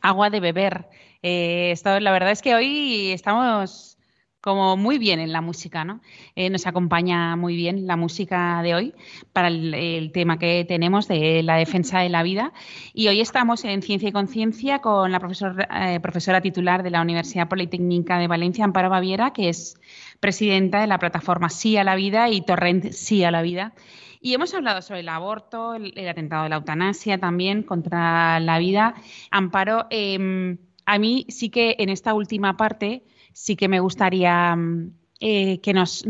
Agua 0.00 0.30
de 0.30 0.40
beber. 0.40 0.84
Eh, 1.22 1.72
esto, 1.72 1.98
la 2.00 2.12
verdad 2.12 2.30
es 2.30 2.42
que 2.42 2.54
hoy 2.54 3.12
estamos 3.12 3.96
como 4.42 4.76
muy 4.76 4.98
bien 4.98 5.20
en 5.20 5.32
la 5.32 5.40
música, 5.40 5.84
¿no? 5.84 6.00
Eh, 6.34 6.50
nos 6.50 6.66
acompaña 6.66 7.36
muy 7.36 7.54
bien 7.54 7.86
la 7.86 7.96
música 7.96 8.60
de 8.62 8.74
hoy 8.74 8.94
para 9.32 9.48
el, 9.48 10.10
tema 10.12 10.38
que 10.38 10.64
tenemos 10.66 11.06
de 11.06 11.44
la 11.44 11.56
defensa 11.56 12.00
de 12.00 12.08
la 12.08 12.24
vida. 12.24 12.52
Y 12.92 13.06
hoy 13.06 13.20
estamos 13.20 13.64
en 13.64 13.82
Ciencia 13.82 14.08
y 14.08 14.12
Conciencia 14.12 14.80
con 14.80 15.12
la 15.12 15.18
eh, 15.18 16.00
profesora 16.00 16.40
titular 16.40 16.82
de 16.82 16.90
la 16.90 17.00
Universidad 17.00 17.48
Politécnica 17.48 18.18
de 18.18 18.26
Valencia, 18.26 18.64
Amparo 18.64 18.90
Baviera, 18.90 19.32
que 19.32 19.48
es 19.48 19.80
presidenta 20.18 20.80
de 20.80 20.88
la 20.88 20.98
plataforma 20.98 21.48
Sí 21.48 21.76
a 21.76 21.84
la 21.84 21.94
Vida 21.94 22.28
y 22.28 22.42
Torrent 22.42 22.90
Sí 22.90 23.22
a 23.22 23.30
la 23.30 23.42
Vida. 23.42 23.74
Y 24.20 24.34
hemos 24.34 24.52
hablado 24.54 24.82
sobre 24.82 25.00
el 25.00 25.08
aborto, 25.08 25.74
el, 25.74 26.08
atentado 26.08 26.42
de 26.42 26.48
la 26.48 26.56
eutanasia 26.56 27.18
también 27.18 27.62
contra 27.62 28.40
la 28.40 28.58
vida. 28.58 28.94
Amparo, 29.30 29.86
em, 29.90 30.58
a 30.84 30.98
mí 30.98 31.26
sí 31.28 31.48
que 31.48 31.76
en 31.78 31.90
esta 31.90 32.12
última 32.12 32.56
parte 32.56 33.04
sí 33.32 33.56
que 33.56 33.68
me 33.68 33.80
gustaría 33.80 34.54
mm, 34.56 34.92
eh, 35.24 35.60
que 35.60 35.72
nos, 35.72 36.02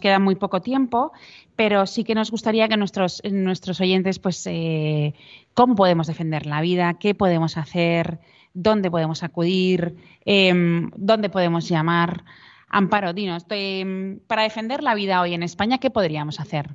queda 0.00 0.20
muy 0.20 0.36
poco 0.36 0.62
tiempo, 0.62 1.12
pero 1.56 1.86
sí 1.86 2.04
que 2.04 2.14
nos 2.14 2.30
gustaría 2.30 2.68
que 2.68 2.76
nuestros, 2.76 3.20
nuestros 3.28 3.80
oyentes, 3.80 4.20
pues, 4.20 4.46
eh, 4.46 5.14
cómo 5.54 5.74
podemos 5.74 6.06
defender 6.06 6.46
la 6.46 6.60
vida, 6.60 6.94
qué 6.94 7.16
podemos 7.16 7.56
hacer, 7.56 8.20
dónde 8.54 8.88
podemos 8.88 9.24
acudir, 9.24 9.96
em, 10.24 10.90
dónde 10.96 11.30
podemos 11.30 11.68
llamar. 11.68 12.24
Amparo, 12.68 13.12
dinos, 13.12 13.44
em, 13.50 14.20
para 14.28 14.44
defender 14.44 14.84
la 14.84 14.94
vida 14.94 15.20
hoy 15.20 15.34
en 15.34 15.42
España, 15.42 15.78
¿qué 15.78 15.90
podríamos 15.90 16.38
hacer? 16.38 16.70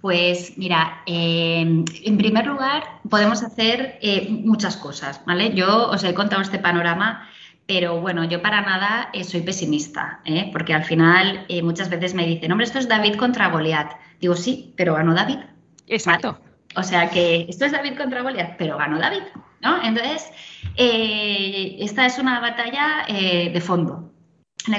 Pues 0.00 0.56
mira, 0.58 1.02
em, 1.06 1.84
en 2.04 2.18
primer 2.18 2.46
lugar 2.46 3.00
podemos 3.08 3.42
hacer 3.42 3.98
eh, 4.00 4.28
muchas 4.30 4.76
cosas, 4.76 5.22
¿vale? 5.26 5.54
Yo 5.54 5.88
os 5.90 6.04
he 6.04 6.14
contado 6.14 6.42
este 6.42 6.58
panorama, 6.58 7.26
pero 7.66 8.00
bueno, 8.00 8.24
yo 8.24 8.42
para 8.42 8.60
nada 8.60 9.10
eh, 9.12 9.24
soy 9.24 9.40
pesimista, 9.40 10.20
¿eh? 10.24 10.50
porque 10.52 10.74
al 10.74 10.84
final 10.84 11.46
muchas 11.62 11.88
veces 11.88 12.14
me 12.14 12.26
dicen, 12.26 12.52
hombre, 12.52 12.66
esto 12.66 12.78
es 12.78 12.88
David 12.88 13.16
contra 13.16 13.48
Goliat. 13.48 13.92
Digo, 14.20 14.36
sí, 14.36 14.72
pero 14.76 14.94
ganó 14.94 15.14
David. 15.14 15.38
Exacto. 15.86 16.38
O 16.76 16.82
sea 16.82 17.10
que 17.10 17.46
esto 17.48 17.64
es 17.64 17.72
David 17.72 17.96
contra 17.96 18.22
Goliat, 18.22 18.56
pero 18.58 18.76
ganó 18.76 18.98
David, 18.98 19.22
¿no? 19.60 19.82
Entonces, 19.82 20.30
esta 20.76 22.06
es 22.06 22.18
una 22.18 22.40
batalla 22.40 23.04
de 23.06 23.60
fondo, 23.60 24.14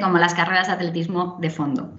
como 0.02 0.18
las 0.18 0.34
carreras 0.34 0.68
de 0.68 0.74
atletismo 0.74 1.38
de 1.40 1.50
fondo. 1.50 1.94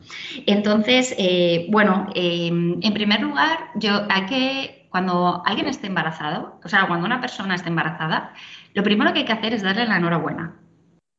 Entonces, 0.47 1.14
eh, 1.18 1.66
bueno, 1.70 2.09
eh, 2.14 2.49
en 2.49 2.93
primer 2.93 3.20
lugar, 3.20 3.70
yo 3.76 4.07
hay 4.09 4.26
que, 4.26 4.89
cuando 4.91 5.43
alguien 5.47 5.68
esté 5.68 5.87
embarazado, 5.87 6.59
o 6.64 6.68
sea, 6.68 6.87
cuando 6.87 7.07
una 7.07 7.20
persona 7.20 7.55
esté 7.55 7.68
embarazada, 7.68 8.32
lo 8.74 8.82
primero 8.82 9.12
que 9.12 9.20
hay 9.20 9.24
que 9.24 9.32
hacer 9.32 9.55
es 9.55 9.62
darle 9.62 9.87
la 9.87 9.97
enhorabuena, 9.97 10.55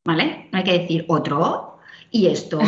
¿vale? 0.08 0.48
No 0.50 0.58
hay 0.58 0.64
que 0.64 0.78
decir 0.78 1.04
otro 1.08 1.80
y 2.10 2.28
esto. 2.28 2.58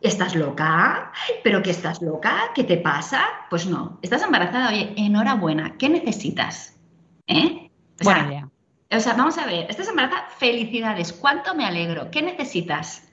¿Estás 0.00 0.34
loca? 0.34 1.12
¿Pero 1.44 1.62
qué 1.62 1.70
estás 1.70 2.00
loca? 2.00 2.50
¿Qué 2.54 2.64
te 2.64 2.78
pasa? 2.78 3.20
Pues 3.50 3.66
no, 3.66 3.98
estás 4.00 4.22
embarazada, 4.22 4.70
oye, 4.70 4.94
enhorabuena, 4.96 5.76
¿qué 5.76 5.90
necesitas? 5.90 6.78
¿Eh? 7.26 7.70
O 8.00 8.04
sea, 8.04 8.48
o 8.90 9.00
sea, 9.00 9.14
vamos 9.14 9.36
a 9.36 9.44
ver, 9.44 9.66
estás 9.68 9.88
embarazada, 9.88 10.28
felicidades, 10.38 11.12
¿cuánto 11.12 11.54
me 11.54 11.66
alegro? 11.66 12.10
¿Qué 12.10 12.22
necesitas? 12.22 13.06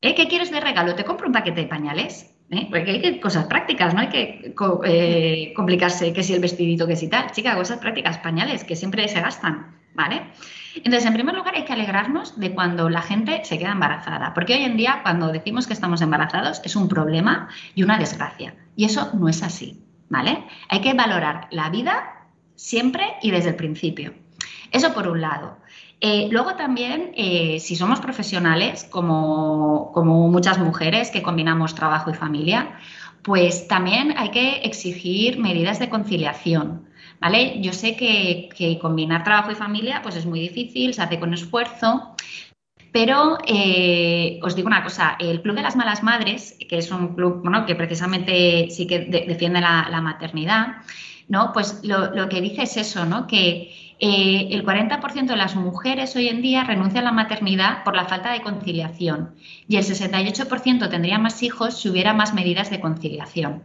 ¿Eh? 0.00 0.16
¿Qué 0.16 0.26
quieres 0.26 0.50
de 0.50 0.58
regalo? 0.58 0.96
¿Te 0.96 1.04
compro 1.04 1.28
un 1.28 1.32
paquete 1.32 1.60
de 1.60 1.66
pañales? 1.68 2.34
¿Eh? 2.50 2.66
Porque 2.70 2.90
hay 2.90 3.00
que, 3.00 3.20
cosas 3.20 3.44
prácticas, 3.44 3.94
no 3.94 4.00
hay 4.00 4.08
que 4.08 4.54
eh, 4.84 5.52
complicarse 5.54 6.12
que 6.12 6.24
si 6.24 6.34
el 6.34 6.40
vestidito, 6.40 6.88
que 6.88 6.96
si 6.96 7.08
tal. 7.08 7.30
Chica, 7.30 7.54
cosas 7.54 7.78
prácticas, 7.78 8.18
pañales, 8.18 8.64
que 8.64 8.74
siempre 8.74 9.06
se 9.06 9.20
gastan, 9.20 9.81
¿vale? 9.94 10.22
Entonces, 10.76 11.04
en 11.04 11.14
primer 11.14 11.34
lugar, 11.34 11.54
hay 11.54 11.64
que 11.64 11.72
alegrarnos 11.72 12.38
de 12.38 12.54
cuando 12.54 12.88
la 12.88 13.02
gente 13.02 13.44
se 13.44 13.58
queda 13.58 13.72
embarazada, 13.72 14.32
porque 14.34 14.54
hoy 14.54 14.64
en 14.64 14.76
día, 14.76 15.00
cuando 15.02 15.28
decimos 15.28 15.66
que 15.66 15.74
estamos 15.74 16.00
embarazados, 16.00 16.62
es 16.64 16.76
un 16.76 16.88
problema 16.88 17.48
y 17.74 17.82
una 17.82 17.98
desgracia. 17.98 18.54
Y 18.74 18.86
eso 18.86 19.10
no 19.14 19.28
es 19.28 19.42
así, 19.42 19.82
¿vale? 20.08 20.44
Hay 20.68 20.80
que 20.80 20.94
valorar 20.94 21.48
la 21.50 21.68
vida 21.68 22.28
siempre 22.54 23.04
y 23.22 23.30
desde 23.30 23.50
el 23.50 23.56
principio. 23.56 24.14
Eso 24.70 24.94
por 24.94 25.08
un 25.08 25.20
lado. 25.20 25.58
Eh, 26.00 26.28
luego 26.32 26.56
también, 26.56 27.12
eh, 27.14 27.60
si 27.60 27.76
somos 27.76 28.00
profesionales, 28.00 28.84
como, 28.90 29.92
muchas 30.32 30.58
mujeres 30.58 31.10
que 31.10 31.22
combinamos 31.22 31.76
trabajo 31.76 32.10
y 32.10 32.14
familia, 32.14 32.76
pues 33.22 33.68
también 33.68 34.14
hay 34.16 34.30
que 34.30 34.62
exigir 34.62 35.38
medidas 35.38 35.78
de 35.78 35.88
conciliación. 35.88 36.88
Yo 37.60 37.72
sé 37.72 37.96
que, 37.96 38.78
combinar 38.80 39.22
trabajo 39.24 39.52
y 39.52 39.54
familia 39.54 40.00
pues 40.02 40.16
es 40.16 40.26
muy 40.26 40.40
difícil, 40.40 40.92
se 40.92 41.02
hace 41.02 41.20
con 41.20 41.32
esfuerzo, 41.32 42.16
pero 42.92 43.38
eh, 43.46 44.40
os 44.42 44.56
digo 44.56 44.66
una 44.66 44.82
cosa, 44.82 45.16
el 45.18 45.40
Club 45.40 45.56
de 45.56 45.62
las 45.62 45.76
Malas 45.76 46.02
Madres, 46.02 46.56
que 46.68 46.78
es 46.78 46.90
un 46.90 47.14
club 47.14 47.42
que 47.66 47.74
precisamente 47.74 48.68
sí 48.70 48.86
que 48.86 49.00
defiende 49.00 49.60
la, 49.60 50.00
maternidad, 50.02 50.78
¿no? 51.28 51.52
Pues 51.52 51.80
lo, 51.84 52.14
lo, 52.14 52.28
que 52.28 52.40
dice 52.40 52.62
es 52.62 52.76
eso, 52.76 53.06
¿no? 53.06 53.26
Que 53.26 53.70
eh, 54.04 54.48
el 54.50 54.64
40% 54.64 55.26
de 55.26 55.36
las 55.36 55.54
mujeres 55.54 56.16
hoy 56.16 56.26
en 56.26 56.42
día 56.42 56.64
renuncian 56.64 57.04
a 57.04 57.10
la 57.10 57.12
maternidad 57.12 57.84
por 57.84 57.94
la 57.94 58.06
falta 58.06 58.32
de 58.32 58.42
conciliación 58.42 59.36
y 59.68 59.76
el 59.76 59.84
68% 59.84 60.90
tendría 60.90 61.20
más 61.20 61.40
hijos 61.44 61.80
si 61.80 61.88
hubiera 61.88 62.12
más 62.12 62.34
medidas 62.34 62.68
de 62.68 62.80
conciliación. 62.80 63.62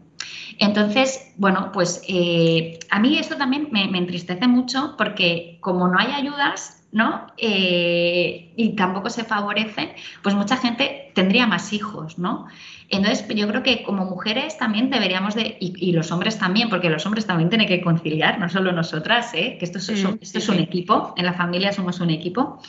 Entonces, 0.59 1.33
bueno, 1.37 1.71
pues 1.73 2.01
eh, 2.07 2.79
a 2.89 2.99
mí 2.99 3.17
esto 3.17 3.37
también 3.37 3.69
me, 3.71 3.83
entristece 3.83 4.47
mucho 4.47 4.95
porque 4.97 5.57
como 5.61 5.87
no 5.87 5.99
hay 5.99 6.11
ayudas, 6.11 6.76
¿no? 6.91 7.27
Eh, 7.37 8.53
y 8.55 8.75
tampoco 8.75 9.09
se 9.09 9.23
favorece, 9.23 9.95
pues 10.23 10.35
mucha 10.35 10.57
gente 10.57 11.11
tendría 11.13 11.45
más 11.47 11.73
hijos, 11.73 12.17
¿no? 12.17 12.47
Entonces, 12.89 13.27
yo 13.35 13.47
creo 13.47 13.63
que 13.63 13.83
como 13.83 14.05
mujeres 14.05 14.57
también 14.57 14.89
deberíamos 14.89 15.35
de, 15.35 15.57
y, 15.59 15.91
los 15.91 16.11
hombres 16.11 16.39
también, 16.39 16.69
porque 16.69 16.89
los 16.89 17.05
hombres 17.05 17.25
también 17.25 17.49
tienen 17.49 17.67
que 17.67 17.81
conciliar, 17.81 18.39
no 18.39 18.47
solo 18.47 18.71
nosotras, 18.71 19.33
¿eh? 19.33 19.57
que 19.59 19.65
esto, 19.65 19.79
es, 19.79 19.89
esto 19.89 20.37
es 20.37 20.49
un 20.49 20.59
equipo, 20.59 21.13
en 21.17 21.25
la 21.25 21.33
familia 21.33 21.73
somos 21.73 21.99
un 21.99 22.11
equipo, 22.11 22.61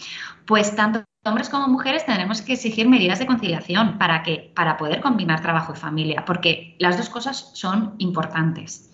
pues 0.45 0.75
tanto 0.75 1.05
hombres 1.25 1.49
como 1.49 1.69
mujeres 1.69 2.07
tenemos 2.07 2.43
que 2.43 2.55
exigir 2.55 2.89
medidas 2.89 3.19
de 3.19 3.27
conciliación 3.27 3.99
para, 3.99 4.23
que, 4.23 4.51
para 4.55 4.77
poder 4.77 5.01
combinar 5.01 5.43
trabajo 5.43 5.73
y 5.75 5.79
familia, 5.79 6.25
porque 6.25 6.75
las 6.79 6.97
dos 6.97 7.09
cosas 7.09 7.51
son 7.55 7.95
importantes. 7.99 8.88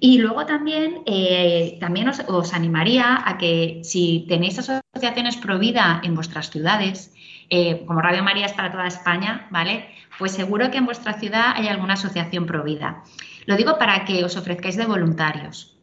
Y 0.00 0.18
luego 0.18 0.46
también, 0.46 1.02
eh, 1.06 1.76
también 1.80 2.08
os, 2.08 2.54
animaría 2.54 3.22
a 3.24 3.38
que 3.38 3.80
si 3.84 4.26
tenéis 4.28 4.58
asociaciones 4.58 5.36
pro 5.36 5.58
vida 5.58 6.00
en 6.04 6.14
vuestras 6.14 6.50
ciudades, 6.50 7.12
eh, 7.50 7.84
como 7.86 8.00
Radio 8.00 8.22
María 8.22 8.46
es 8.46 8.52
para 8.52 8.70
toda 8.70 8.86
España, 8.86 9.48
¿vale? 9.50 9.88
Pues 10.18 10.32
seguro 10.32 10.70
que 10.70 10.78
en 10.78 10.86
vuestra 10.86 11.14
ciudad 11.14 11.54
hay 11.54 11.68
alguna 11.68 11.94
asociación 11.94 12.46
pro 12.46 12.64
vida. 12.64 13.02
Lo 13.46 13.56
digo 13.56 13.78
para 13.78 14.04
que 14.04 14.24
os 14.24 14.36
ofrezcáis 14.36 14.76
de 14.76 14.86
voluntarios, 14.86 15.78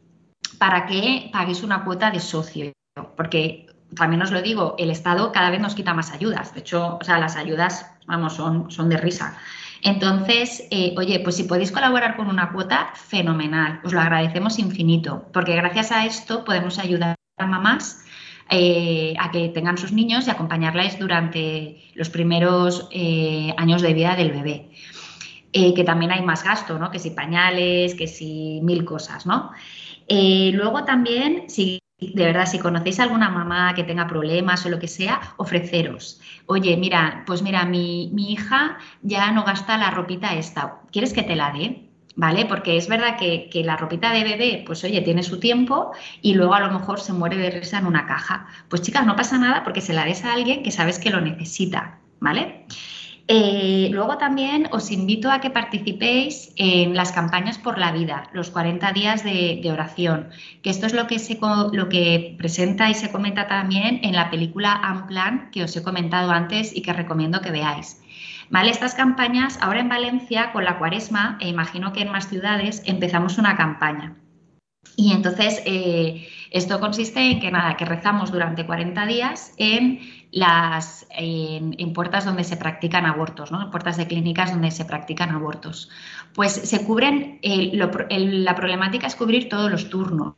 para 0.58 0.86
que 0.86 1.30
paguéis 1.32 1.62
una 1.62 1.84
cuota 1.84 2.10
de 2.10 2.20
socio, 2.20 2.72
porque 3.16 3.66
también 3.94 4.22
os 4.22 4.30
lo 4.30 4.40
digo, 4.40 4.76
el 4.78 4.90
Estado 4.90 5.32
cada 5.32 5.50
vez 5.50 5.60
nos 5.60 5.74
quita 5.74 5.94
más 5.94 6.12
ayudas. 6.12 6.54
De 6.54 6.60
hecho, 6.60 6.98
o 7.00 7.04
sea, 7.04 7.18
las 7.18 7.36
ayudas, 7.36 7.86
vamos, 8.06 8.34
son, 8.34 8.70
son 8.70 8.88
de 8.88 8.96
risa. 8.96 9.36
Entonces, 9.82 10.66
eh, 10.70 10.94
oye, 10.96 11.20
pues 11.20 11.36
si 11.36 11.44
podéis 11.44 11.72
colaborar 11.72 12.16
con 12.16 12.28
una 12.28 12.52
cuota, 12.52 12.92
fenomenal. 12.94 13.80
Os 13.84 13.92
lo 13.92 14.00
agradecemos 14.00 14.58
infinito, 14.58 15.26
porque 15.32 15.56
gracias 15.56 15.92
a 15.92 16.04
esto 16.04 16.44
podemos 16.44 16.78
ayudar 16.78 17.16
a 17.38 17.46
mamás 17.46 18.04
eh, 18.50 19.14
a 19.18 19.30
que 19.30 19.48
tengan 19.48 19.78
sus 19.78 19.92
niños 19.92 20.26
y 20.26 20.30
acompañarles 20.30 20.98
durante 20.98 21.82
los 21.94 22.10
primeros 22.10 22.88
eh, 22.92 23.54
años 23.56 23.80
de 23.80 23.94
vida 23.94 24.16
del 24.16 24.32
bebé. 24.32 24.70
Que 25.52 25.82
también 25.84 26.12
hay 26.12 26.22
más 26.22 26.44
gasto, 26.44 26.78
¿no? 26.78 26.92
Que 26.92 27.00
si 27.00 27.10
pañales, 27.10 27.96
que 27.96 28.06
si 28.06 28.60
mil 28.62 28.84
cosas, 28.84 29.26
¿no? 29.26 29.50
luego 30.08 30.84
también, 30.84 31.48
si 31.48 31.80
de 32.00 32.24
verdad, 32.24 32.46
si 32.46 32.58
conocéis 32.58 33.00
a 33.00 33.04
alguna 33.04 33.28
mamá 33.28 33.74
que 33.74 33.84
tenga 33.84 34.06
problemas 34.06 34.64
o 34.66 34.70
lo 34.70 34.78
que 34.78 34.88
sea, 34.88 35.20
ofreceros. 35.36 36.20
Oye, 36.46 36.76
mira, 36.76 37.24
pues 37.26 37.42
mira, 37.42 37.64
mi, 37.64 38.10
mi 38.12 38.32
hija 38.32 38.78
ya 39.02 39.30
no 39.32 39.44
gasta 39.44 39.76
la 39.76 39.90
ropita 39.90 40.34
esta. 40.34 40.80
¿Quieres 40.90 41.12
que 41.12 41.22
te 41.22 41.36
la 41.36 41.52
dé? 41.52 41.90
¿vale? 42.16 42.44
Porque 42.44 42.76
es 42.76 42.86
verdad 42.86 43.16
que, 43.18 43.50
la 43.64 43.76
ropita 43.76 44.12
de 44.12 44.24
bebé, 44.24 44.62
pues 44.66 44.84
oye, 44.84 45.00
tiene 45.00 45.22
su 45.22 45.40
tiempo 45.40 45.92
y 46.20 46.34
luego 46.34 46.54
a 46.54 46.60
lo 46.60 46.70
mejor 46.70 47.00
se 47.00 47.12
muere 47.12 47.38
de 47.38 47.50
risa 47.50 47.78
en 47.78 47.86
una 47.86 48.06
caja. 48.06 48.46
Pues 48.68 48.82
chicas, 48.82 49.06
no 49.06 49.16
pasa 49.16 49.38
nada 49.38 49.64
porque 49.64 49.80
se 49.80 49.92
la 49.92 50.04
des 50.04 50.24
a 50.24 50.34
alguien 50.34 50.62
que 50.62 50.70
sabes 50.70 50.98
que 50.98 51.10
lo 51.10 51.20
necesita, 51.20 51.98
¿vale? 52.20 52.66
Eh, 53.32 53.90
luego 53.92 54.18
también 54.18 54.66
os 54.72 54.90
invito 54.90 55.30
a 55.30 55.40
que 55.40 55.50
participéis 55.50 56.52
en 56.56 56.96
las 56.96 57.12
campañas 57.12 57.58
por 57.58 57.78
la 57.78 57.92
vida, 57.92 58.28
los 58.32 58.50
40 58.50 58.90
días 58.92 59.22
de, 59.22 59.62
oración, 59.70 60.30
que 60.62 60.70
esto 60.70 60.86
es 60.86 60.94
lo 60.94 61.06
que, 61.06 61.20
se, 61.20 61.38
lo 61.72 61.88
que 61.88 62.34
presenta 62.38 62.90
y 62.90 62.94
se 62.94 63.12
comenta 63.12 63.46
también 63.46 64.00
en 64.02 64.16
la 64.16 64.30
película 64.30 64.80
Unplan 64.82 65.52
que 65.52 65.62
os 65.62 65.76
he 65.76 65.84
comentado 65.84 66.32
antes 66.32 66.74
y 66.74 66.82
que 66.82 66.92
recomiendo 66.92 67.40
que 67.40 67.52
veáis. 67.52 68.02
¿Vale? 68.50 68.72
Estas 68.72 68.96
campañas, 68.96 69.60
ahora 69.62 69.78
en 69.78 69.88
Valencia, 69.88 70.50
con 70.50 70.64
la 70.64 70.78
cuaresma, 70.78 71.38
e 71.40 71.46
imagino 71.46 71.92
que 71.92 72.02
en 72.02 72.10
más 72.10 72.28
ciudades, 72.28 72.82
empezamos 72.84 73.38
una 73.38 73.56
campaña. 73.56 74.16
Y 74.96 75.12
entonces, 75.12 75.62
eh, 75.66 76.26
esto 76.50 76.80
consiste 76.80 77.20
en 77.30 77.38
que 77.38 77.52
nada, 77.52 77.76
que 77.76 77.84
rezamos 77.84 78.32
durante 78.32 78.66
40 78.66 79.06
días 79.06 79.54
en 79.56 80.00
las 80.32 81.06
en, 81.10 81.92
puertas 81.92 82.24
donde 82.24 82.44
se 82.44 82.56
practican 82.56 83.06
abortos, 83.06 83.50
¿no? 83.50 83.62
en 83.62 83.70
puertas 83.70 83.96
de 83.96 84.06
clínicas 84.06 84.52
donde 84.52 84.70
se 84.70 84.84
practican 84.84 85.30
abortos. 85.30 85.90
Pues 86.34 86.52
se 86.52 86.84
cubren, 86.84 87.40
la 87.42 88.54
problemática 88.54 89.06
es 89.06 89.16
cubrir 89.16 89.48
todos 89.48 89.70
los 89.70 89.90
turnos. 89.90 90.34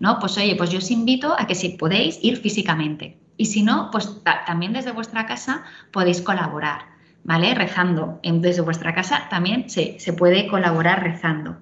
¿no? 0.00 0.18
Pues 0.18 0.36
oye, 0.36 0.56
pues 0.56 0.70
yo 0.70 0.78
os 0.78 0.90
invito 0.90 1.34
a 1.38 1.46
que 1.46 1.54
si 1.54 1.70
podéis 1.70 2.18
ir 2.22 2.38
físicamente. 2.38 3.18
Y 3.36 3.46
si 3.46 3.62
no, 3.62 3.90
pues 3.90 4.20
también 4.46 4.72
desde 4.72 4.92
vuestra 4.92 5.26
casa 5.26 5.64
podéis 5.90 6.20
colaborar, 6.20 6.82
¿vale? 7.24 7.54
Rezando. 7.54 8.20
Desde 8.22 8.62
vuestra 8.62 8.94
casa 8.94 9.28
también 9.30 9.70
se, 9.70 9.98
se 10.00 10.12
puede 10.12 10.48
colaborar 10.48 11.02
rezando. 11.02 11.58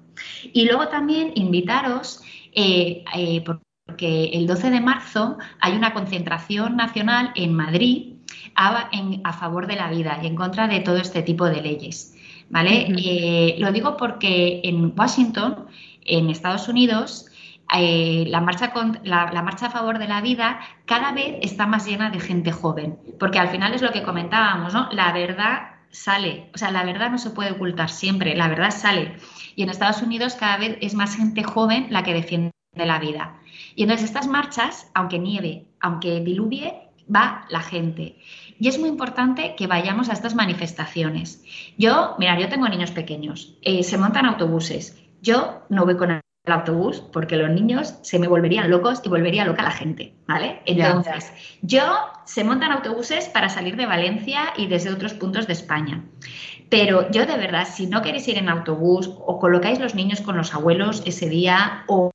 Y 0.52 0.64
luego 0.64 0.88
también 0.88 1.32
invitaros, 1.34 2.22
eh, 2.52 3.04
eh, 3.14 3.44
porque 3.90 4.30
el 4.34 4.46
12 4.46 4.70
de 4.70 4.80
marzo 4.80 5.36
hay 5.58 5.72
una 5.72 5.92
concentración 5.92 6.76
nacional 6.76 7.32
en 7.34 7.52
Madrid 7.54 8.14
a, 8.54 8.88
a, 9.24 9.32
favor 9.32 9.66
de 9.66 9.74
la 9.74 9.90
vida 9.90 10.20
y 10.22 10.28
en 10.28 10.36
contra 10.36 10.68
de 10.68 10.78
todo 10.78 10.98
este 10.98 11.22
tipo 11.22 11.46
de 11.46 11.60
leyes. 11.60 12.14
¿Vale? 12.50 12.86
Eh, 12.96 13.56
lo 13.58 13.72
digo 13.72 13.96
porque 13.96 14.60
en 14.62 14.92
Washington, 14.96 15.66
en 16.04 16.30
Estados 16.30 16.68
Unidos, 16.68 17.26
la, 17.68 18.40
marcha 18.40 18.72
la, 19.02 19.42
marcha 19.42 19.66
a 19.66 19.70
favor 19.70 19.98
de 19.98 20.06
la 20.06 20.20
vida 20.20 20.60
cada 20.86 21.10
vez 21.10 21.38
está 21.42 21.66
más 21.66 21.84
llena 21.84 22.10
de 22.10 22.20
gente 22.20 22.52
joven, 22.52 22.96
porque 23.18 23.40
al 23.40 23.48
final 23.48 23.74
es 23.74 23.82
lo 23.82 23.90
que 23.90 24.04
comentábamos, 24.04 24.72
¿no? 24.72 24.88
La 24.92 25.12
verdad 25.12 25.70
sale, 25.90 26.48
o 26.54 26.58
sea, 26.58 26.70
la 26.70 26.84
verdad 26.84 27.10
no 27.10 27.18
se 27.18 27.30
puede 27.30 27.50
ocultar 27.50 27.90
siempre, 27.90 28.36
la 28.36 28.46
verdad 28.46 28.70
sale. 28.70 29.16
Y 29.56 29.64
en 29.64 29.70
Estados 29.70 30.00
Unidos 30.00 30.36
cada 30.36 30.58
vez 30.58 30.78
es 30.80 30.94
más 30.94 31.16
gente 31.16 31.42
joven 31.42 31.88
la 31.90 32.04
que 32.04 32.14
defiende 32.14 32.52
la 32.74 32.98
vida. 32.98 33.36
Y 33.74 33.82
entonces 33.82 34.06
estas 34.06 34.26
marchas, 34.26 34.90
aunque 34.94 35.18
nieve, 35.18 35.66
aunque 35.80 36.20
diluvie, 36.20 36.90
va 37.14 37.46
la 37.50 37.60
gente. 37.60 38.16
Y 38.58 38.68
es 38.68 38.78
muy 38.78 38.88
importante 38.88 39.54
que 39.56 39.66
vayamos 39.66 40.08
a 40.08 40.12
estas 40.12 40.34
manifestaciones. 40.34 41.42
Yo, 41.76 42.14
mira, 42.18 42.38
yo 42.38 42.48
tengo 42.48 42.68
niños 42.68 42.90
pequeños, 42.90 43.56
eh, 43.62 43.82
se 43.82 43.98
montan 43.98 44.26
autobuses. 44.26 45.00
Yo 45.22 45.62
no 45.68 45.84
voy 45.84 45.96
con 45.96 46.10
el 46.12 46.20
autobús 46.46 47.00
porque 47.12 47.36
los 47.36 47.50
niños 47.50 47.98
se 48.02 48.18
me 48.18 48.26
volverían 48.26 48.70
locos 48.70 49.02
y 49.04 49.08
volvería 49.08 49.44
loca 49.44 49.62
la 49.62 49.70
gente, 49.70 50.14
¿vale? 50.26 50.62
Entonces, 50.64 51.32
yo 51.62 51.82
se 52.24 52.44
montan 52.44 52.72
autobuses 52.72 53.28
para 53.28 53.48
salir 53.48 53.76
de 53.76 53.86
Valencia 53.86 54.52
y 54.56 54.66
desde 54.66 54.90
otros 54.90 55.14
puntos 55.14 55.46
de 55.46 55.52
España. 55.52 56.02
Pero 56.70 57.10
yo 57.10 57.26
de 57.26 57.36
verdad, 57.36 57.68
si 57.70 57.86
no 57.86 58.00
queréis 58.00 58.26
ir 58.28 58.38
en 58.38 58.48
autobús 58.48 59.10
o 59.18 59.38
colocáis 59.38 59.78
los 59.78 59.94
niños 59.94 60.22
con 60.22 60.36
los 60.36 60.54
abuelos 60.54 61.02
ese 61.04 61.28
día 61.28 61.84
o 61.88 62.10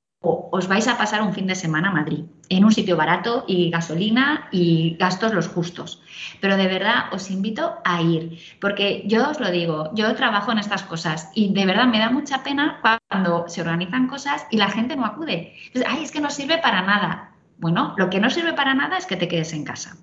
os 0.52 0.68
vais 0.68 0.88
a 0.88 0.98
pasar 0.98 1.22
un 1.22 1.34
fin 1.34 1.48
de 1.48 1.56
semana 1.56 1.90
a 1.90 1.94
Madrid, 1.94 2.26
en 2.50 2.66
un 2.66 2.72
sitio 2.72 2.98
barato 2.98 3.46
y 3.48 3.70
gasolina 3.70 4.48
y 4.52 4.98
gastos 5.00 5.34
los 5.34 5.48
justos. 5.48 6.02
Pero 6.42 6.58
de 6.58 6.68
verdad 6.68 7.14
os 7.14 7.30
invito 7.30 7.76
a 7.84 8.02
ir, 8.02 8.40
porque 8.60 9.04
yo 9.06 9.30
os 9.30 9.40
lo 9.40 9.52
digo, 9.52 9.92
yo 9.94 10.16
trabajo 10.16 10.52
en 10.52 10.60
estas 10.60 10.84
cosas 10.84 11.30
y 11.34 11.54
de 11.54 11.66
verdad 11.66 11.88
me 11.88 12.00
da 12.00 12.10
mucha 12.10 12.44
pena 12.44 12.80
cuando 12.82 13.46
se 13.48 13.62
organizan 13.62 14.08
cosas 14.08 14.46
y 14.52 14.58
la 14.58 14.70
gente 14.70 14.96
no 14.96 15.06
acude. 15.06 15.54
Ay, 15.88 16.04
es 16.04 16.12
que 16.12 16.22
no 16.22 16.30
sirve 16.30 16.58
para 16.58 16.82
nada. 16.82 17.32
Bueno, 17.58 17.94
lo 17.98 18.10
que 18.10 18.20
no 18.20 18.30
sirve 18.30 18.54
para 18.54 18.74
nada 18.74 18.98
es 18.98 19.06
que 19.06 19.16
te 19.16 19.28
quedes 19.28 19.54
en 19.54 19.64
casa. 19.64 19.98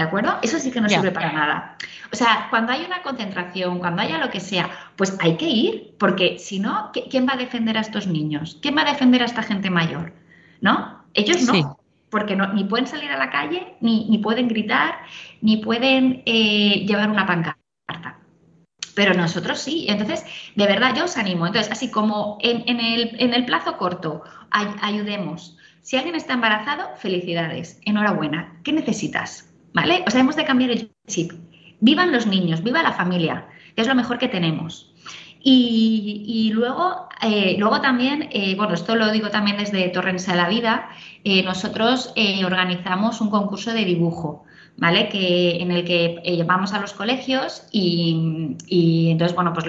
¿De 0.00 0.06
acuerdo? 0.06 0.38
Eso 0.40 0.58
sí 0.58 0.70
que 0.70 0.80
no 0.80 0.88
sirve 0.88 1.10
para 1.10 1.30
nada. 1.30 1.76
O 2.10 2.16
sea, 2.16 2.46
cuando 2.48 2.72
hay 2.72 2.86
una 2.86 3.02
concentración, 3.02 3.80
cuando 3.80 4.00
haya 4.00 4.16
lo 4.16 4.30
que 4.30 4.40
sea, 4.40 4.70
pues 4.96 5.14
hay 5.20 5.36
que 5.36 5.44
ir, 5.44 5.94
porque 5.98 6.38
si 6.38 6.58
no, 6.58 6.90
¿quién 7.10 7.28
va 7.28 7.34
a 7.34 7.36
defender 7.36 7.76
a 7.76 7.82
estos 7.82 8.06
niños? 8.06 8.56
¿Quién 8.62 8.78
va 8.78 8.80
a 8.80 8.92
defender 8.92 9.20
a 9.20 9.26
esta 9.26 9.42
gente 9.42 9.68
mayor? 9.68 10.14
¿No? 10.62 11.04
Ellos 11.12 11.42
no. 11.42 11.78
Porque 12.08 12.34
no, 12.34 12.50
ni 12.54 12.64
pueden 12.64 12.86
salir 12.86 13.10
a 13.10 13.18
la 13.18 13.28
calle, 13.28 13.76
ni, 13.82 14.16
pueden 14.22 14.48
gritar, 14.48 15.00
ni 15.42 15.58
pueden 15.58 16.22
eh, 16.24 16.86
llevar 16.86 17.10
una 17.10 17.26
pancarta. 17.26 18.16
Pero 18.94 19.12
nosotros 19.12 19.58
sí. 19.58 19.84
Entonces, 19.86 20.24
de 20.56 20.66
verdad, 20.66 20.94
yo 20.96 21.04
os 21.04 21.18
animo. 21.18 21.46
Entonces, 21.46 21.70
así 21.70 21.90
como 21.90 22.38
en, 22.40 22.80
el, 22.80 23.44
plazo 23.44 23.76
corto, 23.76 24.22
ayudemos. 24.50 25.58
Si 25.82 25.98
alguien 25.98 26.14
está 26.14 26.32
embarazado, 26.32 26.88
felicidades, 26.96 27.82
enhorabuena. 27.84 28.60
¿Qué 28.64 28.72
necesitas? 28.72 29.49
¿Vale? 29.72 30.04
O 30.06 30.10
sea, 30.10 30.20
hemos 30.20 30.36
de 30.36 30.44
cambiar 30.44 30.70
el 30.70 30.92
chip. 31.06 31.32
Vivan 31.80 32.12
los 32.12 32.26
niños, 32.26 32.62
viva 32.62 32.82
la 32.82 32.92
familia, 32.92 33.48
que 33.74 33.82
es 33.82 33.88
lo 33.88 33.94
mejor 33.94 34.18
que 34.18 34.28
tenemos. 34.28 34.92
Y, 35.42 36.50
luego, 36.52 37.08
eh, 37.22 37.56
luego 37.58 37.80
también, 37.80 38.28
eh, 38.30 38.54
bueno, 38.56 38.74
esto 38.74 38.94
lo 38.94 39.10
digo 39.10 39.30
también 39.30 39.56
desde 39.56 39.88
Torrens 39.88 40.28
a 40.28 40.34
la 40.34 40.48
Vida, 40.48 40.90
eh, 41.24 41.42
nosotros 41.42 42.12
organizamos 42.44 43.20
un 43.22 43.30
concurso 43.30 43.72
de 43.72 43.86
dibujo, 43.86 44.44
¿vale? 44.76 45.08
Que, 45.08 45.62
en 45.62 45.70
el 45.70 45.84
que 45.84 46.44
vamos 46.46 46.74
a 46.74 46.80
los 46.80 46.92
colegios 46.92 47.66
y, 47.72 49.10
entonces, 49.10 49.34
bueno, 49.34 49.54
pues 49.54 49.66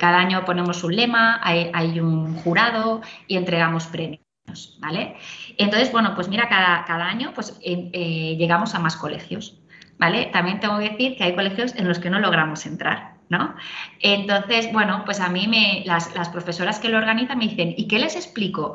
cada 0.00 0.18
año 0.18 0.44
ponemos 0.44 0.82
un 0.82 0.96
lema, 0.96 1.40
hay, 1.42 2.00
un 2.00 2.34
jurado 2.38 3.00
y 3.28 3.36
entregamos 3.36 3.86
premios. 3.86 4.31
¿Vale? 4.78 5.16
Entonces, 5.58 5.92
bueno, 5.92 6.14
pues 6.14 6.28
mira, 6.28 6.48
cada, 6.48 7.06
año 7.06 7.32
pues, 7.34 7.58
llegamos 7.60 8.74
a 8.74 8.78
más 8.78 8.96
colegios. 8.96 9.58
¿vale? 10.02 10.30
También 10.32 10.58
tengo 10.58 10.78
que 10.78 10.90
decir 10.90 11.16
que 11.16 11.22
hay 11.22 11.34
colegios 11.36 11.76
en 11.76 11.86
los 11.86 12.00
que 12.00 12.10
no 12.10 12.18
logramos 12.18 12.66
entrar, 12.66 13.14
¿no? 13.28 13.54
Entonces, 14.00 14.72
bueno, 14.72 15.02
pues 15.04 15.20
a 15.20 15.28
mí 15.28 15.46
me, 15.46 15.84
las, 15.86 16.08
profesoras 16.30 16.80
que 16.80 16.88
lo 16.88 16.98
organizan 16.98 17.38
me 17.38 17.46
dicen, 17.46 17.72
¿y 17.76 17.86
qué 17.86 18.00
les 18.00 18.16
explico? 18.16 18.74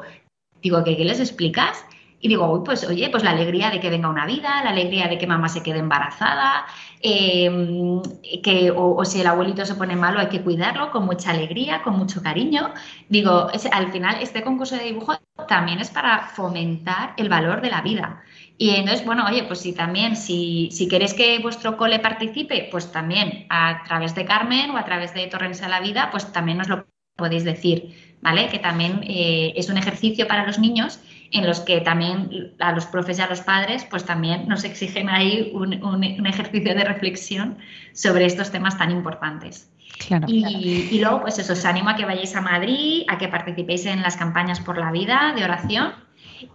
Digo, 0.62 0.86
¿qué, 0.86 0.96
qué 0.96 1.04
les 1.04 1.20
explicas? 1.20 1.86
Y 2.20 2.30
digo, 2.30 2.64
pues 2.64 2.84
oye, 2.88 3.10
pues 3.10 3.24
la 3.24 3.32
alegría 3.32 3.70
de 3.70 3.80
que 3.80 3.92
venga 3.92 4.10
una 4.10 4.26
vida, 4.26 4.64
la 4.64 4.72
alegría 4.72 5.08
de 5.08 5.18
que 5.20 5.28
mamá 5.28 5.50
se 5.50 5.62
quede 5.62 5.80
embarazada, 5.80 6.66
em, 7.00 8.02
que, 8.44 8.72
o, 8.76 9.06
si 9.06 9.22
el 9.22 9.28
abuelito 9.28 9.66
se 9.66 9.76
pone 9.76 9.96
malo 9.96 10.20
hay 10.20 10.28
que 10.28 10.42
cuidarlo 10.42 10.92
con 10.92 11.06
mucha 11.06 11.32
alegría, 11.32 11.84
con 11.84 11.96
mucho 11.98 12.24
cariño. 12.24 12.74
Digo, 13.08 13.50
al 13.72 13.92
final 13.92 14.18
este 14.22 14.42
concurso 14.42 14.76
de 14.76 14.86
dibujo 14.86 15.14
también 15.48 15.80
es 15.80 15.92
para 15.92 16.28
fomentar 16.30 17.14
el 17.18 17.30
valor 17.30 17.62
de 17.62 17.70
la 17.70 17.82
vida. 17.82 18.24
Y 18.58 18.72
entonces, 18.72 19.06
bueno, 19.06 19.26
oye, 19.28 19.44
pues 19.44 19.60
si 19.60 19.74
también, 19.74 20.16
si, 20.16 20.70
si 20.72 20.88
queréis 20.88 21.14
que 21.14 21.38
vuestro 21.40 21.78
cole 21.78 22.00
participe, 22.00 22.68
pues 22.72 22.92
también 22.92 23.46
a 23.50 23.84
través 23.84 24.16
de 24.16 24.26
Carmen 24.26 24.72
o 24.72 24.78
a 24.78 24.86
través 24.86 25.14
de 25.14 25.28
Torrens 25.28 25.62
a 25.62 25.70
la 25.70 25.80
Vida, 25.80 26.10
pues 26.12 26.32
también 26.34 26.60
os 26.62 26.68
lo 26.68 26.88
podéis 27.16 27.44
decir, 27.44 28.18
¿vale? 28.22 28.48
Que 28.48 28.58
también 28.60 29.02
eh, 29.04 29.54
es 29.56 29.70
un 29.70 29.78
ejercicio 29.78 30.28
para 30.28 30.46
los 30.46 30.58
niños 30.58 31.00
en 31.32 31.46
los 31.46 31.60
que 31.62 31.82
también 31.82 32.54
a 32.60 32.72
los 32.72 32.86
profes 32.86 33.20
y 33.20 33.22
a 33.22 33.28
los 33.28 33.42
padres, 33.42 33.86
pues 33.90 34.06
también 34.06 34.48
nos 34.48 34.64
exigen 34.64 35.10
ahí 35.10 35.52
un, 35.54 35.84
un, 35.84 36.26
ejercicio 36.26 36.74
de 36.74 36.84
reflexión 36.84 37.58
sobre 37.94 38.26
estos 38.26 38.52
temas 38.52 38.78
tan 38.78 38.92
importantes. 38.92 39.72
Claro, 40.08 40.28
y, 40.30 40.90
y, 40.92 41.00
luego, 41.00 41.22
pues 41.22 41.40
eso, 41.40 41.54
os 41.54 41.66
animo 41.66 41.90
a 41.90 41.96
que 41.96 42.06
vayáis 42.06 42.36
a 42.36 42.42
Madrid, 42.42 43.04
a 43.08 43.18
que 43.18 43.28
participéis 43.28 43.86
en 43.86 44.02
las 44.02 44.16
campañas 44.16 44.60
por 44.60 44.78
la 44.78 44.92
vida 44.92 45.34
de 45.36 45.44
oración 45.44 45.94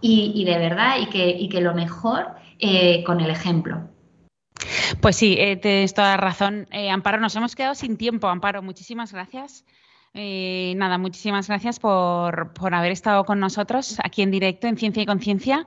y, 0.01 0.43
de 0.45 0.57
verdad, 0.57 0.97
y 0.99 1.07
que, 1.07 1.49
que 1.49 1.61
lo 1.61 1.73
mejor 1.73 2.27
eh, 2.59 3.03
con 3.03 3.19
el 3.21 3.29
ejemplo. 3.29 3.89
Pues 5.01 5.15
sí, 5.15 5.35
eh, 5.37 5.57
tienes 5.57 5.93
toda 5.93 6.17
razón. 6.17 6.67
Eh, 6.71 6.89
Amparo, 6.89 7.19
nos 7.19 7.35
hemos 7.35 7.55
quedado 7.55 7.75
sin 7.75 7.97
tiempo. 7.97 8.27
Amparo, 8.27 8.61
muchísimas 8.61 9.11
gracias. 9.11 9.65
Nada, 10.13 10.97
muchísimas 10.97 11.47
gracias 11.47 11.79
por, 11.79 12.53
por, 12.53 12.75
haber 12.75 12.91
estado 12.91 13.25
con 13.25 13.39
nosotros 13.39 13.97
aquí 14.03 14.21
en 14.21 14.29
directo 14.29 14.67
en 14.67 14.77
Ciencia 14.77 15.01
y 15.01 15.05
Conciencia 15.07 15.65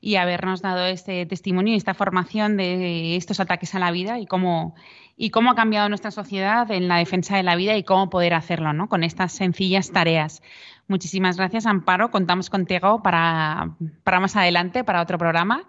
y 0.00 0.16
habernos 0.16 0.62
dado 0.62 0.86
este 0.86 1.26
testimonio 1.26 1.74
y 1.74 1.76
esta 1.76 1.94
formación 1.94 2.56
de 2.56 3.16
estos 3.16 3.40
ataques 3.40 3.74
a 3.74 3.80
la 3.80 3.90
vida 3.90 4.20
y 4.20 4.26
cómo, 4.26 4.76
y 5.16 5.30
cómo 5.30 5.50
ha 5.50 5.54
cambiado 5.56 5.88
nuestra 5.88 6.12
sociedad 6.12 6.70
en 6.70 6.86
la 6.86 6.98
defensa 6.98 7.36
de 7.36 7.42
la 7.42 7.56
vida 7.56 7.76
y 7.76 7.82
cómo 7.82 8.08
poder 8.08 8.34
hacerlo 8.34 8.72
¿no? 8.72 8.88
con 8.88 9.02
estas 9.02 9.32
sencillas 9.32 9.90
tareas. 9.90 10.42
Muchísimas 10.86 11.36
gracias, 11.36 11.66
Amparo. 11.66 12.10
Contamos 12.10 12.50
contigo 12.50 13.02
para, 13.02 13.76
para 14.04 14.20
más 14.20 14.36
adelante, 14.36 14.84
para 14.84 15.02
otro 15.02 15.18
programa. 15.18 15.64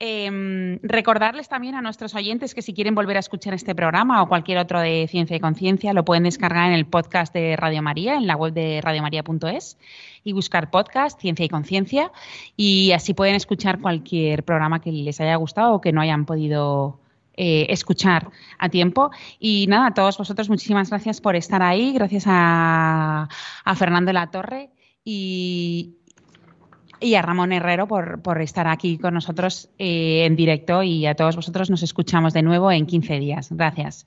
Em, 0.00 0.78
recordarles 0.82 1.48
también 1.48 1.74
a 1.74 1.82
nuestros 1.82 2.14
oyentes 2.14 2.54
que 2.54 2.62
si 2.62 2.72
quieren 2.72 2.94
volver 2.94 3.16
a 3.16 3.20
escuchar 3.20 3.52
este 3.54 3.74
programa 3.74 4.22
o 4.22 4.28
cualquier 4.28 4.58
otro 4.58 4.80
de 4.80 5.08
Ciencia 5.08 5.36
y 5.36 5.40
Conciencia, 5.40 5.92
lo 5.92 6.04
pueden 6.04 6.22
descargar 6.22 6.68
en 6.68 6.74
el 6.74 6.86
podcast 6.86 7.34
de 7.34 7.56
Radio 7.56 7.82
María, 7.82 8.14
en 8.14 8.28
la 8.28 8.36
web 8.36 8.52
de 8.52 8.80
radiomaria.es 8.80 9.76
y 10.22 10.32
buscar 10.32 10.70
podcast 10.70 11.20
Ciencia 11.20 11.44
y 11.44 11.48
Conciencia 11.48 12.12
y 12.56 12.92
así 12.92 13.12
pueden 13.12 13.34
escuchar 13.34 13.80
cualquier 13.80 14.44
programa 14.44 14.80
que 14.80 14.92
les 14.92 15.20
haya 15.20 15.34
gustado 15.34 15.74
o 15.74 15.80
que 15.80 15.92
no 15.92 16.00
hayan 16.00 16.26
podido 16.26 17.00
eh, 17.40 17.66
escuchar 17.70 18.32
a 18.58 18.68
tiempo. 18.68 19.12
Y 19.38 19.66
nada, 19.68 19.86
a 19.86 19.94
todos 19.94 20.18
vosotros 20.18 20.48
muchísimas 20.48 20.90
gracias 20.90 21.20
por 21.20 21.36
estar 21.36 21.62
ahí, 21.62 21.92
gracias 21.92 22.24
a, 22.26 23.28
Fernando 23.76 24.12
La 24.12 24.28
Torre 24.32 24.70
y, 25.04 25.97
y 27.00 27.14
a 27.14 27.22
Ramón 27.22 27.52
Herrero 27.52 27.86
por, 27.86 28.40
estar 28.40 28.66
aquí 28.66 28.98
con 28.98 29.14
nosotros 29.14 29.70
eh, 29.78 30.24
en 30.24 30.36
directo 30.36 30.82
y 30.82 31.06
a 31.06 31.14
todos 31.14 31.36
vosotros 31.36 31.70
nos 31.70 31.82
escuchamos 31.82 32.32
de 32.32 32.42
nuevo 32.42 32.70
en 32.70 32.86
15 32.86 33.18
días. 33.18 33.48
Gracias. 33.50 34.06